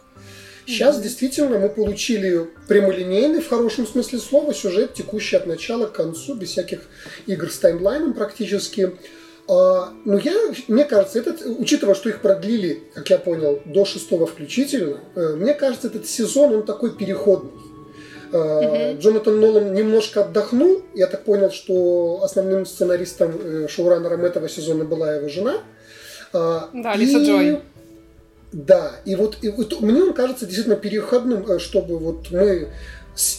Сейчас 0.65 0.99
действительно 0.99 1.59
мы 1.59 1.69
получили 1.69 2.49
прямолинейный, 2.67 3.39
в 3.39 3.47
хорошем 3.47 3.85
смысле 3.85 4.17
слова, 4.17 4.53
сюжет, 4.53 4.95
текущий 4.95 5.35
от 5.35 5.45
начала 5.45 5.85
к 5.85 5.93
концу, 5.93 6.33
без 6.33 6.49
всяких 6.49 6.81
игр 7.27 7.51
с 7.51 7.59
таймлайном 7.59 8.13
практически. 8.13 8.93
А, 9.47 9.93
ну, 10.05 10.17
я, 10.17 10.33
мне 10.67 10.85
кажется, 10.85 11.19
этот, 11.19 11.45
учитывая, 11.45 11.93
что 11.93 12.09
их 12.09 12.21
продлили, 12.21 12.83
как 12.93 13.09
я 13.09 13.19
понял, 13.19 13.61
до 13.65 13.85
шестого 13.85 14.25
включительно, 14.25 14.99
э, 15.15 15.35
мне 15.35 15.53
кажется, 15.53 15.87
этот 15.87 16.07
сезон, 16.07 16.55
он 16.55 16.65
такой 16.65 16.95
переходный. 16.95 17.51
Uh-huh. 18.31 18.97
Джонатан 18.99 19.39
Нолан 19.39 19.73
немножко 19.73 20.21
отдохнул. 20.21 20.81
Я 20.93 21.07
так 21.07 21.23
понял, 21.23 21.51
что 21.51 22.21
основным 22.23 22.65
сценаристом, 22.65 23.31
э, 23.39 23.67
шоураннером 23.69 24.25
этого 24.25 24.49
сезона 24.49 24.83
была 24.83 25.13
его 25.13 25.29
жена. 25.29 25.57
А, 26.33 26.69
да, 26.73 26.95
Лиса 26.95 27.19
и... 27.19 27.25
Джой. 27.25 27.61
Да, 28.51 28.91
и 29.05 29.15
вот, 29.15 29.37
и 29.41 29.49
вот 29.49 29.81
мне 29.81 30.01
он 30.01 30.13
кажется 30.13 30.45
действительно 30.45 30.77
переходным, 30.77 31.59
чтобы 31.59 31.97
вот 31.97 32.31
мы 32.31 32.69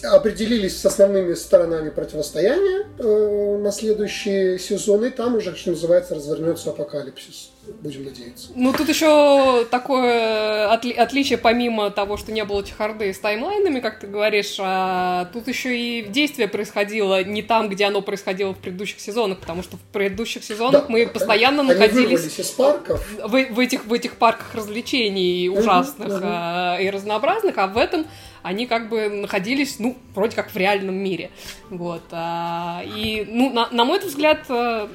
определились 0.04 0.80
с 0.80 0.86
основными 0.86 1.34
сторонами 1.34 1.90
противостояния 1.90 2.86
э, 2.98 3.58
на 3.62 3.70
следующий 3.72 4.58
сезон, 4.58 5.04
и 5.04 5.10
там 5.10 5.36
уже, 5.36 5.54
что 5.54 5.70
называется, 5.70 6.14
развернется 6.14 6.70
апокалипсис. 6.70 7.50
Будем 7.80 8.04
надеяться. 8.04 8.48
Ну, 8.54 8.72
тут 8.72 8.88
еще 8.88 9.66
такое 9.70 10.72
отли- 10.72 10.94
отличие, 10.94 11.36
помимо 11.36 11.90
того, 11.90 12.16
что 12.16 12.30
не 12.30 12.44
было 12.44 12.62
чехарды 12.62 13.12
с 13.12 13.18
таймлайнами, 13.18 13.80
как 13.80 13.98
ты 13.98 14.06
говоришь, 14.06 14.56
а 14.60 15.28
тут 15.32 15.48
еще 15.48 15.76
и 15.76 16.02
действие 16.02 16.46
происходило 16.48 17.24
не 17.24 17.42
там, 17.42 17.68
где 17.68 17.86
оно 17.86 18.02
происходило 18.02 18.54
в 18.54 18.58
предыдущих 18.58 19.00
сезонах, 19.00 19.40
потому 19.40 19.64
что 19.64 19.76
в 19.76 19.80
предыдущих 19.92 20.44
сезонах 20.44 20.82
да, 20.82 20.86
мы 20.88 21.06
постоянно 21.06 21.62
они, 21.62 21.74
находились 21.74 22.38
из 22.38 22.50
парков. 22.50 23.04
В, 23.18 23.30
в, 23.30 23.58
этих, 23.58 23.84
в 23.84 23.92
этих 23.92 24.16
парках 24.16 24.54
развлечений 24.54 25.48
ужасных 25.48 26.08
угу, 26.08 26.16
угу. 26.18 26.82
и 26.82 26.90
разнообразных, 26.90 27.58
а 27.58 27.66
в 27.66 27.78
этом 27.78 28.06
они 28.46 28.66
как 28.66 28.88
бы 28.88 29.08
находились, 29.08 29.80
ну, 29.80 29.96
вроде 30.14 30.36
как 30.36 30.52
в 30.52 30.56
реальном 30.56 30.94
мире. 30.94 31.30
Вот. 31.68 32.02
А, 32.12 32.80
и, 32.84 33.26
ну, 33.28 33.52
на, 33.52 33.68
на 33.70 33.84
мой 33.84 33.98
взгляд, 33.98 34.44
э, 34.48 34.86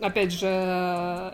опять 0.00 0.32
же, 0.32 0.46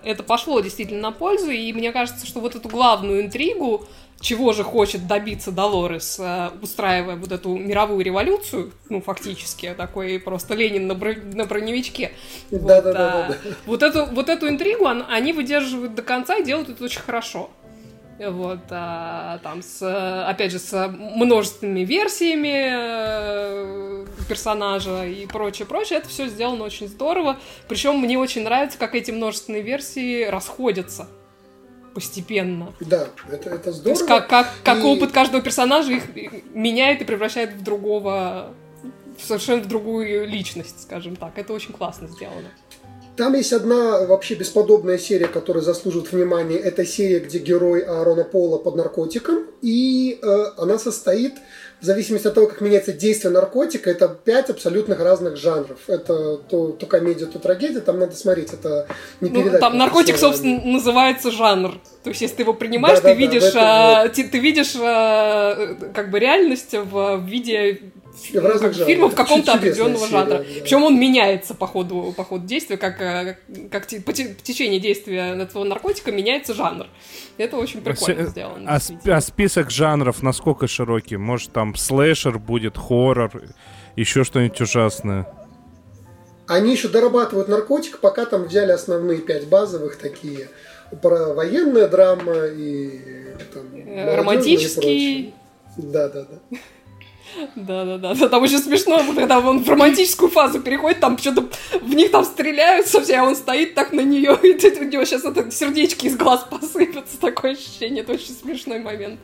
это 0.04 0.22
пошло 0.22 0.60
действительно 0.60 1.00
на 1.00 1.10
пользу, 1.10 1.50
и 1.50 1.72
мне 1.72 1.90
кажется, 1.90 2.24
что 2.24 2.38
вот 2.38 2.54
эту 2.54 2.68
главную 2.68 3.22
интригу, 3.22 3.84
чего 4.20 4.52
же 4.52 4.62
хочет 4.62 5.08
добиться 5.08 5.50
Долорес, 5.50 6.18
э, 6.20 6.50
устраивая 6.62 7.16
вот 7.16 7.32
эту 7.32 7.56
мировую 7.56 8.04
революцию, 8.04 8.72
ну, 8.88 9.02
фактически, 9.02 9.74
такой 9.76 10.20
просто 10.20 10.54
Ленин 10.54 10.86
на, 10.86 10.92
бро- 10.92 11.34
на 11.34 11.46
броневичке. 11.46 12.12
Да, 12.52 12.58
вот, 12.58 12.66
да, 12.68 12.80
да, 12.80 12.92
да, 12.92 13.28
да. 13.28 13.36
Вот, 13.66 13.82
эту, 13.82 14.06
вот 14.06 14.28
эту 14.28 14.48
интригу 14.48 14.86
они 14.86 15.32
выдерживают 15.32 15.96
до 15.96 16.02
конца 16.02 16.36
и 16.36 16.44
делают 16.44 16.68
это 16.68 16.84
очень 16.84 17.00
хорошо. 17.00 17.50
Вот, 18.18 18.60
а, 18.70 19.38
там, 19.42 19.62
с, 19.62 19.82
опять 20.26 20.50
же, 20.50 20.58
с 20.58 20.88
множественными 20.88 21.80
версиями 21.80 22.70
э, 22.72 24.06
персонажа 24.26 25.04
и 25.04 25.26
прочее, 25.26 25.66
прочее. 25.66 25.98
Это 25.98 26.08
все 26.08 26.26
сделано 26.26 26.64
очень 26.64 26.88
здорово. 26.88 27.38
Причем 27.68 27.98
мне 27.98 28.18
очень 28.18 28.42
нравится, 28.42 28.78
как 28.78 28.94
эти 28.94 29.10
множественные 29.10 29.60
версии 29.60 30.24
расходятся 30.24 31.08
постепенно. 31.94 32.72
Да, 32.80 33.08
это, 33.30 33.50
это 33.50 33.72
здорово. 33.72 33.82
То 33.82 33.90
есть 33.90 34.06
как, 34.06 34.28
как, 34.28 34.52
как 34.62 34.78
и... 34.78 34.82
опыт 34.82 35.12
каждого 35.12 35.42
персонажа 35.42 35.92
их 35.92 36.04
меняет 36.54 37.02
и 37.02 37.04
превращает 37.04 37.52
в 37.52 37.62
другого, 37.62 38.54
в 39.18 39.24
совершенно 39.24 39.62
в 39.62 39.66
другую 39.66 40.26
личность, 40.26 40.82
скажем 40.82 41.16
так. 41.16 41.38
Это 41.38 41.52
очень 41.52 41.72
классно 41.72 42.08
сделано. 42.08 42.48
Там 43.16 43.34
есть 43.34 43.52
одна 43.52 44.04
вообще 44.06 44.34
бесподобная 44.34 44.98
серия, 44.98 45.26
которая 45.26 45.62
заслуживает 45.62 46.12
внимания. 46.12 46.56
Это 46.56 46.84
серия, 46.84 47.20
где 47.20 47.38
герой 47.38 47.80
Аарона 47.80 48.24
Пола 48.24 48.58
под 48.58 48.76
наркотиком. 48.76 49.46
И 49.62 50.18
э, 50.22 50.44
она 50.58 50.78
состоит 50.78 51.34
в 51.80 51.84
зависимости 51.84 52.26
от 52.26 52.34
того, 52.34 52.46
как 52.46 52.60
меняется 52.60 52.92
действие 52.92 53.32
наркотика, 53.32 53.90
это 53.90 54.08
пять 54.08 54.48
абсолютных 54.48 54.98
разных 54.98 55.36
жанров. 55.36 55.78
Это 55.88 56.36
то, 56.36 56.72
то 56.72 56.86
комедия, 56.86 57.26
то 57.26 57.38
трагедия, 57.38 57.80
там 57.80 57.98
надо 57.98 58.16
смотреть, 58.16 58.52
это 58.54 58.86
не 59.20 59.28
ну, 59.28 59.42
передать. 59.42 59.60
Там 59.60 59.76
наркотик, 59.76 60.16
собственно, 60.16 60.60
называется 60.64 61.30
жанр. 61.30 61.72
То 62.02 62.10
есть, 62.10 62.22
если 62.22 62.36
ты 62.36 62.42
его 62.42 62.54
принимаешь, 62.54 63.00
да, 63.00 63.08
ты, 63.08 63.14
да, 63.14 63.14
видишь, 63.14 63.52
да, 63.52 64.02
а, 64.02 64.08
ты, 64.08 64.24
ты 64.24 64.38
видишь 64.38 64.74
а, 64.80 65.76
как 65.94 66.10
бы 66.10 66.18
реальность 66.18 66.72
в 66.72 67.22
виде 67.26 67.82
в 68.32 68.44
разных 68.44 68.72
жанрах. 68.72 68.86
фильмов 68.86 69.14
каком-то 69.14 69.54
определенного 69.54 70.06
жанра. 70.06 70.38
Да. 70.38 70.44
Причем 70.62 70.84
он 70.84 70.98
меняется 70.98 71.54
по 71.54 71.66
ходу, 71.66 72.14
по 72.16 72.24
ходу 72.24 72.46
действия, 72.46 72.76
как, 72.76 73.00
э, 73.00 73.36
как 73.70 73.86
по 74.04 74.12
течение 74.12 74.80
действия 74.80 75.34
этого 75.34 75.64
наркотика 75.64 76.12
меняется 76.12 76.54
жанр. 76.54 76.86
Это 77.36 77.56
очень 77.56 77.82
прикольно 77.82 78.22
а, 78.22 78.26
сделано. 78.26 78.70
А, 78.70 79.16
а 79.16 79.20
список 79.20 79.70
жанров 79.70 80.22
насколько 80.22 80.66
широкий? 80.66 81.16
Может, 81.16 81.52
там 81.52 81.74
слэшер 81.74 82.38
будет, 82.38 82.76
хоррор, 82.76 83.42
еще 83.96 84.24
что-нибудь 84.24 84.60
ужасное? 84.60 85.26
Они 86.46 86.72
еще 86.72 86.88
дорабатывают 86.88 87.48
наркотик, 87.48 87.98
пока 87.98 88.24
там 88.24 88.44
взяли 88.44 88.70
основные 88.70 89.18
пять 89.18 89.48
базовых 89.48 89.96
такие 89.96 90.48
про 91.02 91.34
военная 91.34 91.88
драма 91.88 92.46
и 92.46 93.00
там, 93.52 94.16
романтический. 94.16 95.34
Да, 95.76 96.08
да, 96.08 96.24
да. 96.24 96.58
Да-да-да, 97.54 98.28
там 98.28 98.42
очень 98.42 98.58
смешно, 98.58 99.02
когда 99.14 99.38
он 99.38 99.62
в 99.62 99.68
романтическую 99.68 100.30
фазу 100.30 100.60
переходит, 100.60 101.00
там 101.00 101.18
что-то 101.18 101.48
в 101.80 101.94
них 101.94 102.10
там 102.10 102.24
стреляются 102.24 103.00
все, 103.00 103.16
а 103.16 103.24
он 103.24 103.36
стоит 103.36 103.74
так 103.74 103.92
на 103.92 104.00
нее, 104.00 104.38
и 104.42 104.80
у 104.80 104.84
него 104.84 105.04
сейчас 105.04 105.24
это 105.24 105.50
сердечки 105.50 106.06
из 106.06 106.16
глаз 106.16 106.46
посыпятся, 106.50 107.20
такое 107.20 107.52
ощущение, 107.52 108.02
это 108.02 108.12
очень 108.12 108.34
смешной 108.34 108.80
момент. 108.80 109.20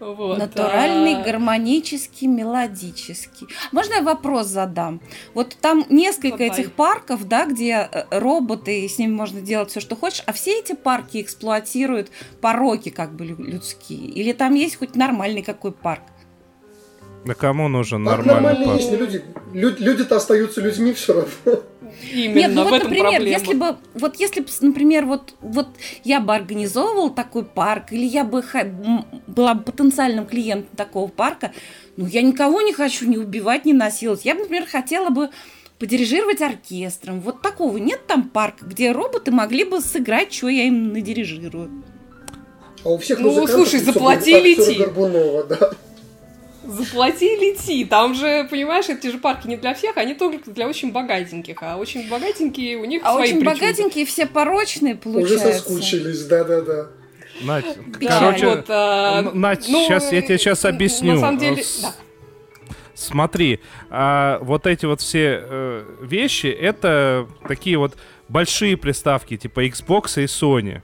Вот. 0.00 0.38
Натуральный, 0.38 1.16
а... 1.16 1.22
гармонический, 1.22 2.26
мелодический. 2.26 3.46
Можно 3.70 3.94
я 3.94 4.02
вопрос 4.02 4.46
задам? 4.46 5.00
Вот 5.34 5.56
там 5.60 5.84
несколько 5.88 6.38
Давай. 6.38 6.50
этих 6.50 6.72
парков, 6.72 7.24
да, 7.24 7.46
где 7.46 7.88
э, 7.90 8.04
роботы, 8.10 8.88
с 8.88 8.98
ними 8.98 9.12
можно 9.12 9.40
делать 9.40 9.70
все, 9.70 9.80
что 9.80 9.96
хочешь, 9.96 10.22
а 10.26 10.32
все 10.32 10.58
эти 10.58 10.74
парки 10.74 11.20
эксплуатируют 11.20 12.10
пороки 12.40 12.88
как 12.88 13.14
бы 13.14 13.24
людские? 13.24 14.08
Или 14.08 14.32
там 14.32 14.54
есть 14.54 14.76
хоть 14.76 14.96
нормальный 14.96 15.42
какой 15.42 15.72
парк? 15.72 16.02
Да 17.24 17.34
кому 17.34 17.68
нужен 17.68 18.04
так 18.04 18.24
нормальный 18.24 18.66
пас? 18.66 18.90
Люди, 18.90 19.22
люди-то 19.52 20.16
остаются 20.16 20.60
людьми 20.60 20.92
все 20.92 21.14
равно. 21.14 21.62
Именно 22.12 22.38
Нет, 22.38 22.50
ну 22.54 22.64
вот, 22.64 22.82
например, 22.82 23.10
проблема. 23.10 23.38
если 23.38 23.54
бы, 23.54 23.76
вот 23.94 24.16
если 24.16 24.40
бы, 24.40 24.46
например, 24.60 25.06
вот, 25.06 25.34
вот 25.40 25.68
я 26.04 26.20
бы 26.20 26.34
организовывал 26.34 27.10
такой 27.10 27.44
парк, 27.44 27.92
или 27.92 28.04
я 28.04 28.24
бы 28.24 28.42
была 29.26 29.54
бы 29.54 29.62
потенциальным 29.62 30.26
клиентом 30.26 30.74
такого 30.76 31.08
парка, 31.08 31.52
ну, 31.96 32.06
я 32.06 32.22
никого 32.22 32.62
не 32.62 32.72
хочу 32.72 33.06
ни 33.06 33.16
убивать, 33.16 33.64
ни 33.64 33.72
насиловать. 33.72 34.24
Я 34.24 34.34
бы, 34.34 34.40
например, 34.40 34.66
хотела 34.66 35.10
бы 35.10 35.30
подирижировать 35.78 36.40
оркестром. 36.40 37.20
Вот 37.20 37.42
такого 37.42 37.76
нет 37.76 38.06
там 38.06 38.28
парка, 38.28 38.64
где 38.64 38.92
роботы 38.92 39.30
могли 39.30 39.64
бы 39.64 39.80
сыграть, 39.80 40.32
что 40.32 40.48
я 40.48 40.64
им 40.64 40.92
надирижирую. 40.92 41.84
А 42.84 42.88
у 42.88 42.98
всех 42.98 43.20
ну, 43.20 43.46
слушай, 43.46 43.80
заплатили 43.80 44.54
идти. 44.54 44.84
да. 45.48 45.72
Заплати 46.66 47.34
и 47.34 47.38
лети. 47.38 47.84
Там 47.84 48.14
же, 48.14 48.46
понимаешь, 48.50 48.88
эти 48.88 49.08
же 49.08 49.18
парки 49.18 49.46
не 49.46 49.56
для 49.56 49.74
всех, 49.74 49.96
они 49.96 50.14
только 50.14 50.50
для 50.50 50.68
очень 50.68 50.92
богатеньких. 50.92 51.56
А 51.62 51.76
очень 51.76 52.08
богатенькие 52.08 52.76
у 52.76 52.84
них 52.84 53.02
а 53.04 53.12
свои 53.12 53.28
очень 53.28 53.40
причуды. 53.40 53.60
богатенькие 53.60 54.06
все 54.06 54.26
порочные, 54.26 54.94
получается. 54.94 55.48
Уже 55.48 55.58
соскучились, 55.58 56.24
да-да-да. 56.24 56.88
Надь, 57.42 57.64
короче, 58.00 58.46
вот, 58.46 58.64
а, 58.68 59.22
Надь, 59.34 59.66
ну, 59.68 59.84
сейчас 59.84 60.12
я 60.12 60.22
тебе 60.22 60.38
сейчас 60.38 60.64
объясню. 60.64 61.14
На 61.14 61.20
самом 61.20 61.38
деле, 61.38 61.62
да. 61.82 61.94
Смотри, 62.94 63.60
а, 63.90 64.38
вот 64.42 64.66
эти 64.66 64.86
вот 64.86 65.00
все 65.00 65.40
э, 65.42 65.84
вещи, 66.02 66.46
это 66.46 67.26
такие 67.48 67.78
вот 67.78 67.96
большие 68.28 68.76
приставки, 68.76 69.36
типа 69.36 69.66
Xbox 69.66 70.22
и 70.22 70.26
Sony 70.26 70.82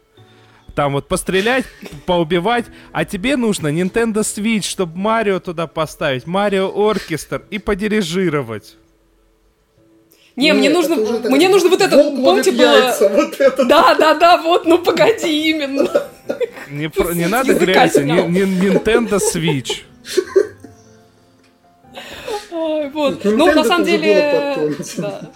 там 0.78 0.92
вот 0.92 1.08
пострелять, 1.08 1.64
поубивать, 2.06 2.66
а 2.92 3.04
тебе 3.04 3.36
нужно 3.36 3.66
Nintendo 3.66 4.20
Switch, 4.20 4.62
чтобы 4.62 4.96
Марио 4.96 5.40
туда 5.40 5.66
поставить, 5.66 6.24
Марио 6.24 6.70
Оркестр 6.72 7.42
и 7.50 7.58
подирижировать. 7.58 8.76
Не, 10.36 10.50
Нет, 10.50 10.56
мне 10.56 10.70
нужно, 10.70 10.94
мне 11.30 11.48
нужно 11.48 11.70
вот 11.70 11.80
это, 11.80 11.96
помните, 11.96 12.52
было... 12.52 12.94
вот 13.00 13.40
это. 13.40 13.64
Да, 13.64 13.96
да, 13.96 14.14
да, 14.14 14.40
вот, 14.40 14.66
ну 14.66 14.78
погоди, 14.78 15.50
именно. 15.50 16.04
Не, 16.70 16.88
про, 16.88 17.12
не 17.12 17.26
надо 17.26 17.54
грязи, 17.54 18.04
не, 18.04 18.22
не, 18.28 18.42
Nintendo 18.42 19.18
Switch. 19.18 19.82
вот. 22.92 23.24
Ну, 23.24 23.52
на 23.52 23.64
самом 23.64 23.84
деле... 23.84 24.76
Да 24.98 25.32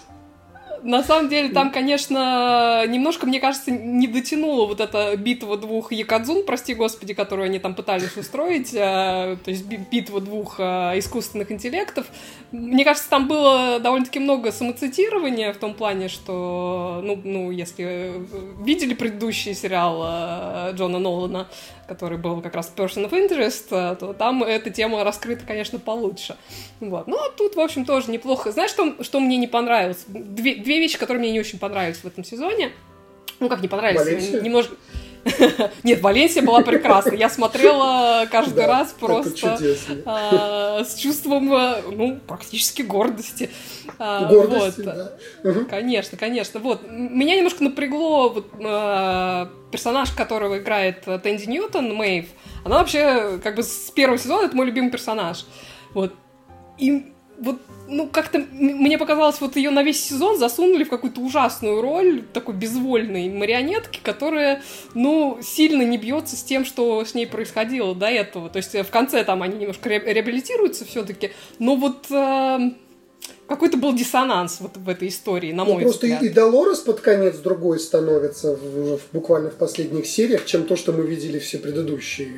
на 0.83 1.01
самом 1.01 1.29
деле 1.29 1.49
там, 1.49 1.71
конечно, 1.71 2.85
немножко, 2.87 3.25
мне 3.25 3.39
кажется, 3.39 3.71
не 3.71 4.07
дотянула 4.07 4.67
вот 4.67 4.81
эта 4.81 5.15
битва 5.15 5.57
двух 5.57 5.91
якадзун, 5.91 6.45
прости 6.45 6.73
господи, 6.73 7.13
которую 7.13 7.45
они 7.45 7.59
там 7.59 7.73
пытались 7.73 8.17
устроить, 8.17 8.75
а, 8.77 9.37
то 9.37 9.49
есть 9.49 9.65
битва 9.65 10.19
двух 10.19 10.55
а, 10.59 10.97
искусственных 10.99 11.51
интеллектов. 11.51 12.05
Мне 12.51 12.83
кажется, 12.83 13.09
там 13.09 13.27
было 13.27 13.79
довольно-таки 13.79 14.19
много 14.19 14.51
самоцитирования 14.51 15.53
в 15.53 15.57
том 15.57 15.73
плане, 15.73 16.09
что, 16.09 17.01
ну, 17.01 17.19
ну 17.23 17.51
если 17.51 18.11
видели 18.63 18.93
предыдущий 18.93 19.53
сериал 19.55 20.73
Джона 20.73 20.99
Нолана, 20.99 21.47
который 21.87 22.17
был 22.17 22.41
как 22.41 22.55
раз 22.55 22.71
Person 22.75 23.09
of 23.09 23.11
Interest, 23.11 23.65
э, 23.71 23.95
то 23.95 24.13
там 24.13 24.43
эта 24.43 24.69
тема 24.69 25.03
раскрыта, 25.03 25.45
конечно, 25.45 25.79
получше. 25.79 26.37
Вот. 26.79 27.07
Ну, 27.07 27.17
а 27.17 27.29
тут, 27.29 27.55
в 27.55 27.59
общем, 27.59 27.85
тоже 27.85 28.11
неплохо. 28.11 28.51
Знаешь, 28.51 28.71
что, 28.71 29.03
что 29.03 29.19
мне 29.19 29.37
не 29.37 29.47
понравилось? 29.47 30.03
Две, 30.07 30.55
две 30.55 30.79
вещи, 30.79 30.97
которые 30.97 31.21
мне 31.21 31.31
не 31.31 31.39
очень 31.39 31.59
понравились 31.59 31.97
в 31.97 32.05
этом 32.05 32.23
сезоне. 32.23 32.71
Ну, 33.39 33.49
как 33.49 33.61
не 33.61 33.67
понравились? 33.67 34.41
Немножко... 34.41 34.75
Нет, 35.83 36.01
Валенсия 36.01 36.41
была 36.41 36.61
прекрасна. 36.61 37.13
Я 37.13 37.29
смотрела 37.29 38.27
каждый 38.29 38.65
раз 38.65 38.93
просто 38.97 39.57
а, 40.05 40.83
с 40.83 40.95
чувством, 40.95 41.53
э, 41.53 41.81
ну, 41.91 42.19
практически 42.27 42.81
гордости. 42.81 43.49
А, 43.99 44.25
гордости, 44.25 44.81
да. 44.81 45.13
Конечно, 45.69 46.17
конечно. 46.17 46.59
Вот. 46.59 46.89
Меня 46.89 47.37
немножко 47.37 47.63
напрягло 47.63 48.29
вот, 48.29 48.47
а, 48.63 49.49
персонаж, 49.71 50.11
которого 50.11 50.59
играет 50.59 51.01
Тэнди 51.01 51.45
Ньютон, 51.45 51.93
Мэйв. 51.95 52.27
Она 52.65 52.79
вообще, 52.79 53.39
как 53.43 53.55
бы, 53.55 53.63
с 53.63 53.91
первого 53.91 54.17
сезона 54.17 54.45
это 54.45 54.55
мой 54.55 54.65
любимый 54.65 54.91
персонаж. 54.91 55.45
Вот. 55.93 56.13
И 56.77 57.12
вот 57.39 57.59
ну, 57.87 58.07
как-то 58.07 58.39
мне 58.51 58.97
показалось, 58.97 59.41
вот 59.41 59.55
ее 59.55 59.69
на 59.69 59.83
весь 59.83 60.03
сезон 60.03 60.37
засунули 60.37 60.83
в 60.83 60.89
какую-то 60.89 61.21
ужасную 61.21 61.81
роль 61.81 62.23
такой 62.33 62.55
безвольной 62.55 63.29
марионетки, 63.29 63.99
которая, 64.01 64.61
ну, 64.93 65.39
сильно 65.41 65.81
не 65.83 65.97
бьется 65.97 66.35
с 66.35 66.43
тем, 66.43 66.65
что 66.65 67.03
с 67.03 67.13
ней 67.13 67.27
происходило 67.27 67.93
до 67.93 68.07
этого. 68.07 68.49
То 68.49 68.57
есть 68.57 68.73
в 68.73 68.89
конце 68.89 69.23
там 69.23 69.43
они 69.43 69.57
немножко 69.57 69.89
реабилитируются 69.89 70.85
все-таки, 70.85 71.31
но 71.59 71.75
вот 71.75 72.09
э, 72.09 72.71
какой-то 73.47 73.77
был 73.77 73.93
диссонанс 73.93 74.57
вот 74.59 74.77
в 74.77 74.87
этой 74.89 75.09
истории, 75.09 75.51
на 75.51 75.65
ну, 75.65 75.73
мой 75.73 75.83
просто 75.83 76.05
взгляд. 76.05 76.19
Просто 76.19 76.31
и, 76.31 76.35
Долорес 76.35 76.79
под 76.79 76.99
конец 77.01 77.37
другой 77.37 77.79
становится 77.79 78.55
в, 78.55 78.97
в, 78.97 79.01
буквально 79.11 79.49
в 79.49 79.55
последних 79.55 80.07
сериях, 80.07 80.45
чем 80.45 80.63
то, 80.63 80.75
что 80.75 80.91
мы 80.91 81.05
видели 81.05 81.39
все 81.39 81.57
предыдущие. 81.57 82.29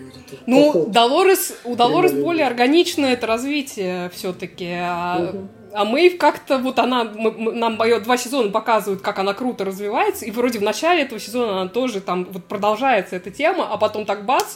Ну, 0.45 0.66
поход. 0.68 0.91
Долорес, 0.91 1.53
у 1.64 1.76
Долорес 1.76 2.14
более 2.14 2.47
органичное 2.47 3.14
это 3.14 3.28
развитие 3.28 4.10
все-таки. 4.14 4.70
А, 4.72 5.32
угу. 5.32 5.47
а 5.74 5.86
Мэйв 5.86 6.18
как-то 6.18 6.58
вот 6.58 6.80
она, 6.80 7.03
мы, 7.03 7.53
нам 7.53 7.78
два 8.03 8.18
сезона 8.18 8.49
показывают, 8.49 9.01
как 9.01 9.20
она 9.20 9.34
круто 9.34 9.64
развивается, 9.66 10.26
и 10.26 10.32
вроде 10.32 10.60
в 10.60 10.64
начале 10.64 11.03
этого 11.03 11.20
сезона 11.20 11.62
она 11.62 11.70
тоже 11.70 12.01
там 12.01 12.26
вот 12.32 12.45
продолжается 12.45 13.16
эта 13.16 13.32
тема, 13.32 13.68
а 13.72 13.78
потом 13.78 14.06
так 14.06 14.26
бац, 14.26 14.56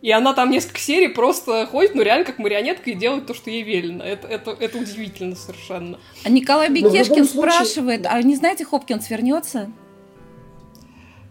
и 0.00 0.10
она 0.10 0.32
там 0.32 0.50
несколько 0.50 0.78
серий 0.78 1.08
просто 1.08 1.66
ходит, 1.66 1.94
ну 1.94 2.02
реально 2.02 2.24
как 2.24 2.38
марионетка 2.38 2.90
и 2.90 2.94
делает 2.94 3.26
то, 3.26 3.34
что 3.34 3.50
ей 3.50 3.62
велено. 3.62 4.04
Это, 4.04 4.28
это, 4.28 4.56
это 4.58 4.78
удивительно 4.78 5.34
совершенно. 5.34 5.98
А 6.24 6.28
Николай 6.28 6.70
Бекешкин 6.70 7.24
спрашивает, 7.24 8.02
случае... 8.02 8.20
а 8.20 8.22
не 8.22 8.36
знаете, 8.36 8.64
Хопкинс 8.64 9.10
вернется? 9.10 9.70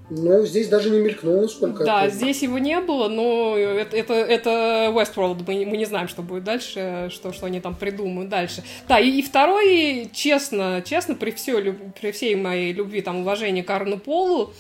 Ну, 0.09 0.45
здесь 0.45 0.70
даже 0.70 0.89
не 0.89 0.99
мелькнуло, 0.99 1.47
сколько. 1.47 1.84
Да, 1.84 2.05
это... 2.05 2.15
здесь 2.15 2.41
его 2.41 2.57
не 2.59 2.80
было, 2.80 3.09
но 3.09 3.57
это, 3.57 3.95
это, 3.97 4.13
это 4.13 4.49
Westworld, 4.93 5.43
мы, 5.45 5.65
мы 5.65 5.76
не 5.76 5.86
знаем, 5.86 6.07
что 6.07 6.22
будет 6.22 6.45
дальше, 6.45 7.09
что, 7.11 7.34
что 7.34 7.45
они 7.45 7.59
там 7.59 7.76
придумают 7.76 8.30
дальше. 8.30 8.63
Да, 8.88 8.99
и, 8.99 9.20
и 9.20 9.22
второй, 9.22 10.09
честно, 10.13 10.82
честно, 10.86 11.15
при, 11.15 11.32
все, 11.32 11.61
при 11.99 12.11
всей 12.11 12.36
моей 12.36 12.72
любви, 12.72 13.01
там, 13.01 13.18
уважении 13.18 13.61
к 13.61 13.70
Арну 13.70 13.97
Полу, 13.97 14.53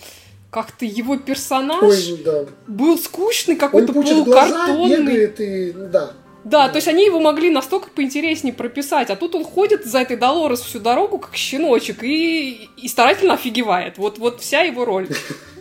как-то 0.49 0.85
его 0.85 1.17
персонаж 1.17 1.83
Ой, 1.83 2.21
да. 2.23 2.45
был 2.67 2.97
скучный, 2.97 3.55
какой-то 3.55 3.93
полукартонный. 3.93 4.77
Глаза, 4.77 4.97
бегает 4.97 5.39
и, 5.39 5.73
да. 5.73 6.11
Да, 6.43 6.69
то 6.69 6.77
есть 6.77 6.87
они 6.87 7.05
его 7.05 7.19
могли 7.19 7.49
настолько 7.49 7.89
поинтереснее 7.89 8.53
прописать, 8.53 9.09
а 9.09 9.17
тут 9.17 9.35
он 9.35 9.43
ходит 9.43 9.83
за 9.85 9.99
этой 9.99 10.15
Долорес 10.15 10.61
всю 10.61 10.79
дорогу, 10.79 11.19
как 11.19 11.35
щеночек, 11.35 12.03
и, 12.03 12.69
и 12.77 12.87
старательно 12.87 13.33
офигевает. 13.33 13.97
Вот, 13.97 14.17
вот 14.17 14.39
вся 14.39 14.61
его 14.61 14.85
роль 14.85 15.09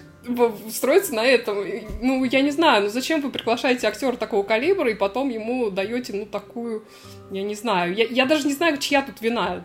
строится 0.71 1.15
на 1.15 1.25
этом. 1.25 1.65
Ну, 2.01 2.25
я 2.25 2.43
не 2.43 2.51
знаю, 2.51 2.85
ну 2.85 2.89
зачем 2.89 3.21
вы 3.21 3.31
приглашаете 3.31 3.87
актера 3.87 4.17
такого 4.17 4.43
калибра 4.43 4.91
и 4.91 4.95
потом 4.95 5.29
ему 5.31 5.71
даете, 5.71 6.13
ну, 6.13 6.27
такую, 6.27 6.85
я 7.31 7.43
не 7.43 7.55
знаю, 7.55 7.95
я, 7.95 8.05
я 8.05 8.27
даже 8.27 8.47
не 8.47 8.53
знаю, 8.53 8.79
чья 8.79 9.03
тут 9.03 9.21
вина. 9.21 9.65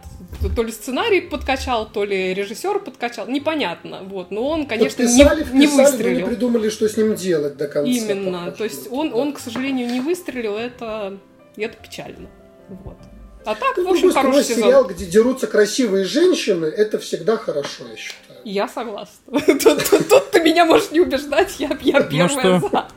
То 0.56 0.64
ли 0.64 0.72
сценарий 0.72 1.22
подкачал, 1.22 1.90
то 1.90 2.04
ли 2.04 2.34
режиссер 2.34 2.80
подкачал, 2.80 3.28
непонятно, 3.28 4.02
вот. 4.04 4.32
Но 4.32 4.48
он, 4.48 4.66
конечно, 4.66 5.04
писали, 5.04 5.46
не, 5.52 5.60
не 5.60 5.68
выстрелил. 5.68 6.20
не 6.20 6.26
придумали, 6.26 6.70
что 6.70 6.88
с 6.88 6.98
ним 6.98 7.16
делать 7.16 7.58
до 7.58 7.68
конца. 7.68 7.92
Именно, 7.92 8.52
то 8.52 8.64
есть 8.64 8.88
он, 8.92 9.14
он, 9.14 9.34
к 9.34 9.40
сожалению, 9.40 9.92
не 9.92 10.00
выстрелил, 10.00 10.56
это, 10.56 11.20
это 11.58 11.78
печально, 11.78 12.30
вот. 12.70 12.98
А 13.44 13.56
так, 13.56 13.78
ну, 13.78 13.88
в 13.88 13.92
общем, 13.92 14.12
хороший 14.12 14.44
сезон. 14.44 14.64
сериал, 14.64 14.86
где 14.86 15.06
дерутся 15.06 15.48
красивые 15.48 16.06
женщины, 16.06 16.66
это 16.66 17.00
всегда 17.00 17.38
хорошо, 17.38 17.86
я 17.90 17.98
считаю. 17.98 18.31
Я 18.44 18.68
согласна. 18.68 19.40
Тут, 19.46 19.90
тут, 19.90 20.10
тут 20.10 20.32
ты 20.32 20.42
меня 20.42 20.66
можешь 20.66 20.92
не 20.92 21.00
убеждать, 21.00 21.60
я, 21.60 21.70
я 21.82 22.00
ну 22.00 22.10
первая 22.10 22.60
ну 22.60 22.60
что, 22.60 22.70
за. 22.70 22.88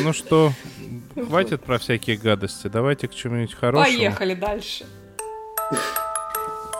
Ну 0.00 0.12
что, 0.12 0.52
хватит 1.28 1.62
про 1.62 1.78
всякие 1.78 2.16
гадости, 2.16 2.68
давайте 2.68 3.08
к 3.08 3.14
чему-нибудь 3.14 3.54
хорошему. 3.54 3.96
Поехали 3.96 4.34
дальше. 4.34 4.86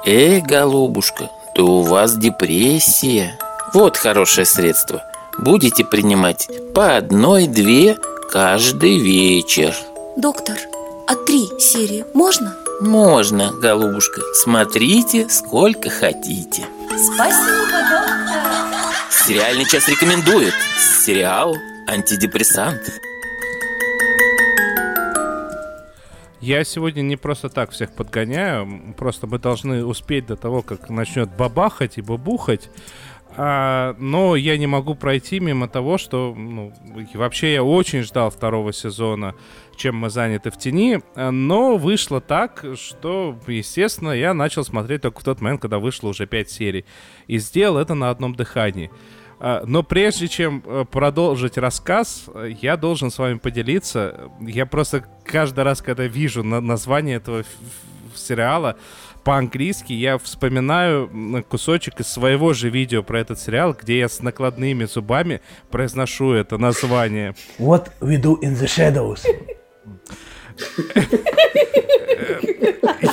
Эй, 0.07 0.41
голубушка, 0.41 1.30
то 1.55 1.66
у 1.66 1.82
вас 1.82 2.16
депрессия. 2.16 3.39
Вот 3.72 3.97
хорошее 3.97 4.47
средство. 4.47 5.03
Будете 5.39 5.85
принимать 5.85 6.49
по 6.74 6.97
одной-две 6.97 7.97
каждый 8.30 8.99
вечер. 8.99 9.74
Доктор, 10.16 10.57
а 11.07 11.14
три 11.16 11.49
серии 11.59 12.05
можно? 12.14 12.57
Можно, 12.80 13.53
голубушка. 13.53 14.20
Смотрите, 14.35 15.28
сколько 15.28 15.91
хотите. 15.91 16.64
Спасибо, 16.97 17.79
доктор. 17.91 18.75
Сериальный 19.11 19.65
час 19.65 19.89
рекомендует. 19.89 20.55
Сериал 21.05 21.57
«Антидепрессант». 21.89 23.01
Я 26.41 26.63
сегодня 26.63 27.03
не 27.03 27.17
просто 27.17 27.49
так 27.49 27.71
всех 27.71 27.91
подгоняю, 27.93 28.95
просто 28.97 29.27
мы 29.27 29.39
должны 29.39 29.85
успеть 29.85 30.27
до 30.27 30.37
того, 30.37 30.63
как 30.63 30.89
начнет 30.89 31.35
бабахать 31.35 31.99
и 31.99 32.03
бабухать. 32.03 32.71
А, 33.37 33.97
но 33.99 34.37
я 34.37 34.57
не 34.57 34.66
могу 34.66 34.95
пройти 34.95 35.41
мимо 35.41 35.68
того, 35.68 35.99
что 35.99 36.35
ну, 36.37 36.72
вообще 37.14 37.55
я 37.55 37.64
очень 37.64 38.03
ждал 38.03 38.30
второго 38.30 38.72
сезона, 38.72 39.35
чем 39.76 39.97
мы 39.97 40.11
заняты 40.11 40.51
в 40.51 40.59
тени. 40.59 41.01
Но 41.16 41.76
вышло 41.76 42.20
так, 42.20 42.64
что, 42.76 43.39
естественно, 43.47 44.11
я 44.11 44.35
начал 44.35 44.64
смотреть 44.64 45.03
только 45.03 45.20
в 45.20 45.24
тот 45.24 45.41
момент, 45.41 45.61
когда 45.61 45.78
вышло 45.78 46.09
уже 46.09 46.26
5 46.26 46.51
серий. 46.51 46.85
И 47.26 47.39
сделал 47.39 47.78
это 47.78 47.95
на 47.95 48.11
одном 48.11 48.35
дыхании. 48.35 48.91
А, 49.41 49.64
но 49.66 49.82
прежде 49.82 50.28
чем 50.28 50.62
э, 50.64 50.85
продолжить 50.91 51.59
рассказ, 51.59 52.30
я 52.62 52.76
должен 52.76 53.11
с 53.11 53.18
вами 53.18 53.39
поделиться. 53.39 54.30
Я 54.41 54.64
просто 54.64 55.05
каждый 55.24 55.64
раз, 55.64 55.82
когда 55.82 56.07
вижу 56.07 56.45
название 56.45 57.16
этого 57.16 57.45
сериала, 58.14 58.76
по-английски 59.25 59.93
я 59.93 60.18
вспоминаю 60.18 61.45
кусочек 61.49 62.01
из 62.01 62.09
своего 62.09 62.53
же 62.53 62.68
видео 62.68 63.03
про 63.03 63.20
этот 63.20 63.41
сериал, 63.41 63.75
где 63.79 63.99
я 63.99 64.09
с 64.09 64.20
накладными 64.20 64.85
зубами 64.85 65.41
произношу 65.70 66.33
это 66.33 66.59
название. 66.59 67.35
What 67.59 67.91
we 68.01 68.20
do 68.20 68.39
in 68.43 68.55
the 68.55 68.66
shadows. 68.66 69.25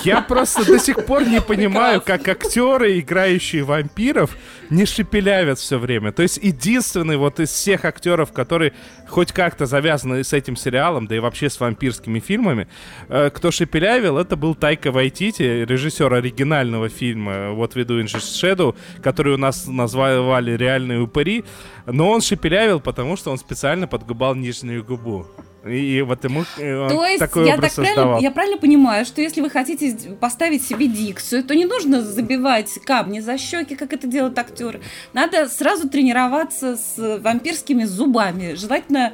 Я 0.04 0.22
просто 0.22 0.66
до 0.66 0.80
сих 0.80 1.06
пор 1.06 1.28
не 1.28 1.42
понимаю, 1.42 2.02
как 2.02 2.28
актеры, 2.28 3.00
играющие 3.00 3.64
вампиров, 3.64 4.36
не 4.70 4.86
шепелявят 4.86 5.60
все 5.60 5.78
время. 5.78 6.12
То 6.12 6.24
есть 6.24 6.38
единственный 6.38 7.18
вот 7.18 7.40
из 7.40 7.50
всех 7.50 7.86
актеров, 7.86 8.32
который 8.32 8.74
хоть 9.08 9.32
как-то 9.32 9.66
завязаны 9.66 10.24
с 10.24 10.34
этим 10.34 10.56
сериалом, 10.56 11.08
да 11.08 11.16
и 11.16 11.20
вообще 11.20 11.50
с 11.50 11.60
вампирскими 11.60 12.20
фильмами, 12.20 12.68
э, 13.10 13.30
кто 13.30 13.52
шепелявил, 13.52 14.18
это 14.18 14.36
был 14.36 14.56
Тайка 14.56 14.92
Вайтити, 14.92 15.66
режиссер 15.66 16.12
оригинального 16.14 16.90
фильма 16.90 17.52
«Вот 17.52 17.76
веду 17.76 18.00
in 18.02 18.06
Shadow», 18.06 18.76
который 19.04 19.34
у 19.34 19.38
нас 19.38 19.68
назвали 19.68 20.56
«Реальные 20.56 21.02
упыри», 21.02 21.44
но 21.86 22.10
он 22.10 22.22
шепелявил, 22.22 22.80
потому 22.80 23.18
что 23.18 23.32
он 23.32 23.38
специально 23.38 23.88
подгубал 23.88 24.36
нижнюю 24.36 24.84
губу. 24.84 25.28
И 25.66 26.02
вот 26.02 26.24
ему 26.24 26.44
То 26.56 27.06
есть 27.06 27.20
такой 27.20 27.46
я, 27.46 27.58
так 27.58 27.72
правильно, 27.74 28.18
я 28.20 28.32
правильно 28.32 28.58
понимаю, 28.58 29.06
что 29.06 29.22
если 29.22 29.42
вы 29.42 29.50
хотите 29.50 29.96
поставить 30.20 30.64
себе 30.66 30.88
дикцию, 30.88 31.44
то 31.44 31.54
не 31.54 31.66
нужно 31.66 32.02
забивать 32.02 32.80
камни 32.84 33.20
за 33.20 33.38
щеки, 33.38 33.76
как 33.76 33.94
это 33.94 34.08
делают 34.08 34.38
актеры. 34.40 34.82
Надо 35.14 35.48
сразу 35.50 35.88
тренироваться 35.88 36.78
с 36.78 37.20
вампирскими 37.20 37.84
зубами. 37.84 38.56
Желательно 38.56 39.14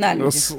на 0.00 0.14
людях. 0.14 0.52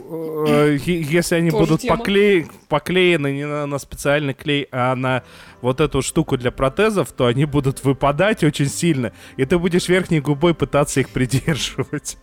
Э, 0.47 0.77
если 0.85 1.35
они 1.35 1.49
будут 1.49 1.85
покле... 1.87 2.47
поклеены 2.69 3.33
не 3.33 3.47
на, 3.47 3.65
на 3.65 3.79
специальный 3.79 4.33
клей, 4.33 4.67
а 4.71 4.95
на 4.95 5.23
вот 5.61 5.81
эту 5.81 6.01
штуку 6.01 6.37
для 6.37 6.51
протезов, 6.51 7.11
то 7.11 7.25
они 7.25 7.45
будут 7.45 7.83
выпадать 7.83 8.43
очень 8.43 8.69
сильно, 8.69 9.11
и 9.37 9.45
ты 9.45 9.57
будешь 9.57 9.89
верхней 9.89 10.21
губой 10.21 10.53
пытаться 10.53 10.99
их 10.99 11.09
придерживать. 11.09 12.17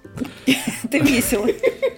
Это 0.84 0.98
весело. 0.98 1.46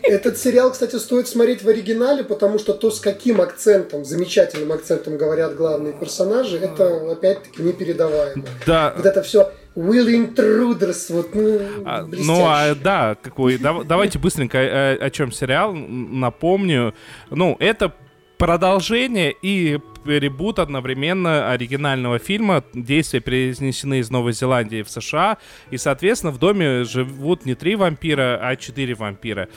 Этот 0.02 0.38
сериал, 0.38 0.72
кстати, 0.72 0.96
стоит 0.96 1.28
смотреть 1.28 1.62
в 1.62 1.68
оригинале, 1.68 2.24
потому 2.24 2.58
что 2.58 2.72
то, 2.72 2.90
с 2.90 2.98
каким 2.98 3.40
акцентом, 3.40 4.04
замечательным 4.04 4.72
акцентом 4.72 5.16
говорят 5.16 5.54
главные 5.54 5.92
персонажи, 5.92 6.58
это 6.58 7.12
опять-таки 7.12 7.62
непередаваемо. 7.62 8.44
Да. 8.66 8.94
Вот 8.96 9.06
это 9.06 9.22
все 9.22 9.52
Will 9.76 10.08
Intruders, 10.08 11.12
вот, 11.12 11.34
ну, 11.34 11.60
а, 11.84 12.02
Ну, 12.02 12.44
а, 12.44 12.74
да, 12.74 13.14
какой, 13.14 13.56
да, 13.58 13.82
давайте 13.84 14.18
быстренько 14.18 14.58
о, 14.58 14.62
э, 14.62 14.96
о 14.96 15.10
чем 15.10 15.30
сериал, 15.30 15.72
напомню. 15.72 16.94
Ну, 17.30 17.56
это 17.60 17.94
продолжение 18.36 19.34
и 19.42 19.78
ребут 20.04 20.58
одновременно 20.58 21.50
оригинального 21.50 22.18
фильма. 22.18 22.64
Действия 22.74 23.20
перенесены 23.20 24.00
из 24.00 24.10
Новой 24.10 24.32
Зеландии 24.32 24.82
в 24.82 24.90
США. 24.90 25.38
И, 25.70 25.76
соответственно, 25.76 26.32
в 26.32 26.38
доме 26.38 26.84
живут 26.84 27.44
не 27.44 27.54
три 27.54 27.76
вампира, 27.76 28.40
а 28.42 28.56
четыре 28.56 28.94
вампира. 28.94 29.48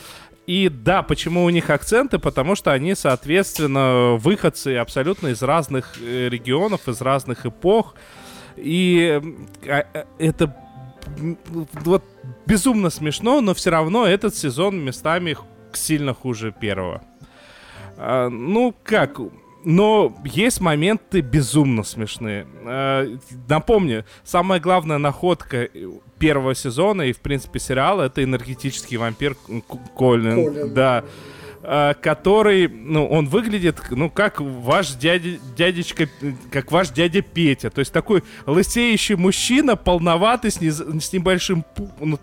И 0.45 0.67
да, 0.69 1.01
почему 1.03 1.45
у 1.45 1.49
них 1.49 1.69
акценты? 1.69 2.19
Потому 2.19 2.55
что 2.55 2.73
они, 2.73 2.95
соответственно, 2.95 4.17
выходцы 4.17 4.75
абсолютно 4.75 5.29
из 5.29 5.41
разных 5.41 5.95
э, 6.01 6.27
регионов, 6.27 6.89
из 6.89 6.99
разных 6.99 7.45
эпох. 7.45 7.95
И 8.55 9.21
а, 9.67 9.85
а, 9.93 10.05
это 10.19 10.55
вот 11.83 12.03
безумно 12.45 12.89
смешно, 12.89 13.41
но 13.41 13.53
все 13.53 13.69
равно 13.69 14.05
этот 14.05 14.35
сезон 14.35 14.79
местами 14.79 15.37
сильно 15.73 16.13
хуже 16.13 16.53
первого. 16.57 17.03
А, 17.97 18.29
ну, 18.29 18.73
как, 18.83 19.19
но 19.63 20.15
есть 20.25 20.61
моменты 20.61 21.21
безумно 21.21 21.83
смешные. 21.83 22.45
Напомню, 23.47 24.05
самая 24.23 24.59
главная 24.59 24.97
находка 24.97 25.69
первого 26.19 26.55
сезона 26.55 27.03
и, 27.03 27.13
в 27.13 27.19
принципе, 27.19 27.59
сериала 27.59 28.03
это 28.03 28.23
энергетический 28.23 28.97
вампир 28.97 29.35
Колин. 29.95 30.35
Колин. 30.35 30.73
Да. 30.73 31.03
Э, 31.03 31.07
который, 31.63 32.67
ну, 32.67 33.07
он 33.07 33.27
выглядит, 33.27 33.77
ну, 33.89 34.09
как 34.09 34.41
ваш 34.41 34.95
дядя, 34.95 35.39
дядечка, 35.55 36.09
как 36.51 36.71
ваш 36.71 36.89
дядя 36.89 37.21
Петя. 37.21 37.69
То 37.69 37.79
есть 37.79 37.93
такой 37.93 38.23
лысеющий 38.45 39.15
мужчина, 39.15 39.77
полноватый, 39.77 40.51
с, 40.51 40.59
не, 40.59 40.71
с 40.71 41.13
небольшим 41.13 41.63
пу, 41.63 41.89
ну, 42.01 42.19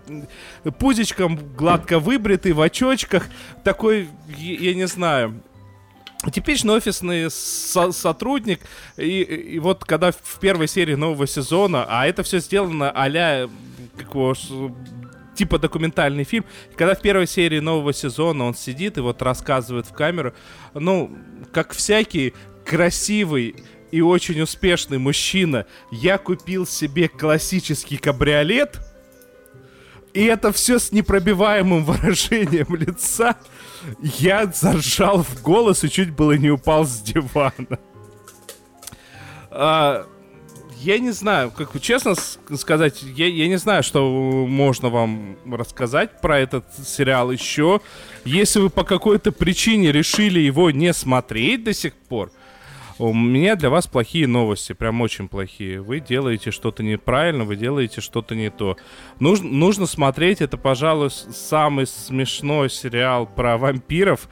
пузичком, 0.77 1.39
гладко 1.57 1.97
выбритый, 1.97 2.51
в 2.51 2.61
очочках. 2.61 3.29
Такой, 3.63 4.09
я, 4.37 4.75
не 4.75 4.85
знаю, 4.85 5.41
Типичный 6.31 6.75
офисный 6.75 7.31
со 7.31 7.91
сотрудник, 7.91 8.59
и, 8.95 9.23
и 9.23 9.57
вот 9.57 9.85
когда 9.85 10.11
в 10.11 10.39
первой 10.39 10.67
серии 10.67 10.93
нового 10.93 11.25
сезона, 11.25 11.83
а 11.89 12.05
это 12.05 12.21
все 12.21 12.37
сделано 12.37 12.91
а-ля 12.91 13.49
типа 15.41 15.57
документальный 15.57 16.23
фильм. 16.23 16.45
Когда 16.75 16.93
в 16.93 17.01
первой 17.01 17.25
серии 17.25 17.59
нового 17.59 17.93
сезона 17.93 18.45
он 18.45 18.53
сидит 18.53 18.97
и 18.97 19.01
вот 19.01 19.23
рассказывает 19.23 19.87
в 19.87 19.91
камеру, 19.91 20.33
ну, 20.75 21.17
как 21.51 21.73
всякий 21.73 22.35
красивый 22.63 23.55
и 23.89 24.01
очень 24.01 24.39
успешный 24.39 24.99
мужчина, 24.99 25.65
я 25.91 26.19
купил 26.19 26.67
себе 26.67 27.07
классический 27.07 27.97
кабриолет, 27.97 28.79
и 30.13 30.25
это 30.25 30.51
все 30.51 30.77
с 30.77 30.91
непробиваемым 30.91 31.85
выражением 31.85 32.75
лица. 32.75 33.35
Я 34.03 34.45
заржал 34.45 35.23
в 35.23 35.41
голос 35.41 35.83
и 35.83 35.89
чуть 35.89 36.11
было 36.11 36.33
не 36.33 36.51
упал 36.51 36.85
с 36.85 37.01
дивана. 37.01 37.79
А, 39.49 40.05
я 40.81 40.99
не 40.99 41.11
знаю, 41.11 41.51
как 41.51 41.79
честно 41.79 42.15
сказать, 42.15 43.03
я, 43.03 43.27
я 43.27 43.47
не 43.47 43.57
знаю, 43.57 43.83
что 43.83 44.45
можно 44.47 44.89
вам 44.89 45.37
рассказать 45.45 46.19
про 46.21 46.39
этот 46.39 46.65
сериал 46.85 47.31
еще. 47.31 47.81
Если 48.25 48.59
вы 48.59 48.69
по 48.69 48.83
какой-то 48.83 49.31
причине 49.31 49.91
решили 49.91 50.39
его 50.39 50.71
не 50.71 50.93
смотреть 50.93 51.63
до 51.63 51.73
сих 51.73 51.93
пор, 51.93 52.31
у 52.97 53.13
меня 53.13 53.55
для 53.55 53.69
вас 53.69 53.87
плохие 53.87 54.27
новости, 54.27 54.73
прям 54.73 55.01
очень 55.01 55.27
плохие. 55.27 55.81
Вы 55.81 55.99
делаете 55.99 56.51
что-то 56.51 56.83
неправильно, 56.83 57.45
вы 57.45 57.55
делаете 57.55 58.01
что-то 58.01 58.35
не 58.35 58.49
то. 58.49 58.77
Нужно, 59.19 59.49
нужно 59.49 59.85
смотреть, 59.85 60.41
это, 60.41 60.57
пожалуй, 60.57 61.09
самый 61.09 61.87
смешной 61.87 62.69
сериал 62.69 63.27
про 63.27 63.57
вампиров. 63.57 64.27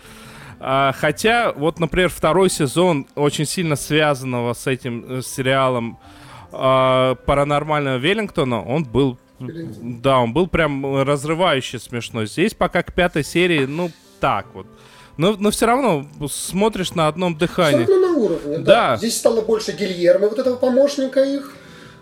А, 0.60 0.94
хотя, 0.96 1.52
вот, 1.54 1.80
например, 1.80 2.10
второй 2.10 2.50
сезон 2.50 3.08
очень 3.16 3.46
сильно 3.46 3.76
связанного 3.76 4.54
с 4.54 4.68
этим 4.68 5.06
э, 5.08 5.22
сериалом 5.22 5.98
а, 6.52 7.16
паранормального 7.16 7.98
Веллингтона, 7.98 8.64
он 8.64 8.84
был 8.84 9.18
да, 9.40 10.20
он 10.20 10.34
был 10.34 10.48
прям 10.48 11.02
разрывающе 11.04 11.80
смешной. 11.80 12.28
Здесь 12.28 12.54
пока 12.54 12.84
к 12.84 12.94
пятой 12.94 13.24
серии, 13.24 13.66
ну, 13.66 13.90
так 14.20 14.48
вот. 14.54 14.68
Но, 15.16 15.36
но 15.38 15.52
все 15.52 15.66
равно 15.66 16.06
смотришь 16.30 16.94
на 16.94 17.08
одном 17.08 17.38
дыхании. 17.38 17.86
Все 17.86 18.00
на 18.00 18.14
уровне, 18.14 18.58
да. 18.60 18.92
да. 18.92 18.98
Здесь 18.98 19.18
стало 19.18 19.42
больше 19.42 19.72
Гильермо, 19.74 20.28
вот 20.28 20.40
этого 20.40 20.56
помощника 20.56 21.24
их. 21.24 21.56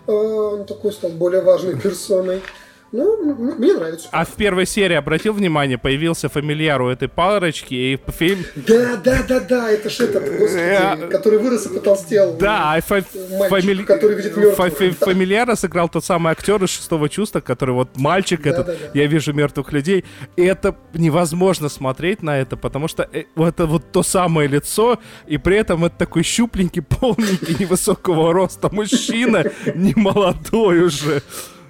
Э, 0.06 0.12
он 0.12 0.66
такой 0.66 0.92
стал 0.92 1.10
более 1.10 1.42
важной 1.42 1.78
персоной. 1.80 2.42
Ну, 2.90 3.34
мне 3.58 3.74
нравится. 3.74 4.08
А 4.12 4.24
в 4.24 4.30
первой 4.30 4.64
серии, 4.66 4.94
обратил 4.94 5.34
внимание, 5.34 5.76
появился 5.76 6.30
фамильяр 6.30 6.80
у 6.80 6.88
этой 6.88 7.08
парочки, 7.08 7.74
и 7.74 7.98
фильм... 8.12 8.44
Да, 8.56 8.96
да, 8.96 9.22
да, 9.28 9.40
да, 9.40 9.70
это 9.70 9.90
же 9.90 10.04
этот, 10.04 10.24
господи, 10.38 11.10
который 11.10 11.38
вырос 11.38 11.66
и 11.66 11.74
потолстел. 11.74 12.36
Да, 12.38 12.74
а 12.74 12.80
фа... 12.80 13.02
мальчик, 13.50 13.86
который 13.86 14.16
видит 14.16 14.36
мертвых. 14.36 14.72
Фа... 14.72 15.06
Фамильяра 15.06 15.54
сыграл 15.54 15.90
тот 15.90 16.04
самый 16.04 16.32
актер 16.32 16.62
из 16.64 16.70
«Шестого 16.70 17.10
чувства», 17.10 17.40
который 17.40 17.74
вот 17.74 17.96
мальчик 17.96 18.42
да, 18.42 18.50
этот, 18.50 18.66
да, 18.66 18.72
да. 18.72 18.90
я 18.94 19.06
вижу 19.06 19.34
мертвых 19.34 19.70
людей. 19.72 20.06
И 20.36 20.42
это 20.42 20.74
невозможно 20.94 21.68
смотреть 21.68 22.22
на 22.22 22.38
это, 22.38 22.56
потому 22.56 22.88
что 22.88 23.06
э, 23.12 23.24
это 23.36 23.66
вот 23.66 23.92
то 23.92 24.02
самое 24.02 24.48
лицо, 24.48 24.98
и 25.26 25.36
при 25.36 25.58
этом 25.58 25.84
это 25.84 25.96
такой 25.98 26.22
щупленький, 26.22 26.82
полненький, 27.00 27.56
невысокого 27.58 28.32
роста 28.32 28.70
мужчина, 28.72 29.44
не 29.74 29.92
молодой 29.94 30.80
уже. 30.80 31.22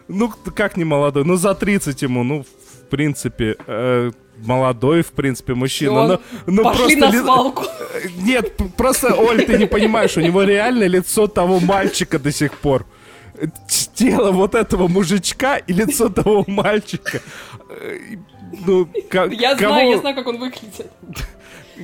Ну, 0.08 0.32
как 0.54 0.76
не 0.76 0.84
молодой? 0.84 1.24
Ну, 1.24 1.36
за 1.36 1.54
30 1.54 2.02
ему, 2.02 2.24
ну, 2.24 2.42
в 2.42 2.88
принципе, 2.88 3.56
э, 3.66 4.10
молодой, 4.38 5.02
в 5.02 5.12
принципе, 5.12 5.54
мужчина. 5.54 6.06
Но, 6.06 6.20
но 6.46 6.62
пошли 6.64 6.96
просто 6.96 7.16
на 7.16 7.22
свалку. 7.22 7.62
Ли... 7.62 8.12
Нет, 8.22 8.56
просто, 8.76 9.14
Оль, 9.14 9.44
ты 9.44 9.58
не 9.58 9.66
понимаешь, 9.66 10.16
у 10.16 10.20
него 10.20 10.42
реально 10.42 10.84
лицо 10.84 11.26
того 11.26 11.60
мальчика 11.60 12.18
до 12.18 12.32
сих 12.32 12.52
пор. 12.52 12.86
Тело 13.94 14.32
вот 14.32 14.54
этого 14.54 14.88
мужичка 14.88 15.58
и 15.58 15.72
лицо 15.72 16.08
того 16.08 16.44
мальчика. 16.46 17.20
Э, 17.68 17.98
ну, 18.66 18.88
я 19.30 19.56
кого... 19.56 19.74
знаю, 19.74 19.90
я 19.90 19.98
знаю, 19.98 20.16
как 20.16 20.26
он 20.26 20.38
выглядит. 20.38 20.90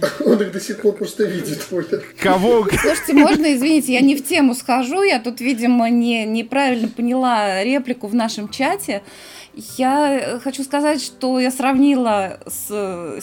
Он 0.25 0.41
их 0.41 0.53
до 0.53 0.61
сих 0.61 0.81
пор 0.81 0.95
просто 0.95 1.25
видит, 1.25 1.67
Оля. 1.71 2.03
Кого? 2.21 2.67
Слушайте, 2.69 3.15
можно, 3.15 3.55
извините, 3.55 3.93
я 3.93 4.01
не 4.01 4.17
в 4.17 4.27
тему 4.27 4.55
схожу, 4.55 5.03
я 5.03 5.21
тут, 5.21 5.41
видимо, 5.41 5.89
не, 5.91 6.25
неправильно 6.25 6.89
поняла 6.89 7.63
реплику 7.63 8.07
в 8.07 8.15
нашем 8.15 8.49
чате. 8.49 9.03
Я 9.79 10.41
хочу 10.43 10.65
сказать, 10.65 11.01
что 11.01 11.39
я 11.39 11.51
сравнила 11.51 12.41
с 12.47 12.67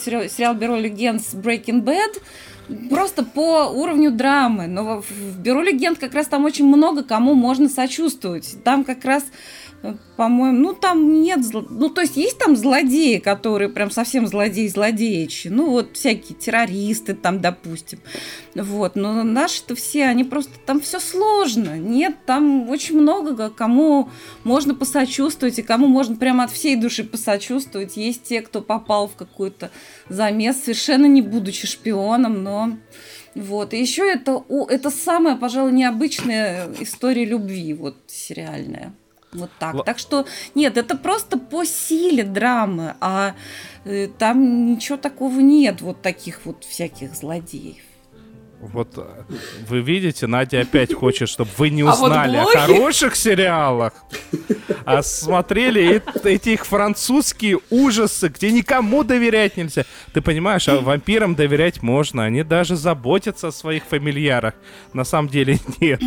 сериал, 0.03 0.30
сериал 0.30 0.53
«Бюро 0.55 0.78
легенд» 0.78 1.22
с 1.22 1.34
«Breaking 1.34 1.84
Bad», 1.84 2.22
просто 2.89 3.24
по 3.24 3.65
уровню 3.65 4.11
драмы. 4.11 4.67
Но 4.67 5.01
в 5.01 5.39
«Бюро 5.39 5.61
легенд» 5.61 5.99
как 5.99 6.13
раз 6.13 6.28
там 6.28 6.45
очень 6.45 6.65
много 6.65 7.03
кому 7.03 7.34
можно 7.34 7.67
сочувствовать. 7.67 8.55
Там 8.63 8.86
как 8.86 9.03
раз 9.03 9.26
по-моему, 10.15 10.59
ну 10.59 10.73
там 10.73 11.21
нет, 11.21 11.39
ну 11.53 11.89
то 11.89 12.01
есть 12.01 12.15
есть 12.15 12.38
там 12.38 12.55
злодеи, 12.55 13.17
которые 13.17 13.69
прям 13.69 13.89
совсем 13.89 14.27
злодеи-злодеичи, 14.27 15.49
ну 15.49 15.71
вот 15.71 15.97
всякие 15.97 16.38
террористы 16.38 17.15
там, 17.15 17.41
допустим, 17.41 17.99
вот, 18.53 18.95
но 18.95 19.23
наши-то 19.23 19.73
все, 19.73 20.05
они 20.05 20.23
просто, 20.23 20.53
там 20.65 20.79
все 20.82 20.99
сложно, 20.99 21.79
нет, 21.79 22.15
там 22.25 22.69
очень 22.69 22.99
много 22.99 23.49
кому 23.49 24.09
можно 24.43 24.75
посочувствовать 24.75 25.57
и 25.57 25.63
кому 25.63 25.88
можно 25.88 26.15
прямо 26.15 26.43
от 26.43 26.51
всей 26.51 26.75
души 26.75 27.03
посочувствовать, 27.03 27.97
есть 27.97 28.23
те, 28.23 28.41
кто 28.41 28.61
попал 28.61 29.07
в 29.07 29.15
какой-то 29.15 29.71
замес, 30.09 30.63
совершенно 30.63 31.07
не 31.07 31.21
будучи 31.21 31.65
шпионом, 31.67 32.43
но... 32.43 32.77
Вот. 33.34 33.73
И 33.73 33.79
еще 33.79 34.11
это, 34.11 34.43
это 34.67 34.89
самая, 34.89 35.38
пожалуй, 35.38 35.71
необычная 35.71 36.67
история 36.82 37.23
любви, 37.23 37.73
вот, 37.73 37.95
сериальная. 38.07 38.93
Вот 39.34 39.49
так. 39.59 39.75
Л... 39.75 39.84
Так 39.84 39.97
что, 39.97 40.25
нет, 40.55 40.77
это 40.77 40.97
просто 40.97 41.38
по 41.38 41.63
силе 41.63 42.23
драмы, 42.23 42.95
а 42.99 43.36
э, 43.86 44.07
там 44.07 44.73
ничего 44.73 44.97
такого 44.97 45.39
нет, 45.39 45.82
вот 45.82 46.01
таких 46.01 46.45
вот 46.45 46.63
всяких 46.63 47.15
злодеев. 47.15 47.84
Вот 48.62 48.93
э, 48.97 49.01
вы 49.68 49.80
видите, 49.80 50.28
Надя 50.28 50.62
опять 50.62 50.93
хочет, 50.93 51.30
чтобы 51.30 51.49
вы 51.57 51.72
не 51.72 51.84
узнали 51.84 52.38
а 52.38 52.43
вот 52.43 52.55
о 52.55 52.59
хороших 52.59 53.16
сериалах, 53.16 53.93
а 54.86 55.01
смотрели 55.01 56.01
эти 56.24 56.49
их 56.49 56.66
французские 56.66 57.59
ужасы, 57.72 58.28
где 58.28 58.51
никому 58.51 59.03
доверять 59.03 59.57
нельзя. 59.57 59.84
Ты 60.14 60.22
понимаешь, 60.22 60.68
а 60.70 60.80
вампирам 60.80 61.34
доверять 61.34 61.82
можно, 61.82 62.24
они 62.24 62.43
даже 62.43 62.76
заботятся 62.76 63.47
о 63.47 63.51
своих 63.51 63.84
фамильярах. 63.86 64.53
На 64.93 65.05
самом 65.05 65.30
деле 65.30 65.57
нет. 65.80 65.99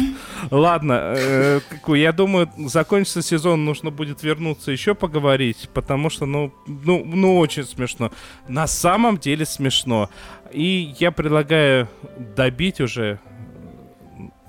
Ладно, 0.50 1.14
э, 1.16 1.60
я 1.88 2.12
думаю, 2.12 2.48
закончится 2.56 3.20
сезон, 3.22 3.64
нужно 3.64 3.90
будет 3.90 4.22
вернуться 4.22 4.70
еще 4.70 4.94
поговорить, 4.94 5.68
потому 5.74 6.08
что, 6.08 6.24
ну, 6.24 6.54
ну, 6.66 7.04
ну 7.04 7.38
очень 7.38 7.64
смешно. 7.64 8.12
На 8.46 8.68
самом 8.68 9.18
деле 9.18 9.44
смешно. 9.44 10.08
И 10.54 10.94
я 11.00 11.10
предлагаю 11.10 11.88
добить 12.36 12.80
уже 12.80 13.18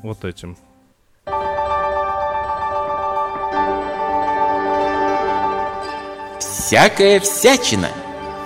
вот 0.03 0.24
этим. 0.24 0.56
Всякая 6.39 7.20
всячина. 7.20 7.89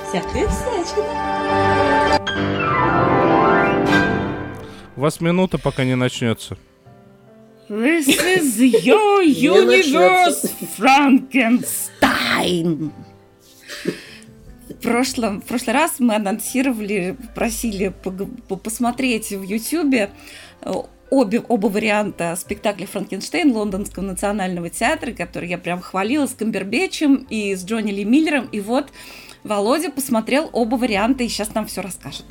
Всякая 0.07 0.47
всячина. 0.47 1.05
У 4.95 5.01
вас 5.01 5.19
минута, 5.19 5.57
пока 5.57 5.83
не 5.83 5.95
начнется. 5.95 6.57
This 7.67 8.07
is 8.07 8.57
your 8.57 9.21
universe, 9.21 10.49
Frankenstein 10.77 12.93
прошлом, 14.89 15.41
в 15.41 15.45
прошлый 15.45 15.75
раз 15.75 15.99
мы 15.99 16.15
анонсировали, 16.15 17.15
просили 17.35 17.93
посмотреть 18.63 19.29
в 19.29 19.43
Ютьюбе 19.43 20.09
э, 20.61 20.71
обе, 21.11 21.41
оба 21.47 21.67
варианта 21.67 22.35
спектакля 22.35 22.87
«Франкенштейн» 22.87 23.55
Лондонского 23.55 24.03
национального 24.03 24.71
театра, 24.71 25.11
который 25.11 25.47
я 25.47 25.59
прям 25.59 25.79
хвалила 25.79 26.25
с 26.25 26.33
Камбербечем 26.33 27.27
и 27.29 27.55
с 27.55 27.63
Джонни 27.63 27.91
Ли 27.91 28.03
Миллером. 28.03 28.49
И 28.51 28.61
вот 28.61 28.87
Володя 29.43 29.91
посмотрел 29.91 30.49
оба 30.53 30.75
варианта 30.75 31.23
и 31.23 31.27
сейчас 31.27 31.53
нам 31.53 31.67
все 31.67 31.81
расскажет. 31.81 32.25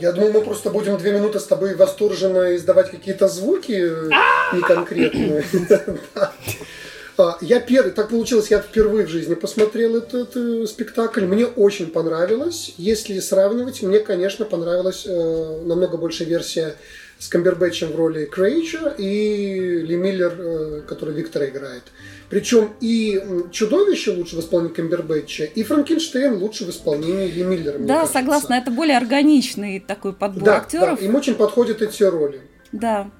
Я 0.00 0.10
думаю, 0.10 0.32
мы 0.32 0.40
просто 0.40 0.70
будем 0.70 0.96
две 0.98 1.12
минуты 1.12 1.38
с 1.38 1.44
тобой 1.44 1.76
восторженно 1.76 2.56
издавать 2.56 2.90
какие-то 2.90 3.28
звуки 3.28 3.72
э, 3.72 4.10
неконкретные. 4.52 5.44
А, 7.22 7.38
я 7.40 7.60
первый, 7.60 7.92
так 7.92 8.08
получилось, 8.08 8.50
я 8.50 8.58
впервые 8.58 9.06
в 9.06 9.10
жизни 9.10 9.34
посмотрел 9.34 9.96
этот, 9.96 10.36
этот 10.36 10.68
спектакль. 10.68 11.24
Мне 11.24 11.46
очень 11.46 11.86
понравилось. 11.86 12.74
Если 12.78 13.20
сравнивать, 13.20 13.82
мне, 13.82 14.00
конечно, 14.00 14.44
понравилась 14.44 15.04
э, 15.06 15.62
намного 15.64 15.98
больше 15.98 16.24
версия 16.24 16.74
с 17.18 17.28
Камбербэтчем 17.28 17.92
в 17.92 17.96
роли 17.96 18.24
Крейджа 18.24 18.94
и 18.98 19.78
Ли 19.82 19.96
Миллер, 19.96 20.34
э, 20.36 20.80
который 20.88 21.14
Виктора 21.14 21.46
играет. 21.46 21.84
Причем 22.28 22.72
и 22.80 23.22
чудовище 23.52 24.10
лучше 24.10 24.36
в 24.36 24.40
исполнении 24.40 24.74
Камбербэтча, 24.74 25.44
и 25.44 25.62
Франкенштейн 25.62 26.34
лучше 26.38 26.64
в 26.64 26.70
исполнении 26.70 27.30
Ли 27.30 27.44
Миллера. 27.44 27.78
Да, 27.78 28.00
кажется. 28.00 28.18
согласна, 28.18 28.54
это 28.54 28.72
более 28.72 28.96
органичный 28.96 29.78
такой 29.78 30.12
подбор 30.12 30.42
да, 30.42 30.56
актеров. 30.56 30.98
Да, 30.98 31.06
им 31.06 31.14
очень 31.14 31.34
подходят 31.36 31.82
эти 31.82 32.02
роли. 32.02 32.40
Да. 32.72 33.10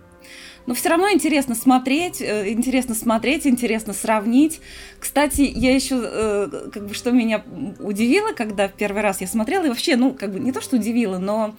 Но 0.67 0.75
все 0.75 0.91
равно 0.91 1.11
интересно 1.11 1.55
смотреть, 1.55 2.21
э, 2.21 2.51
интересно 2.51 2.95
смотреть, 2.95 3.47
интересно 3.47 3.93
сравнить. 3.93 4.61
Кстати, 4.99 5.43
я 5.43 5.75
еще, 5.75 6.01
э, 6.03 6.71
как 6.73 6.87
бы, 6.87 6.95
что 6.95 7.11
меня 7.11 7.45
удивило, 7.81 8.33
когда 8.33 8.69
в 8.69 8.73
первый 8.73 9.03
раз 9.03 9.21
я 9.21 9.27
смотрела, 9.27 9.65
и 9.65 9.69
вообще, 9.69 9.97
ну, 9.97 10.13
как 10.13 10.33
бы, 10.33 10.41
не 10.41 10.53
то, 10.53 10.61
что 10.61 10.77
удивило, 10.77 11.19
но 11.19 11.55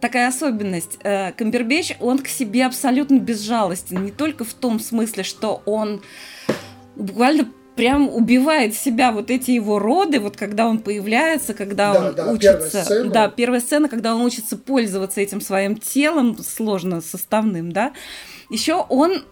такая 0.00 0.28
особенность. 0.28 0.98
Э, 1.02 1.32
Камбербэтч, 1.32 1.96
он 2.00 2.18
к 2.18 2.28
себе 2.28 2.64
абсолютно 2.64 3.18
безжалостен. 3.18 4.04
Не 4.04 4.10
только 4.10 4.44
в 4.44 4.54
том 4.54 4.80
смысле, 4.80 5.22
что 5.22 5.62
он 5.66 6.02
буквально 6.96 7.48
прям 7.80 8.10
убивает 8.14 8.74
себя 8.74 9.10
вот 9.10 9.30
эти 9.30 9.52
его 9.52 9.78
роды, 9.78 10.20
вот 10.20 10.36
когда 10.36 10.66
он 10.66 10.80
появляется, 10.80 11.54
когда 11.54 11.94
да, 11.94 12.08
он 12.08 12.14
да, 12.14 12.32
учится. 12.32 12.70
Первая 12.70 12.84
сцена. 12.84 13.10
Да, 13.10 13.28
первая 13.28 13.60
сцена, 13.60 13.88
когда 13.88 14.14
он 14.14 14.20
учится 14.20 14.58
пользоваться 14.58 15.22
этим 15.22 15.40
своим 15.40 15.76
телом 15.76 16.36
сложно 16.42 17.00
составным, 17.00 17.72
да. 17.72 17.92
Еще 18.50 18.74
он 18.74 19.22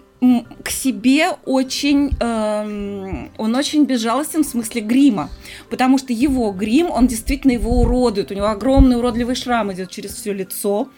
к 0.64 0.70
себе 0.70 1.28
очень, 1.44 2.10
эм, 2.20 3.30
он 3.36 3.54
очень 3.54 3.84
безжалостен 3.84 4.44
в 4.44 4.46
смысле 4.46 4.80
грима, 4.80 5.28
потому 5.68 5.98
что 5.98 6.14
его 6.14 6.50
грим, 6.50 6.90
он 6.90 7.06
действительно 7.06 7.52
его 7.52 7.82
уродует, 7.82 8.30
у 8.30 8.34
него 8.34 8.46
огромный 8.46 8.96
уродливый 8.96 9.34
шрам 9.34 9.70
идет 9.74 9.90
через 9.90 10.14
все 10.14 10.32
лицо, 10.32 10.88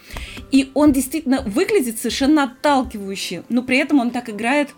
и 0.52 0.70
он 0.74 0.92
действительно 0.92 1.42
выглядит 1.42 1.98
совершенно 1.98 2.44
отталкивающе, 2.44 3.42
но 3.48 3.62
при 3.62 3.78
этом 3.78 3.98
он 3.98 4.12
так 4.12 4.30
играет 4.30 4.70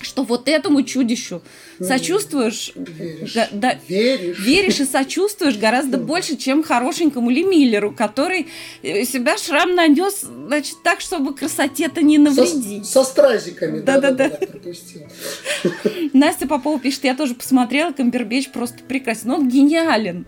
что 0.00 0.22
вот 0.22 0.48
этому 0.48 0.82
чудищу 0.82 1.42
сочувствуешь, 1.80 2.72
веришь, 2.74 3.32
да, 3.34 3.48
да, 3.52 3.78
веришь. 3.88 4.38
веришь 4.38 4.80
и 4.80 4.84
сочувствуешь 4.84 5.56
гораздо 5.56 5.98
больше, 5.98 6.36
чем 6.36 6.62
хорошенькому 6.62 7.30
Ли 7.30 7.44
Миллеру, 7.44 7.92
который 7.92 8.48
э, 8.82 9.04
себя 9.04 9.36
шрам 9.38 9.74
нанес, 9.74 10.20
значит, 10.20 10.76
так, 10.82 11.00
чтобы 11.00 11.34
красоте-то 11.34 12.02
не 12.02 12.18
навредить. 12.18 12.86
Со, 12.86 13.04
со 13.04 13.10
стразиками, 13.10 13.80
да-да-да. 13.80 14.38
Настя 16.12 16.46
Попова 16.46 16.78
пишет, 16.78 17.04
я 17.04 17.14
тоже 17.14 17.34
посмотрела, 17.34 17.92
Камбербеч 17.92 18.50
просто 18.50 18.78
прекрасен, 18.82 19.30
он 19.30 19.48
гениален. 19.48 20.24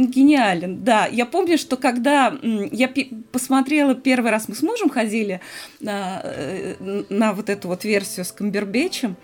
Он 0.00 0.06
гениален, 0.06 0.82
да. 0.82 1.06
Я 1.06 1.26
помню, 1.26 1.58
что 1.58 1.76
когда 1.76 2.34
я 2.72 2.90
посмотрела 3.32 3.94
первый 3.94 4.30
раз, 4.30 4.48
мы 4.48 4.54
с 4.54 4.62
мужем 4.62 4.88
ходили 4.88 5.40
на, 5.80 6.22
э, 6.24 7.04
на 7.10 7.34
вот 7.34 7.50
эту 7.50 7.68
вот 7.68 7.84
версию 7.84 8.24
с 8.24 8.32
Камбербечем, 8.32 9.16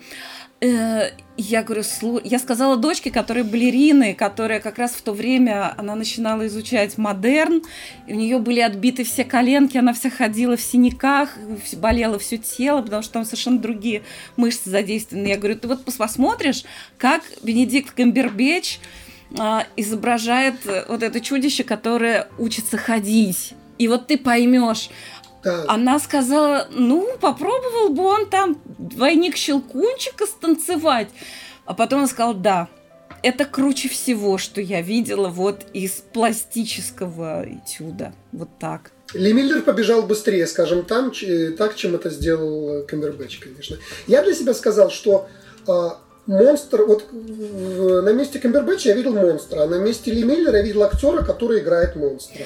э, 0.61 1.09
я 1.35 1.63
говорю, 1.63 1.83
я 2.23 2.37
сказала 2.37 2.77
дочке, 2.77 3.09
которая 3.09 3.43
балерины, 3.43 4.13
которая 4.13 4.59
как 4.59 4.77
раз 4.77 4.91
в 4.91 5.01
то 5.01 5.13
время, 5.13 5.73
она 5.77 5.95
начинала 5.95 6.45
изучать 6.45 6.95
модерн, 6.99 7.63
и 8.05 8.13
у 8.13 8.15
нее 8.15 8.37
были 8.37 8.59
отбиты 8.59 9.03
все 9.03 9.23
коленки, 9.23 9.77
она 9.77 9.93
вся 9.93 10.11
ходила 10.11 10.57
в 10.57 10.61
синяках, 10.61 11.37
болело 11.77 12.19
все 12.19 12.37
тело, 12.37 12.83
потому 12.83 13.01
что 13.01 13.13
там 13.13 13.25
совершенно 13.25 13.57
другие 13.57 14.03
мышцы 14.35 14.69
задействованы. 14.69 15.25
Я 15.25 15.37
говорю, 15.37 15.57
ты 15.57 15.67
вот 15.67 15.85
посмотришь, 15.85 16.65
как 16.99 17.23
Бенедикт 17.41 17.95
Камбербеч 17.95 18.79
изображает 19.75 20.55
э, 20.65 20.85
вот 20.87 21.03
это 21.03 21.19
чудище, 21.19 21.63
которое 21.63 22.27
учится 22.37 22.77
ходить. 22.77 23.53
И 23.77 23.87
вот 23.87 24.07
ты 24.07 24.17
поймешь, 24.17 24.89
да. 25.43 25.65
Она 25.67 25.99
сказала, 25.99 26.67
ну, 26.71 27.07
попробовал 27.21 27.89
бы 27.89 28.03
он 28.03 28.29
там 28.29 28.57
двойник 28.77 29.37
щелкунчика 29.37 30.25
станцевать. 30.25 31.09
А 31.65 31.73
потом 31.73 32.01
он 32.01 32.07
сказал, 32.07 32.33
да, 32.33 32.67
это 33.23 33.45
круче 33.45 33.89
всего, 33.89 34.37
что 34.37 34.61
я 34.61 34.81
видела 34.81 35.29
вот 35.29 35.65
из 35.73 35.91
пластического 35.91 37.45
этюда. 37.47 38.13
Вот 38.31 38.49
так. 38.59 38.91
Ли 39.13 39.31
Миллер 39.31 39.61
побежал 39.61 40.03
быстрее, 40.03 40.47
скажем, 40.47 40.83
там, 40.83 41.13
так, 41.57 41.75
чем 41.75 41.95
это 41.95 42.09
сделал 42.09 42.85
Камбербэтч, 42.85 43.39
конечно. 43.39 43.77
Я 44.05 44.23
для 44.23 44.33
себя 44.33 44.53
сказал, 44.53 44.89
что 44.89 45.29
а, 45.65 45.99
монстр, 46.27 46.83
вот 46.83 47.05
на 47.11 48.11
месте 48.13 48.39
Камбербэтча 48.39 48.89
я 48.89 48.95
видел 48.95 49.13
монстра, 49.13 49.63
а 49.63 49.67
на 49.67 49.75
месте 49.75 50.11
Ли 50.11 50.23
Миллера 50.23 50.57
я 50.57 50.63
видел 50.63 50.83
актера, 50.83 51.23
который 51.23 51.61
играет 51.61 51.95
монстра. 51.95 52.43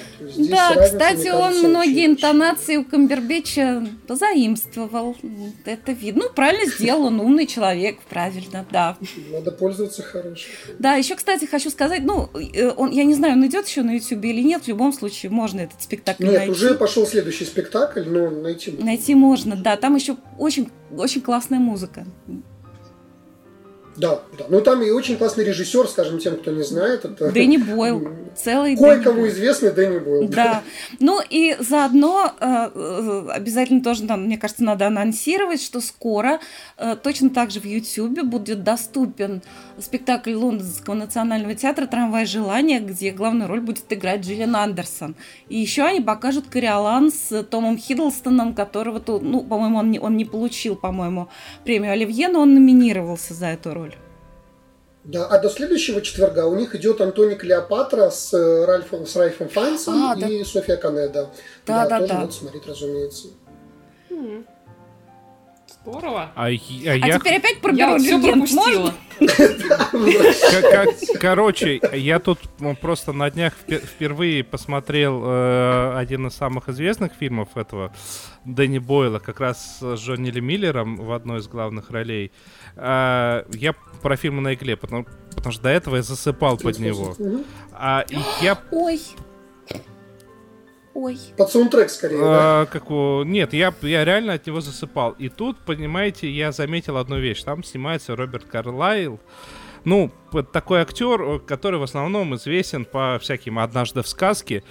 да, 0.49 0.75
кстати, 0.83 1.29
он 1.29 1.69
многие 1.69 2.05
интонации 2.05 2.77
у 2.77 2.85
Камбербэтча 2.85 3.85
позаимствовал. 4.07 5.15
Это 5.65 5.91
видно. 5.91 6.21
Ну, 6.23 6.29
правильно 6.33 6.71
сделал, 6.71 7.05
он 7.05 7.19
умный 7.19 7.47
человек, 7.47 7.99
правильно, 8.09 8.65
да. 8.71 8.97
Надо 9.31 9.51
пользоваться 9.51 10.03
хорошим. 10.03 10.51
Да, 10.77 10.93
еще, 10.95 11.15
кстати, 11.15 11.45
хочу 11.45 11.69
сказать, 11.69 12.01
ну, 12.03 12.29
э, 12.53 12.71
он, 12.77 12.91
я 12.91 13.03
не 13.03 13.15
знаю, 13.15 13.33
он 13.33 13.47
идет 13.47 13.67
еще 13.67 13.81
на 13.81 13.91
YouTube 13.91 14.23
или 14.25 14.41
нет, 14.41 14.63
в 14.63 14.67
любом 14.67 14.93
случае 14.93 15.31
можно 15.31 15.61
этот 15.61 15.81
спектакль 15.81 16.25
Нет, 16.25 16.33
найти. 16.33 16.51
уже 16.51 16.75
пошел 16.75 17.07
следующий 17.07 17.45
спектакль, 17.45 18.03
но 18.05 18.29
найти 18.29 18.71
можно. 18.71 18.85
Найти 18.85 19.15
можно, 19.15 19.55
да, 19.55 19.77
там 19.77 19.95
еще 19.95 20.17
очень, 20.37 20.69
очень 20.95 21.21
классная 21.21 21.59
музыка. 21.59 22.05
Да, 23.97 24.21
да. 24.37 24.45
Ну 24.49 24.61
там 24.61 24.81
и 24.81 24.89
очень 24.89 25.17
классный 25.17 25.43
режиссер, 25.43 25.87
скажем, 25.87 26.19
тем, 26.19 26.37
кто 26.37 26.51
не 26.51 26.63
знает. 26.63 27.05
Это... 27.05 27.31
Дэнни 27.31 27.57
Бойл. 27.75 28.09
Целый 28.35 28.77
Кое-кому 28.77 29.27
известный 29.27 29.71
Дэнни 29.71 29.99
Бойл. 29.99 30.27
Да. 30.27 30.63
Ну 30.99 31.19
и 31.29 31.55
заодно 31.59 32.31
э, 32.39 32.69
э, 32.73 33.27
обязательно 33.29 33.81
тоже, 33.81 34.03
там, 34.03 34.25
мне 34.25 34.37
кажется, 34.37 34.63
надо 34.63 34.87
анонсировать, 34.87 35.61
что 35.61 35.81
скоро 35.81 36.39
э, 36.77 36.95
точно 37.01 37.29
так 37.29 37.51
же 37.51 37.59
в 37.59 37.65
YouTube 37.65 38.23
будет 38.23 38.63
доступен 38.63 39.41
спектакль 39.79 40.33
Лондонского 40.33 40.93
национального 40.93 41.55
театра 41.55 41.87
«Трамвай 41.87 42.25
желания», 42.25 42.79
где 42.79 43.11
главную 43.11 43.47
роль 43.47 43.61
будет 43.61 43.85
играть 43.89 44.21
Джиллиан 44.21 44.55
Андерсон. 44.55 45.15
И 45.49 45.57
еще 45.57 45.83
они 45.83 46.01
покажут 46.01 46.47
Кориолан 46.47 47.11
с 47.11 47.43
Томом 47.43 47.77
Хиддлстоном, 47.77 48.53
которого, 48.53 49.01
ну, 49.21 49.43
по-моему, 49.43 49.79
он 49.79 49.91
не, 49.91 49.99
он 49.99 50.17
не 50.17 50.25
получил, 50.25 50.75
по-моему, 50.75 51.29
премию 51.63 51.93
Оливье, 51.93 52.27
но 52.27 52.41
он 52.41 52.53
номинировался 52.53 53.33
за 53.33 53.47
эту 53.47 53.73
роль. 53.73 53.80
Да, 55.03 55.25
а 55.25 55.39
до 55.39 55.49
следующего 55.49 56.01
четверга 56.01 56.45
у 56.45 56.55
них 56.55 56.75
идет 56.75 57.01
Антони 57.01 57.33
Клеопатра 57.33 58.11
с 58.11 58.33
э, 58.33 58.65
Ральфом, 58.65 59.07
с 59.07 59.15
Ральфом 59.15 59.49
Файнсом 59.49 60.11
а, 60.11 60.15
и 60.15 60.39
да. 60.39 60.45
Софья 60.45 60.75
Канеда. 60.75 61.31
Да, 61.65 61.87
да, 61.87 61.89
да. 61.89 61.99
Тоже 61.99 62.07
да. 62.13 62.19
надо 62.19 62.31
смотреть, 62.31 62.67
разумеется. 62.67 63.27
Здорово. 65.83 66.31
А, 66.35 66.43
а, 66.43 66.45
а 66.45 66.49
я... 66.49 67.19
теперь 67.19 67.37
опять 67.37 67.59
про 67.59 67.73
Я 67.73 67.97
все 67.97 68.21
пропустила. 68.21 68.93
Короче, 71.19 71.81
я 71.93 72.19
тут 72.19 72.39
просто 72.79 73.13
на 73.13 73.29
днях 73.31 73.53
впервые 73.53 74.43
посмотрел 74.43 75.23
э, 75.25 75.93
один 75.97 76.27
из 76.27 76.33
самых 76.33 76.69
известных 76.69 77.13
фильмов 77.13 77.49
этого 77.55 77.93
Дэнни 78.45 78.79
Бойла, 78.79 79.19
как 79.19 79.39
раз 79.39 79.79
с 79.79 79.95
Джонни 79.95 80.29
Ли 80.29 80.41
Миллером 80.41 80.97
в 80.97 81.11
одной 81.11 81.39
из 81.39 81.47
главных 81.47 81.89
ролей. 81.89 82.31
А, 82.75 83.45
я 83.53 83.73
про 84.01 84.15
фильм 84.15 84.43
на 84.43 84.53
игле, 84.53 84.75
потому, 84.75 85.05
потому 85.35 85.51
что 85.51 85.63
до 85.63 85.69
этого 85.69 85.95
я 85.95 86.03
засыпал 86.03 86.57
под 86.57 86.77
него. 86.79 87.15
А, 87.71 88.05
я... 88.41 88.57
Ой. 88.71 88.99
Ой. 90.93 91.17
Под 91.37 91.49
саундтрек 91.49 91.89
скорее, 91.89 92.19
а, 92.21 92.65
да? 92.65 92.71
Как, 92.71 92.89
нет, 93.25 93.53
я, 93.53 93.73
я 93.81 94.03
реально 94.03 94.33
от 94.33 94.45
него 94.45 94.59
засыпал. 94.61 95.11
И 95.11 95.29
тут, 95.29 95.57
понимаете, 95.59 96.29
я 96.29 96.51
заметил 96.51 96.97
одну 96.97 97.17
вещь. 97.17 97.43
Там 97.43 97.63
снимается 97.63 98.15
Роберт 98.15 98.45
Карлайл. 98.45 99.19
Ну, 99.83 100.11
такой 100.51 100.81
актер, 100.81 101.39
который 101.39 101.79
в 101.79 101.83
основном 101.83 102.35
известен 102.35 102.85
по 102.85 103.17
всяким 103.19 103.57
«Однажды 103.57 104.03
в 104.03 104.07
сказке», 104.07 104.63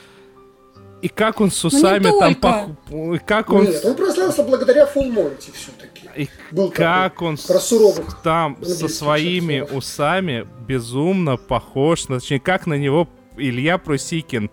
и 1.03 1.09
как 1.09 1.41
он 1.41 1.51
с 1.51 1.65
усами 1.65 2.11
там 2.19 2.35
пох... 2.35 3.21
как 3.25 3.51
он 3.51 3.65
Нет, 3.65 3.83
он 3.85 3.95
прославился 3.95 4.43
благодаря 4.43 4.85
Фулл 4.87 5.11
Монти 5.11 5.51
все-таки. 5.51 6.09
И 6.15 6.29
Был 6.51 6.71
как 6.71 7.15
такой, 7.15 7.29
он 7.29 7.37
про 7.39 7.59
суровых 7.59 8.21
там 8.23 8.63
со 8.63 8.87
своими 8.89 9.61
усами 9.61 10.47
безумно 10.67 11.39
похож, 11.39 12.03
точнее, 12.03 12.41
как 12.41 12.67
на 12.67 12.75
него 12.75 13.09
Илья 13.39 13.79
Прусикин 13.79 14.51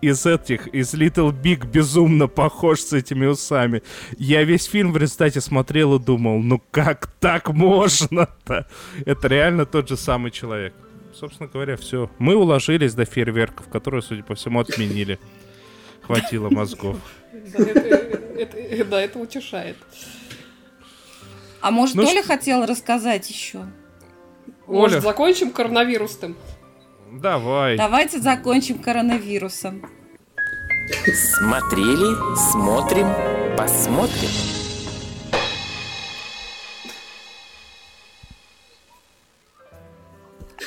из 0.00 0.26
этих, 0.26 0.68
из 0.68 0.94
Little 0.94 1.32
Big 1.32 1.66
безумно 1.66 2.26
похож 2.28 2.80
с 2.80 2.92
этими 2.92 3.26
усами. 3.26 3.82
Я 4.18 4.44
весь 4.44 4.64
фильм 4.64 4.92
в 4.92 4.96
результате 4.96 5.40
смотрел 5.40 5.96
и 5.96 5.98
думал, 5.98 6.38
ну 6.38 6.62
как 6.70 7.06
так 7.20 7.50
можно-то? 7.50 8.66
Это 9.04 9.28
реально 9.28 9.66
тот 9.66 9.88
же 9.88 9.96
самый 9.96 10.30
человек 10.30 10.74
собственно 11.16 11.48
говоря, 11.48 11.76
все. 11.76 12.10
Мы 12.18 12.36
уложились 12.36 12.94
до 12.94 13.04
фейерверков, 13.04 13.68
которые, 13.68 14.02
судя 14.02 14.22
по 14.22 14.34
всему, 14.34 14.60
отменили. 14.60 15.18
Хватило 16.02 16.50
мозгов. 16.50 16.98
Да, 18.90 19.00
это 19.00 19.18
утешает. 19.18 19.76
А 21.60 21.70
может, 21.70 21.96
ну, 21.96 22.06
Оля 22.06 22.22
хотела 22.22 22.66
рассказать 22.66 23.28
еще? 23.30 23.66
Может, 24.66 25.02
закончим 25.02 25.50
коронавирусом? 25.50 26.36
Давай. 27.20 27.76
Давайте 27.76 28.20
закончим 28.20 28.78
коронавирусом. 28.78 29.82
Смотрели, 31.38 32.14
смотрим, 32.50 33.06
посмотрим. 33.56 34.30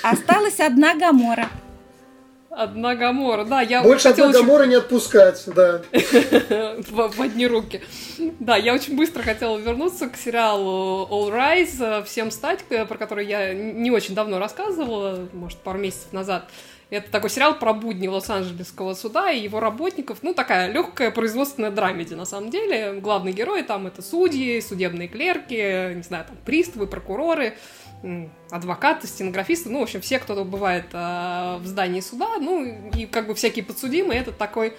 Осталась 0.02 0.60
одна 0.60 0.96
Гамора. 0.96 1.50
Одна 2.52 2.96
Гамора, 2.96 3.46
да. 3.46 3.62
Я 3.62 3.84
Больше 3.84 4.10
одна 4.10 4.32
Гамора 4.32 4.62
очень... 4.62 4.72
не 4.72 4.76
отпускать, 4.76 5.44
да. 5.48 5.82
в, 5.92 7.22
одни 7.22 7.46
руки. 7.46 7.82
Да, 8.40 8.58
я 8.58 8.74
очень 8.74 8.98
быстро 8.98 9.22
хотела 9.22 9.58
вернуться 9.58 10.10
к 10.10 10.18
сериалу 10.18 11.08
All 11.12 11.32
Rise, 11.32 12.04
«Всем 12.06 12.32
стать», 12.32 12.64
про 12.64 12.98
который 12.98 13.28
я 13.28 13.54
не 13.54 13.92
очень 13.92 14.16
давно 14.16 14.40
рассказывала, 14.40 15.28
может, 15.32 15.60
пару 15.60 15.78
месяцев 15.78 16.12
назад. 16.12 16.50
Это 16.90 17.12
такой 17.12 17.30
сериал 17.30 17.60
про 17.60 17.74
будни 17.74 18.08
Лос-Анджелесского 18.08 18.96
суда 18.96 19.32
и 19.32 19.40
его 19.40 19.60
работников. 19.60 20.20
Ну, 20.24 20.34
такая 20.34 20.72
легкая 20.72 21.12
производственная 21.12 21.70
драмеди, 21.70 22.16
на 22.16 22.26
самом 22.26 22.50
деле. 22.50 22.94
Главный 22.94 23.32
герой 23.32 23.62
там 23.62 23.86
это 23.86 24.02
судьи, 24.02 24.60
судебные 24.60 25.08
клерки, 25.08 25.94
не 25.94 26.02
знаю, 26.02 26.26
там 26.26 26.38
приставы, 26.46 26.88
прокуроры, 26.88 27.56
адвокаты, 28.50 29.08
стенографисты, 29.08 29.70
ну, 29.70 29.80
в 29.80 29.84
общем, 29.84 30.02
все, 30.02 30.20
кто 30.20 30.46
бывает 30.46 30.86
э, 30.94 31.58
в 31.60 31.66
здании 31.66 32.00
суда, 32.00 32.38
ну, 32.40 32.64
и 32.96 33.06
как 33.06 33.28
бы 33.28 33.36
всякие 33.36 33.66
подсудимые, 33.66 34.22
это 34.22 34.32
такой 34.32 34.74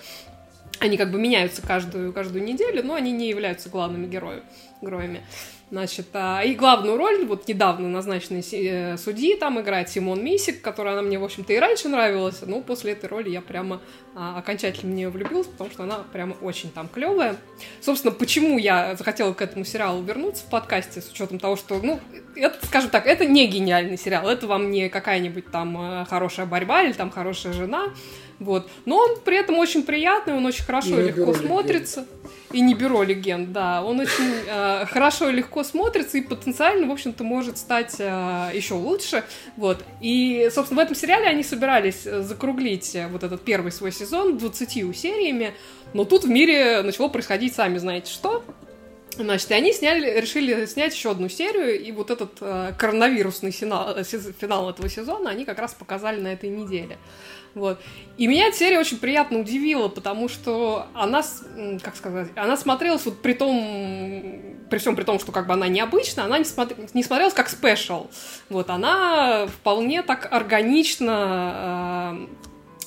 они 0.78 0.96
как 0.96 1.10
бы 1.10 1.18
меняются 1.20 1.60
каждую, 1.60 2.12
каждую 2.12 2.42
неделю, 2.42 2.82
но 2.82 2.94
они 2.94 3.12
не 3.12 3.28
являются 3.28 3.68
главными 3.68 4.06
героями. 4.06 5.20
Значит, 5.70 6.08
а, 6.14 6.42
и 6.42 6.54
главную 6.56 6.96
роль, 6.96 7.24
вот 7.26 7.46
недавно 7.46 7.88
назначенной 7.88 8.44
э, 8.52 8.96
судьи 8.96 9.36
там 9.36 9.60
играет 9.60 9.88
Симон 9.88 10.24
Мисик, 10.24 10.60
которая 10.60 10.94
она 10.94 11.02
мне, 11.02 11.16
в 11.16 11.24
общем-то, 11.24 11.52
и 11.52 11.58
раньше 11.58 11.88
нравилась, 11.88 12.40
но 12.42 12.60
после 12.60 12.92
этой 12.92 13.08
роли 13.08 13.30
я 13.30 13.40
прямо 13.40 13.80
а, 14.16 14.38
окончательно 14.38 14.90
в 14.90 14.94
нее 14.96 15.10
влюбилась, 15.10 15.46
потому 15.46 15.70
что 15.70 15.84
она 15.84 16.00
прямо 16.12 16.34
очень 16.42 16.72
там 16.72 16.88
клевая. 16.88 17.36
Собственно, 17.80 18.12
почему 18.12 18.58
я 18.58 18.96
захотела 18.96 19.32
к 19.32 19.40
этому 19.42 19.64
сериалу 19.64 20.02
вернуться 20.02 20.42
в 20.44 20.50
подкасте, 20.50 21.00
с 21.00 21.08
учетом 21.08 21.38
того, 21.38 21.54
что, 21.54 21.78
ну, 21.80 22.00
это, 22.34 22.66
скажем 22.66 22.90
так, 22.90 23.06
это 23.06 23.24
не 23.24 23.46
гениальный 23.46 23.96
сериал, 23.96 24.28
это 24.28 24.48
вам 24.48 24.72
не 24.72 24.88
какая-нибудь 24.88 25.52
там 25.52 25.80
э, 25.80 26.04
хорошая 26.06 26.46
борьба 26.46 26.82
или 26.82 26.94
там 26.94 27.12
хорошая 27.12 27.52
жена, 27.52 27.90
вот. 28.40 28.70
Но 28.86 28.96
он 28.96 29.18
при 29.22 29.36
этом 29.36 29.58
очень 29.58 29.82
приятный, 29.82 30.34
он 30.34 30.46
очень 30.46 30.64
хорошо 30.64 30.98
и 30.98 31.08
легко 31.08 31.34
смотрится. 31.34 32.00
Легенд. 32.00 32.20
И 32.52 32.60
не 32.62 32.74
бюро 32.74 33.02
легенд, 33.02 33.52
да. 33.52 33.84
Он 33.84 34.00
очень 34.00 34.32
э, 34.48 34.86
хорошо 34.86 35.28
и 35.28 35.32
легко 35.32 35.62
смотрится 35.62 36.18
и 36.18 36.22
потенциально, 36.22 36.86
в 36.86 36.90
общем-то, 36.90 37.22
может 37.22 37.58
стать 37.58 37.96
э, 37.98 38.50
еще 38.54 38.74
лучше. 38.74 39.24
Вот. 39.56 39.84
И, 40.00 40.48
собственно, 40.52 40.80
в 40.80 40.84
этом 40.84 40.96
сериале 40.96 41.26
они 41.26 41.44
собирались 41.44 42.06
э, 42.06 42.22
закруглить 42.22 42.96
э, 42.96 43.08
вот 43.08 43.22
этот 43.22 43.42
первый 43.42 43.70
свой 43.70 43.92
сезон 43.92 44.38
20 44.38 44.96
сериями, 44.96 45.52
но 45.92 46.04
тут 46.04 46.24
в 46.24 46.28
мире 46.28 46.80
начало 46.82 47.08
происходить, 47.08 47.54
сами 47.54 47.76
знаете 47.76 48.10
что. 48.10 48.42
Значит, 49.16 49.50
и 49.50 49.54
они 49.54 49.72
сняли, 49.72 50.20
решили 50.20 50.66
снять 50.66 50.94
еще 50.94 51.10
одну 51.10 51.28
серию, 51.28 51.80
и 51.80 51.92
вот 51.92 52.10
этот 52.10 52.38
э, 52.40 52.72
коронавирусный 52.78 53.50
финал, 53.50 53.96
э, 53.96 54.04
финал 54.04 54.70
этого 54.70 54.88
сезона 54.88 55.30
они 55.30 55.44
как 55.44 55.58
раз 55.58 55.74
показали 55.74 56.20
на 56.20 56.28
этой 56.28 56.48
неделе. 56.48 56.98
Вот. 57.54 57.80
И 58.16 58.26
меня 58.26 58.46
эта 58.46 58.56
серия 58.56 58.78
очень 58.78 58.98
приятно 58.98 59.40
удивила, 59.40 59.88
потому 59.88 60.28
что 60.28 60.86
она, 60.94 61.22
как 61.82 61.96
сказать, 61.96 62.28
она 62.36 62.56
смотрелась 62.56 63.04
вот 63.04 63.20
при 63.20 63.32
том, 63.32 64.58
при 64.70 64.78
всем 64.78 64.94
при 64.94 65.04
том, 65.04 65.18
что 65.18 65.32
как 65.32 65.46
бы 65.46 65.54
она 65.54 65.68
необычная, 65.68 66.24
она 66.24 66.38
не, 66.38 66.44
смотр, 66.44 66.76
не 66.94 67.02
смотрелась 67.02 67.34
как 67.34 67.48
спешл. 67.48 68.08
Вот, 68.48 68.70
она 68.70 69.46
вполне 69.48 70.02
так 70.02 70.28
органично 70.30 72.26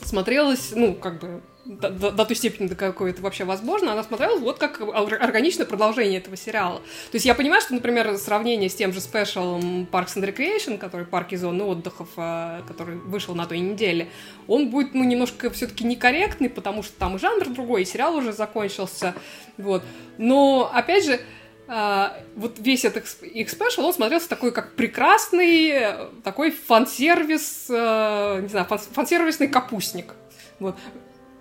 э, 0.01 0.05
смотрелась, 0.05 0.71
ну, 0.75 0.93
как 0.93 1.19
бы 1.19 1.41
до, 1.65 1.89
до, 1.89 2.11
до 2.11 2.25
той 2.25 2.35
степени, 2.35 2.67
до 2.67 2.75
какой 2.75 3.11
это 3.11 3.21
вообще 3.21 3.45
возможно, 3.45 3.93
она 3.93 4.03
смотрелась 4.03 4.41
вот 4.41 4.57
как 4.57 4.81
органичное 4.81 5.65
продолжение 5.65 6.19
этого 6.19 6.35
сериала. 6.35 6.79
То 6.79 7.15
есть 7.15 7.25
я 7.25 7.35
понимаю, 7.35 7.61
что, 7.61 7.73
например, 7.73 8.17
сравнение 8.17 8.69
с 8.69 8.75
тем 8.75 8.91
же 8.91 8.99
спешалом 8.99 9.87
Parks 9.91 10.17
and 10.17 10.25
Recreation, 10.25 10.77
который 10.77 11.05
парки 11.05 11.35
зоны 11.35 11.63
отдыхов, 11.63 12.09
э, 12.17 12.61
который 12.67 12.97
вышел 12.97 13.33
на 13.33 13.45
той 13.45 13.59
неделе, 13.59 14.09
он 14.47 14.69
будет, 14.69 14.93
ну, 14.93 15.03
немножко 15.03 15.49
все-таки 15.49 15.85
некорректный, 15.85 16.49
потому 16.49 16.83
что 16.83 16.97
там 16.97 17.17
жанр 17.17 17.47
другой, 17.49 17.83
и 17.83 17.85
сериал 17.85 18.15
уже 18.15 18.33
закончился, 18.33 19.15
вот. 19.57 19.83
Но, 20.17 20.69
опять 20.73 21.05
же, 21.05 21.19
Uh, 21.65 22.11
вот 22.35 22.59
весь 22.59 22.83
этот 22.83 23.05
их 23.21 23.49
спешл, 23.49 23.85
он 23.85 23.93
смотрелся 23.93 24.27
такой, 24.27 24.51
как 24.51 24.75
прекрасный, 24.75 25.95
такой 26.21 26.51
фан-сервис, 26.51 27.69
не 27.69 28.49
знаю, 28.49 28.67
фан-сервисный 28.67 29.47
капустник. 29.47 30.13
Вот 30.59 30.75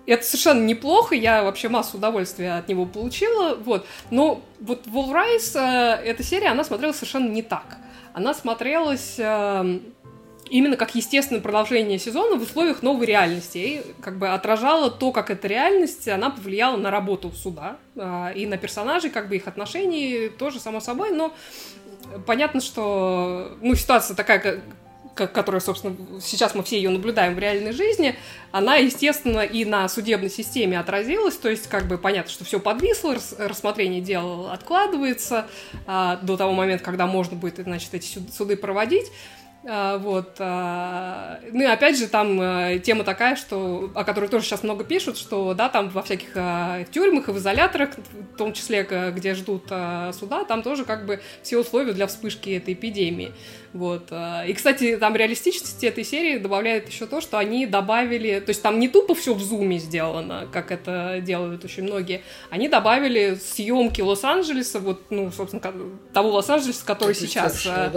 это 0.07 0.25
совершенно 0.25 0.65
неплохо, 0.65 1.15
я 1.15 1.43
вообще 1.43 1.69
массу 1.69 1.97
удовольствия 1.97 2.55
от 2.55 2.69
него 2.69 2.87
получила, 2.87 3.55
вот. 3.55 3.87
Но 4.11 4.43
вот 4.61 4.87
Rise, 4.87 5.59
э, 5.59 6.03
эта 6.05 6.23
серия, 6.23 6.49
она 6.49 6.65
смотрелась 6.65 6.97
совершенно 6.97 7.29
не 7.29 7.43
так. 7.43 7.77
Она 8.13 8.35
смотрелась 8.35 9.15
э, 9.19 9.79
именно 10.51 10.77
как 10.77 10.95
естественное 10.95 11.41
продолжение 11.41 11.99
сезона 11.99 12.37
в 12.37 12.43
условиях 12.43 12.83
новой 12.83 13.07
реальности. 13.07 13.59
И 13.59 13.83
как 14.03 14.19
бы 14.19 14.29
отражала 14.29 14.91
то, 14.91 15.13
как 15.13 15.31
эта 15.31 15.49
реальность, 15.49 16.09
она 16.09 16.31
повлияла 16.31 16.77
на 16.77 16.91
работу 16.91 17.31
суда 17.31 17.77
э, 17.97 18.33
и 18.35 18.47
на 18.47 18.59
персонажей, 18.59 19.11
как 19.11 19.29
бы 19.29 19.37
их 19.37 19.49
отношений 19.49 20.29
тоже, 20.29 20.61
само 20.61 20.81
собой, 20.81 21.13
но 21.13 21.33
понятно, 22.27 22.61
что 22.61 23.57
ну, 23.61 23.75
ситуация 23.75 24.15
такая, 24.15 24.61
которая, 25.15 25.61
собственно, 25.61 25.97
сейчас 26.21 26.55
мы 26.55 26.63
все 26.63 26.77
ее 26.77 26.91
наблюдаем 26.91 27.35
в 27.35 27.39
реальной 27.39 27.73
жизни, 27.73 28.17
она, 28.51 28.77
естественно, 28.77 29.41
и 29.41 29.65
на 29.65 29.89
судебной 29.89 30.31
системе 30.31 30.79
отразилась, 30.79 31.37
то 31.37 31.49
есть, 31.49 31.69
как 31.69 31.87
бы 31.87 31.99
понятно, 31.99 32.31
что 32.31 32.45
все 32.45 32.61
подвисло, 32.61 33.17
рассмотрение 33.39 34.01
дела 34.01 34.53
откладывается 34.53 35.47
а, 35.87 36.17
до 36.17 36.37
того 36.37 36.53
момента, 36.53 36.85
когда 36.85 37.07
можно 37.07 37.37
будет, 37.37 37.57
значит, 37.57 37.93
эти 37.95 38.19
суды 38.31 38.57
проводить. 38.57 39.11
А, 39.65 39.99
вот. 39.99 40.35
А, 40.39 41.39
ну 41.53 41.63
и 41.63 41.67
опять 41.67 41.97
же, 41.97 42.09
там 42.09 42.39
а, 42.41 42.79
тема 42.79 43.05
такая, 43.05 43.37
что, 43.37 43.91
о 43.95 44.05
которой 44.05 44.29
тоже 44.29 44.45
сейчас 44.45 44.63
много 44.63 44.85
пишут, 44.85 45.17
что, 45.17 45.55
да, 45.55 45.69
там 45.69 45.89
во 45.91 46.03
всяких 46.03 46.33
тюрьмах 46.91 47.29
и 47.29 47.33
в 47.33 47.39
изоляторах, 47.39 47.91
в 47.97 48.37
том 48.37 48.53
числе, 48.53 48.83
где 49.15 49.35
ждут 49.35 49.65
суда, 50.13 50.45
там 50.45 50.63
тоже 50.63 50.85
как 50.85 51.07
бы 51.07 51.21
все 51.43 51.59
условия 51.59 51.93
для 51.93 52.07
вспышки 52.07 52.51
этой 52.51 52.75
эпидемии. 52.75 53.33
Вот. 53.73 54.09
А, 54.11 54.45
и, 54.45 54.53
кстати, 54.53 54.97
там 54.97 55.17
реалистичности 55.17 55.87
этой 55.87 56.05
серии 56.05 56.39
добавляет 56.39 56.89
еще 56.89 57.07
то, 57.07 57.21
что 57.21 57.39
они 57.39 57.67
добавили, 57.67 58.41
то 58.41 58.51
есть 58.51 58.63
там 58.63 58.79
не 58.79 58.89
тупо 58.89 59.15
все 59.15 59.33
в 59.33 59.41
зуме 59.41 59.79
сделано, 59.79 60.47
как 60.53 60.71
это 60.71 61.21
делают 61.23 61.65
очень 61.65 61.85
многие, 61.85 62.23
они 62.51 62.69
добавили 62.69 63.39
съемки 63.41 64.03
Лос-Анджелеса, 64.03 64.79
вот, 64.79 65.11
ну, 65.11 65.31
собственно, 65.33 65.63
того 66.13 66.31
Лос-Анджелеса, 66.33 66.85
который 66.85 67.15
сейчас 67.15 67.67
а, 67.67 67.91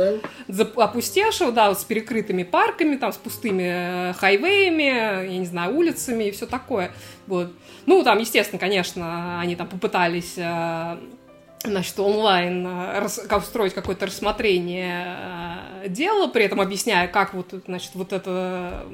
да? 0.47 0.63
опустевшего, 0.81 1.51
да, 1.55 1.73
с 1.73 1.83
перекрытыми 1.83 2.43
парками, 2.43 2.97
там, 2.97 3.11
с 3.11 3.17
пустыми 3.17 4.09
э, 4.09 4.13
хайвеями, 4.13 5.25
я 5.31 5.37
не 5.37 5.45
знаю, 5.45 5.75
улицами 5.75 6.25
и 6.25 6.31
все 6.31 6.45
такое. 6.45 6.91
Вот. 7.25 7.51
Ну, 7.87 8.03
там, 8.03 8.19
естественно, 8.19 8.59
конечно, 8.59 9.39
они 9.39 9.55
там 9.55 9.67
попытались 9.67 10.35
э, 10.37 10.97
значит, 11.63 11.99
онлайн 11.99 12.67
э, 12.67 13.07
устроить 13.35 13.73
какое-то 13.73 14.05
рассмотрение 14.05 15.87
дела, 15.87 16.27
при 16.27 16.45
этом 16.45 16.61
объясняя, 16.61 17.07
как 17.07 17.33
вот, 17.33 17.53
значит, 17.65 17.91
вот 17.95 18.13
это 18.13 18.85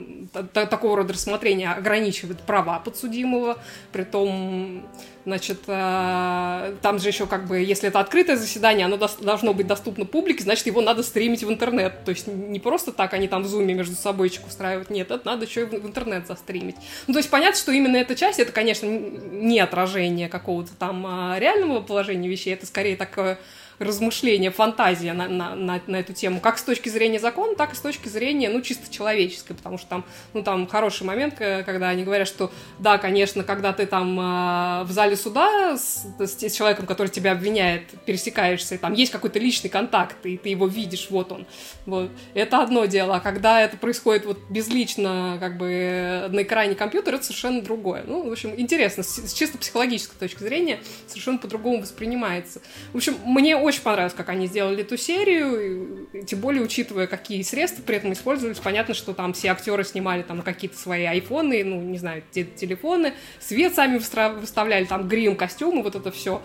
та, 0.54 0.66
такого 0.66 0.98
рода 0.98 1.14
рассмотрение 1.14 1.72
ограничивает 1.72 2.42
права 2.42 2.80
подсудимого, 2.80 3.58
при 3.92 4.04
том 4.04 4.86
Значит, 5.26 5.60
э, 5.68 6.76
там 6.82 7.00
же 7.00 7.08
еще 7.08 7.28
как 7.28 7.46
бы, 7.46 7.60
если 7.60 7.90
это 7.90 8.00
открытое 8.00 8.38
заседание, 8.38 8.86
оно 8.86 8.98
должно 8.98 9.54
быть 9.54 9.68
доступно 9.68 10.06
публике, 10.06 10.44
значит, 10.44 10.66
его 10.66 10.82
надо 10.82 11.04
стримить 11.04 11.44
в 11.44 11.50
интернет. 11.50 12.04
То 12.06 12.10
есть 12.12 12.28
не 12.28 12.60
просто 12.60 12.92
так 12.92 13.14
они 13.14 13.28
там 13.28 13.44
в 13.44 13.48
зуме 13.48 13.74
между 13.74 13.96
собой 13.96 14.32
устраивают, 14.48 14.90
нет, 14.90 15.12
это 15.12 15.26
надо 15.26 15.46
еще 15.46 15.62
и 15.62 15.66
в 15.66 15.86
интернет 15.86 16.28
застримить. 16.28 16.76
Ну, 17.08 17.14
то 17.14 17.20
есть 17.20 17.30
понятно, 17.30 17.60
что 17.60 17.72
именно 17.72 17.98
эта 17.98 18.16
часть, 18.16 18.40
это, 18.40 18.52
конечно, 18.52 18.88
не 18.88 19.60
отражение 19.60 20.30
какого-то 20.30 20.72
там 20.76 21.06
а, 21.08 21.38
реального 21.38 21.82
положения 21.82 22.30
вещей, 22.30 22.54
это 22.54 22.66
скорее 22.66 22.96
такое 22.96 23.38
размышления, 23.82 24.52
фантазия 24.52 25.14
на, 25.14 25.28
на, 25.28 25.56
на, 25.56 25.82
на 25.88 25.96
эту 25.98 26.14
тему, 26.14 26.40
как 26.40 26.58
с 26.58 26.64
точки 26.64 26.90
зрения 26.90 27.20
закона, 27.20 27.56
так 27.56 27.74
и 27.74 27.76
с 27.76 27.80
точки 27.80 28.08
зрения, 28.08 28.50
ну, 28.50 28.62
чисто 28.62 28.92
человеческой, 28.94 29.54
потому 29.54 29.78
что 29.78 29.88
там, 29.88 30.06
ну, 30.34 30.44
там 30.44 30.68
хороший 30.68 31.04
момент, 31.04 31.36
когда 31.36 31.90
они 31.90 32.04
говорят, 32.04 32.28
что, 32.28 32.52
да, 32.80 32.98
конечно, 32.98 33.44
когда 33.44 33.74
ты 33.74 33.86
там 33.86 34.20
э, 34.20 34.84
в 34.84 34.92
зале 34.92 35.16
суда 35.16 35.78
с, 35.78 36.06
с 36.20 36.54
человеком, 36.54 36.86
который 36.86 37.08
тебя 37.08 37.32
обвиняет, 37.32 37.84
пересекаешься, 38.06 38.78
там 38.78 38.94
есть 38.94 39.12
какой-то 39.12 39.40
личный 39.40 39.70
контакт, 39.70 40.26
и 40.26 40.38
ты 40.38 40.50
его 40.50 40.68
видишь, 40.68 41.08
вот 41.10 41.32
он, 41.32 41.46
вот, 41.86 42.10
это 42.34 42.62
одно 42.62 42.86
дело, 42.86 43.16
а 43.16 43.20
когда 43.20 43.62
это 43.62 43.78
происходит 43.78 44.26
вот 44.26 44.40
безлично, 44.50 45.38
как 45.40 45.58
бы, 45.58 46.28
на 46.30 46.44
экране 46.44 46.76
компьютера, 46.76 47.16
это 47.16 47.26
совершенно 47.26 47.62
другое. 47.62 48.04
Ну, 48.06 48.28
в 48.28 48.32
общем, 48.32 48.54
интересно, 48.58 49.04
с, 49.04 49.30
с 49.30 49.34
чисто 49.34 49.58
психологической 49.58 50.18
точки 50.20 50.44
зрения 50.44 50.80
совершенно 51.08 51.38
по-другому 51.38 51.82
воспринимается. 51.82 52.62
В 52.94 52.98
общем, 52.98 53.16
мне 53.24 53.56
очень 53.56 53.71
очень 53.72 53.84
понравилось, 53.84 54.14
как 54.14 54.28
они 54.30 54.48
сделали 54.48 54.82
эту 54.82 54.98
серию, 54.98 56.08
тем 56.28 56.40
более 56.40 56.62
учитывая, 56.62 57.08
какие 57.08 57.42
средства 57.42 57.82
при 57.82 57.96
этом 57.96 58.12
использовались. 58.12 58.60
Понятно, 58.60 58.94
что 58.94 59.14
там 59.14 59.32
все 59.32 59.50
актеры 59.50 59.86
снимали 59.86 60.24
там 60.24 60.42
какие-то 60.42 60.78
свои 60.78 61.06
айфоны, 61.06 61.64
ну, 61.64 61.80
не 61.82 61.98
знаю, 61.98 62.22
телефоны, 62.32 63.14
свет 63.40 63.74
сами 63.74 63.98
выставляли, 63.98 64.86
там 64.86 65.08
грим, 65.08 65.38
костюмы, 65.38 65.84
вот 65.84 65.96
это 65.96 66.12
все. 66.12 66.42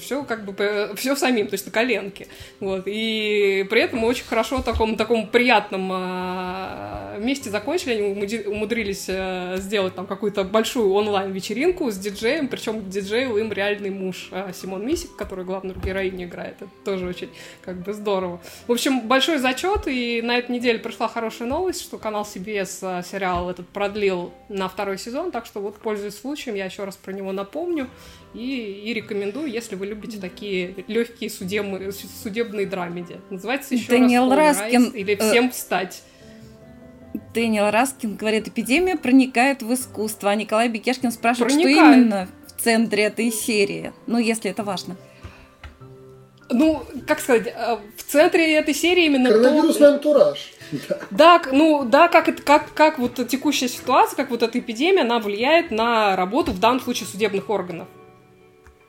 Все 0.00 0.24
как 0.24 0.44
бы 0.44 0.92
все 0.96 1.14
самим, 1.14 1.46
то 1.46 1.54
есть 1.54 1.66
на 1.66 1.72
коленке. 1.72 2.26
Вот. 2.58 2.84
И 2.86 3.64
при 3.70 3.82
этом 3.82 4.00
мы 4.00 4.08
очень 4.08 4.24
хорошо 4.24 4.58
в 4.58 4.64
таком, 4.64 4.96
таком 4.96 5.28
приятном 5.28 5.90
э, 5.92 7.20
месте 7.20 7.50
закончили. 7.50 7.94
Они 7.94 8.38
умудрились 8.46 9.06
э, 9.08 9.56
сделать 9.58 9.94
там 9.94 10.06
какую-то 10.06 10.42
большую 10.44 10.92
онлайн-вечеринку 10.92 11.90
с 11.90 11.96
диджеем, 11.96 12.48
причем 12.48 12.88
диджейл 12.90 13.36
им 13.36 13.52
реальный 13.52 13.90
муж 13.90 14.28
э, 14.32 14.52
Симон 14.52 14.84
Мисик, 14.84 15.14
который 15.14 15.44
главную 15.44 15.78
героиню 15.78 16.26
играет. 16.26 16.56
Это 16.60 16.70
тоже 16.84 17.06
очень 17.06 17.30
как 17.62 17.76
бы 17.82 17.92
здорово. 17.92 18.40
В 18.66 18.72
общем, 18.72 19.02
большой 19.02 19.38
зачет, 19.38 19.86
и 19.86 20.20
на 20.20 20.36
этой 20.36 20.50
неделе 20.50 20.80
пришла 20.80 21.06
хорошая 21.06 21.48
новость, 21.48 21.82
что 21.82 21.98
канал 21.98 22.26
CBS 22.26 23.04
сериал 23.04 23.50
этот 23.50 23.68
продлил 23.68 24.32
на 24.48 24.68
второй 24.68 24.98
сезон, 24.98 25.30
так 25.30 25.46
что 25.46 25.60
вот, 25.60 25.76
пользуясь 25.76 26.18
случаем, 26.18 26.56
я 26.56 26.64
еще 26.64 26.84
раз 26.84 26.96
про 26.96 27.12
него 27.12 27.32
напомню 27.32 27.88
и, 28.34 28.82
и 28.84 28.92
рекомендую, 28.92 29.50
если 29.50 29.75
вы 29.76 29.86
любите 29.86 30.18
такие 30.18 30.74
легкие 30.88 31.30
судебные, 31.30 31.92
судебные 31.92 32.66
драмеди. 32.66 33.20
Называется 33.30 33.74
еще 33.74 33.88
Даниэл 33.88 34.30
раз 34.32 34.58
Раскин, 34.58 34.90
или 34.90 35.14
э, 35.14 35.30
«Всем 35.30 35.50
встать». 35.50 36.02
Дэниел 37.34 37.70
Раскин 37.70 38.16
говорит, 38.16 38.48
эпидемия 38.48 38.96
проникает 38.96 39.62
в 39.62 39.72
искусство. 39.72 40.30
А 40.30 40.34
Николай 40.34 40.68
Бекешкин 40.68 41.12
спрашивает, 41.12 41.52
проникает. 41.52 41.78
что 41.78 41.92
именно 41.92 42.28
в 42.46 42.62
центре 42.62 43.04
этой 43.04 43.30
серии. 43.30 43.92
Ну, 44.06 44.18
если 44.18 44.50
это 44.50 44.62
важно. 44.64 44.96
Ну, 46.48 46.82
как 47.06 47.20
сказать, 47.20 47.48
э, 47.48 47.78
в 47.96 48.02
центре 48.04 48.54
этой 48.54 48.74
серии 48.74 49.06
именно 49.06 49.30
Коронавирусный 49.30 49.88
то... 49.88 49.94
антураж. 49.94 50.52
Да, 51.10 51.40
ну 51.52 51.84
да, 51.84 52.08
как, 52.08 52.28
это, 52.28 52.42
как, 52.42 52.72
как 52.74 52.98
вот 52.98 53.14
текущая 53.28 53.68
ситуация, 53.68 54.16
как 54.16 54.30
вот 54.30 54.42
эта 54.42 54.58
эпидемия, 54.58 55.02
она 55.02 55.18
влияет 55.18 55.70
на 55.70 56.16
работу, 56.16 56.52
в 56.52 56.60
данном 56.60 56.80
случае, 56.80 57.06
судебных 57.08 57.50
органов. 57.50 57.88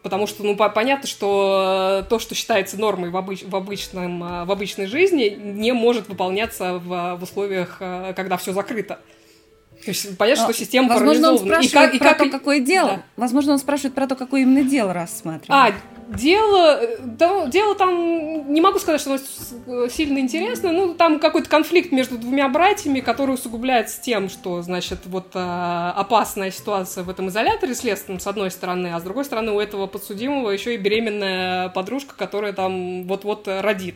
Потому 0.07 0.25
что, 0.25 0.41
ну, 0.45 0.55
понятно, 0.55 1.05
что 1.05 2.05
то, 2.09 2.17
что 2.17 2.33
считается 2.33 2.79
нормой 2.79 3.09
в, 3.09 3.17
обыч, 3.17 3.43
в, 3.43 3.53
обычном, 3.53 4.23
э, 4.23 4.45
в 4.45 4.51
обычной 4.53 4.85
жизни, 4.85 5.37
не 5.37 5.73
может 5.73 6.07
выполняться 6.07 6.75
в, 6.75 7.17
в 7.17 7.23
условиях, 7.23 7.75
э, 7.81 8.13
когда 8.15 8.37
все 8.37 8.53
закрыто. 8.53 8.99
То 9.83 9.91
есть 9.91 10.17
понятно, 10.17 10.45
что 10.45 10.53
система 10.53 10.93
Возможно, 10.93 11.31
он 11.31 11.39
спрашивает 11.39 11.65
и 11.65 11.73
как, 11.73 11.93
и 11.95 11.99
про 11.99 12.09
как... 12.13 12.17
то, 12.19 12.29
какое 12.29 12.61
дело. 12.61 12.89
Да. 12.89 13.03
Возможно, 13.17 13.51
он 13.51 13.59
спрашивает 13.59 13.95
про 13.95 14.07
то, 14.07 14.15
какое 14.15 14.43
именно 14.43 14.63
дело 14.63 14.93
рассматривает. 14.93 15.75
А, 15.75 15.96
дело, 16.07 16.81
да, 16.99 17.45
дело 17.47 17.75
там, 17.75 18.51
не 18.53 18.61
могу 18.61 18.79
сказать, 18.79 19.01
что 19.01 19.17
оно 19.67 19.87
сильно 19.89 20.19
интересно, 20.19 20.71
ну, 20.71 20.93
там 20.93 21.19
какой-то 21.19 21.49
конфликт 21.49 21.91
между 21.91 22.17
двумя 22.17 22.47
братьями, 22.49 22.99
который 22.99 23.35
усугубляется 23.35 24.01
тем, 24.01 24.29
что, 24.29 24.61
значит, 24.61 24.99
вот 25.05 25.31
а, 25.33 25.93
опасная 25.95 26.51
ситуация 26.51 27.03
в 27.03 27.09
этом 27.09 27.27
изоляторе 27.29 27.75
следственном, 27.75 28.19
с 28.19 28.27
одной 28.27 28.51
стороны, 28.51 28.93
а 28.93 28.99
с 28.99 29.03
другой 29.03 29.25
стороны 29.25 29.51
у 29.51 29.59
этого 29.59 29.87
подсудимого 29.87 30.49
еще 30.51 30.75
и 30.75 30.77
беременная 30.77 31.69
подружка, 31.69 32.15
которая 32.15 32.53
там 32.53 33.05
вот-вот 33.05 33.47
родит 33.47 33.95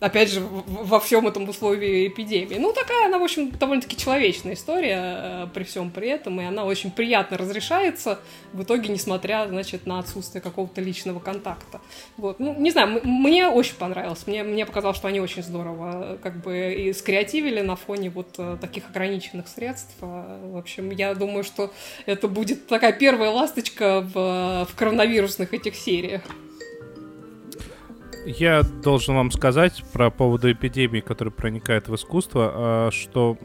опять 0.00 0.32
же, 0.32 0.40
во 0.40 0.98
всем 0.98 1.28
этом 1.28 1.48
условии 1.48 2.08
эпидемии. 2.08 2.56
Ну, 2.56 2.72
такая 2.72 3.06
она, 3.06 3.18
в 3.18 3.22
общем, 3.22 3.50
довольно-таки 3.50 3.96
человечная 3.96 4.54
история 4.54 4.98
э, 4.98 5.46
при 5.52 5.64
всем 5.64 5.90
при 5.90 6.08
этом, 6.08 6.40
и 6.40 6.44
она 6.44 6.64
очень 6.64 6.90
приятно 6.90 7.36
разрешается, 7.36 8.18
в 8.52 8.62
итоге, 8.62 8.88
несмотря, 8.88 9.46
значит, 9.46 9.86
на 9.86 9.98
отсутствие 9.98 10.40
какого-то 10.40 10.80
личного 10.80 11.20
контакта. 11.20 11.80
Вот. 12.16 12.40
Ну, 12.40 12.54
не 12.58 12.70
знаю, 12.70 13.00
мне 13.04 13.48
очень 13.48 13.74
понравилось, 13.74 14.26
мне, 14.26 14.42
мне 14.42 14.64
показалось, 14.64 14.96
что 14.96 15.08
они 15.08 15.20
очень 15.20 15.42
здорово 15.42 16.18
как 16.22 16.40
бы 16.42 16.74
и 16.74 16.92
скреативили 16.94 17.60
на 17.60 17.76
фоне 17.76 18.10
вот 18.10 18.34
э, 18.38 18.56
таких 18.60 18.88
ограниченных 18.88 19.48
средств. 19.48 19.94
А, 20.00 20.40
в 20.50 20.56
общем, 20.56 20.90
я 20.90 21.14
думаю, 21.14 21.44
что 21.44 21.72
это 22.06 22.26
будет 22.26 22.66
такая 22.66 22.92
первая 22.92 23.30
ласточка 23.30 24.00
в, 24.00 24.66
в 24.70 24.74
коронавирусных 24.76 25.52
этих 25.52 25.76
сериях. 25.76 26.22
Я 28.26 28.62
должен 28.62 29.14
вам 29.14 29.30
сказать 29.30 29.82
про 29.92 30.10
поводу 30.10 30.50
эпидемии, 30.52 31.00
которая 31.00 31.32
проникает 31.32 31.88
в 31.88 31.94
искусство, 31.94 32.52
а, 32.54 32.90
что 32.90 33.38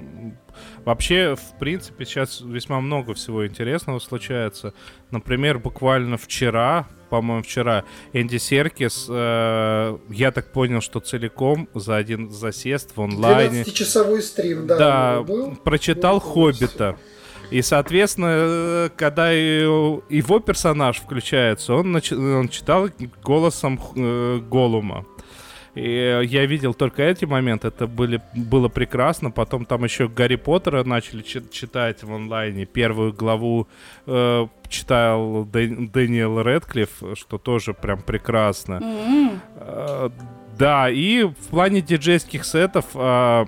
вообще, 0.84 1.35
в 1.35 1.57
принципе, 1.60 2.06
сейчас 2.06 2.41
весьма 2.41 2.81
много 2.81 3.14
всего 3.14 3.47
интересного 3.47 3.99
случается. 3.99 4.73
Например, 5.11 5.60
буквально 5.60 6.18
вчера, 6.18 6.88
по-моему, 7.10 7.43
вчера 7.43 7.85
Энди 8.14 8.38
Серкис, 8.38 9.07
э, 9.10 9.97
я 10.10 10.31
так 10.31 10.52
понял, 10.52 10.81
что 10.81 10.99
целиком 10.99 11.69
за 11.73 11.95
один 11.95 12.30
засест 12.31 12.95
в 12.95 13.02
онлайне... 13.02 13.64
12-часовой 13.64 14.22
стрим, 14.22 14.68
да. 14.68 14.77
Да, 14.77 15.22
был, 15.23 15.56
прочитал 15.56 16.19
был 16.19 16.22
«Хоббита». 16.22 16.97
Все. 16.97 17.14
И, 17.51 17.61
соответственно, 17.61 18.89
когда 18.95 19.31
его 19.31 20.39
персонаж 20.39 20.97
включается, 20.99 21.73
он, 21.73 21.95
он 21.95 22.49
читал 22.49 22.89
голосом 23.23 23.80
э, 23.95 24.39
Голума. 24.49 25.05
И 25.76 26.22
я 26.23 26.45
видел 26.45 26.73
только 26.73 27.03
эти 27.03 27.26
моменты, 27.26 27.67
это 27.67 27.85
были, 27.85 28.22
было 28.34 28.69
прекрасно. 28.69 29.30
Потом 29.30 29.65
там 29.65 29.84
еще 29.84 30.07
Гарри 30.07 30.38
Поттера 30.38 30.85
начали 30.85 31.22
читать 31.22 32.01
в 32.01 32.13
онлайне. 32.13 32.65
Первую 32.65 33.11
главу 33.11 33.67
э, 34.07 34.47
читал 34.69 35.43
Дэ- 35.43 35.91
Дэниел 35.91 36.41
Редклифф, 36.41 37.03
что 37.15 37.38
тоже 37.38 37.73
прям 37.73 38.01
прекрасно. 38.01 38.76
Mm-hmm. 38.76 39.39
Э, 39.57 40.09
да, 40.57 40.89
и 40.89 41.23
в 41.23 41.47
плане 41.49 41.81
диджейских 41.81 42.45
сетов... 42.45 42.85
Э, 42.95 43.45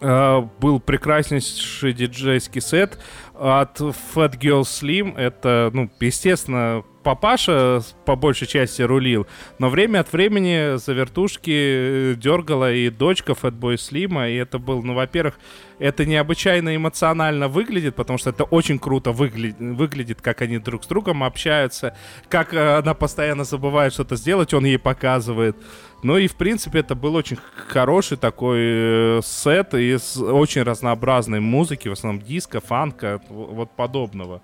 был 0.00 0.80
прекраснейший 0.80 1.92
диджейский 1.92 2.60
сет 2.60 2.98
от 3.34 3.80
Fat 3.80 4.38
Girl 4.38 4.62
Slim. 4.62 5.16
Это, 5.16 5.70
ну, 5.72 5.90
естественно, 6.00 6.84
папаша 7.02 7.82
по 8.04 8.16
большей 8.16 8.46
части 8.46 8.82
рулил, 8.82 9.26
но 9.58 9.68
время 9.68 10.00
от 10.00 10.12
времени 10.12 10.76
за 10.76 10.92
вертушки 10.92 11.50
э, 11.50 12.14
дергала 12.16 12.72
и 12.72 12.90
дочка 12.90 13.32
Fatboy 13.32 13.76
Слима, 13.76 14.28
и 14.28 14.36
это 14.36 14.58
был, 14.58 14.82
ну, 14.82 14.94
во-первых, 14.94 15.38
это 15.78 16.04
необычайно 16.04 16.76
эмоционально 16.76 17.48
выглядит, 17.48 17.94
потому 17.94 18.18
что 18.18 18.30
это 18.30 18.44
очень 18.44 18.78
круто 18.78 19.12
выглядит, 19.12 19.58
выглядит, 19.58 20.20
как 20.20 20.42
они 20.42 20.58
друг 20.58 20.84
с 20.84 20.86
другом 20.86 21.24
общаются, 21.24 21.96
как 22.28 22.52
э, 22.54 22.78
она 22.78 22.94
постоянно 22.94 23.44
забывает 23.44 23.92
что-то 23.92 24.16
сделать, 24.16 24.52
он 24.54 24.64
ей 24.64 24.78
показывает. 24.78 25.56
Ну 26.02 26.16
и, 26.16 26.28
в 26.28 26.36
принципе, 26.36 26.80
это 26.80 26.94
был 26.94 27.14
очень 27.14 27.38
хороший 27.68 28.16
такой 28.16 28.58
э, 28.60 29.20
сет 29.22 29.74
из 29.74 30.16
очень 30.16 30.62
разнообразной 30.62 31.40
музыки, 31.40 31.88
в 31.88 31.92
основном 31.92 32.22
диска, 32.22 32.60
фанка, 32.60 33.20
вот 33.28 33.70
подобного. 33.76 34.42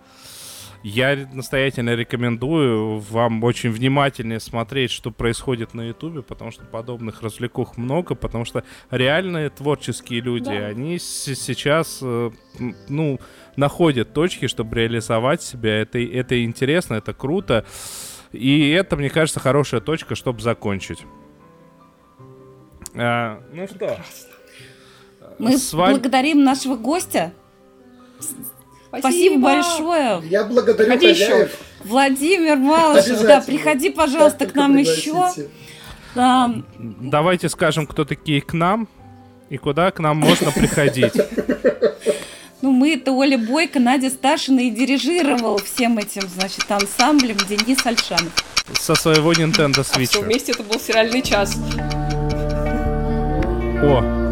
Я 0.89 1.29
настоятельно 1.33 1.97
рекомендую 1.97 3.01
вам 3.01 3.43
очень 3.43 3.71
внимательнее 3.73 4.39
смотреть, 4.39 4.93
что 4.93 5.11
происходит 5.11 5.75
на 5.75 5.89
Ютубе, 5.89 6.23
потому 6.23 6.53
что 6.53 6.65
подобных 6.65 7.23
развлекух 7.23 7.77
много, 7.77 8.15
потому 8.15 8.45
что 8.45 8.63
реальные 8.93 9.51
творческие 9.51 10.21
люди, 10.21 10.45
да. 10.45 10.67
они 10.67 11.01
сейчас, 11.01 11.99
э, 12.03 12.31
ну, 12.89 13.19
находят 13.57 14.13
точки, 14.13 14.47
чтобы 14.47 14.77
реализовать 14.77 15.43
себя. 15.43 15.81
Это, 15.81 15.99
это 15.99 16.45
интересно, 16.45 16.95
это 16.95 17.13
круто. 17.13 17.65
И 18.31 18.71
это, 18.71 18.97
мне 18.97 19.11
кажется, 19.11 19.41
хорошая 19.41 19.81
точка, 19.81 20.15
чтобы 20.15 20.41
закончить. 20.41 21.03
А, 22.95 23.43
ну 23.53 23.67
что? 23.67 23.99
Мы 25.41 25.57
вами... 25.73 25.95
благодарим 25.95 26.45
нашего 26.45 26.77
гостя. 26.77 27.33
Спасибо, 28.99 29.39
большое. 29.39 30.23
Я 30.29 30.45
благодарю 30.45 30.77
приходи 30.77 31.09
хозяев. 31.09 31.49
Еще. 31.49 31.59
Владимир 31.85 32.57
Малышев, 32.57 33.23
да, 33.23 33.41
приходи, 33.41 33.91
пожалуйста, 33.91 34.47
к 34.47 34.55
нам 34.55 34.77
еще. 34.77 35.31
Да. 36.15 36.53
Давайте 36.79 37.49
скажем, 37.49 37.87
кто 37.87 38.05
такие 38.05 38.41
к 38.41 38.53
нам 38.53 38.89
и 39.51 39.59
куда 39.59 39.91
к 39.91 40.01
нам 40.01 40.17
можно 40.17 40.51
приходить. 40.51 41.13
Ну, 42.63 42.73
мы 42.73 42.95
это 42.95 43.13
Оля 43.13 43.37
Бойко, 43.37 43.79
Надя 43.79 44.09
Сташина 44.09 44.61
и 44.61 44.71
дирижировал 44.71 45.59
всем 45.59 45.99
этим, 45.99 46.23
значит, 46.27 46.65
ансамблем 46.69 47.37
Денис 47.49 47.85
Альшанов. 47.85 48.33
Со 48.73 48.95
своего 48.95 49.33
Nintendo 49.33 49.85
Switch. 49.85 50.19
А 50.19 50.23
вместе 50.23 50.53
это 50.53 50.63
был 50.63 50.81
сериальный 50.81 51.23
час. 51.23 51.57
О, 53.83 54.26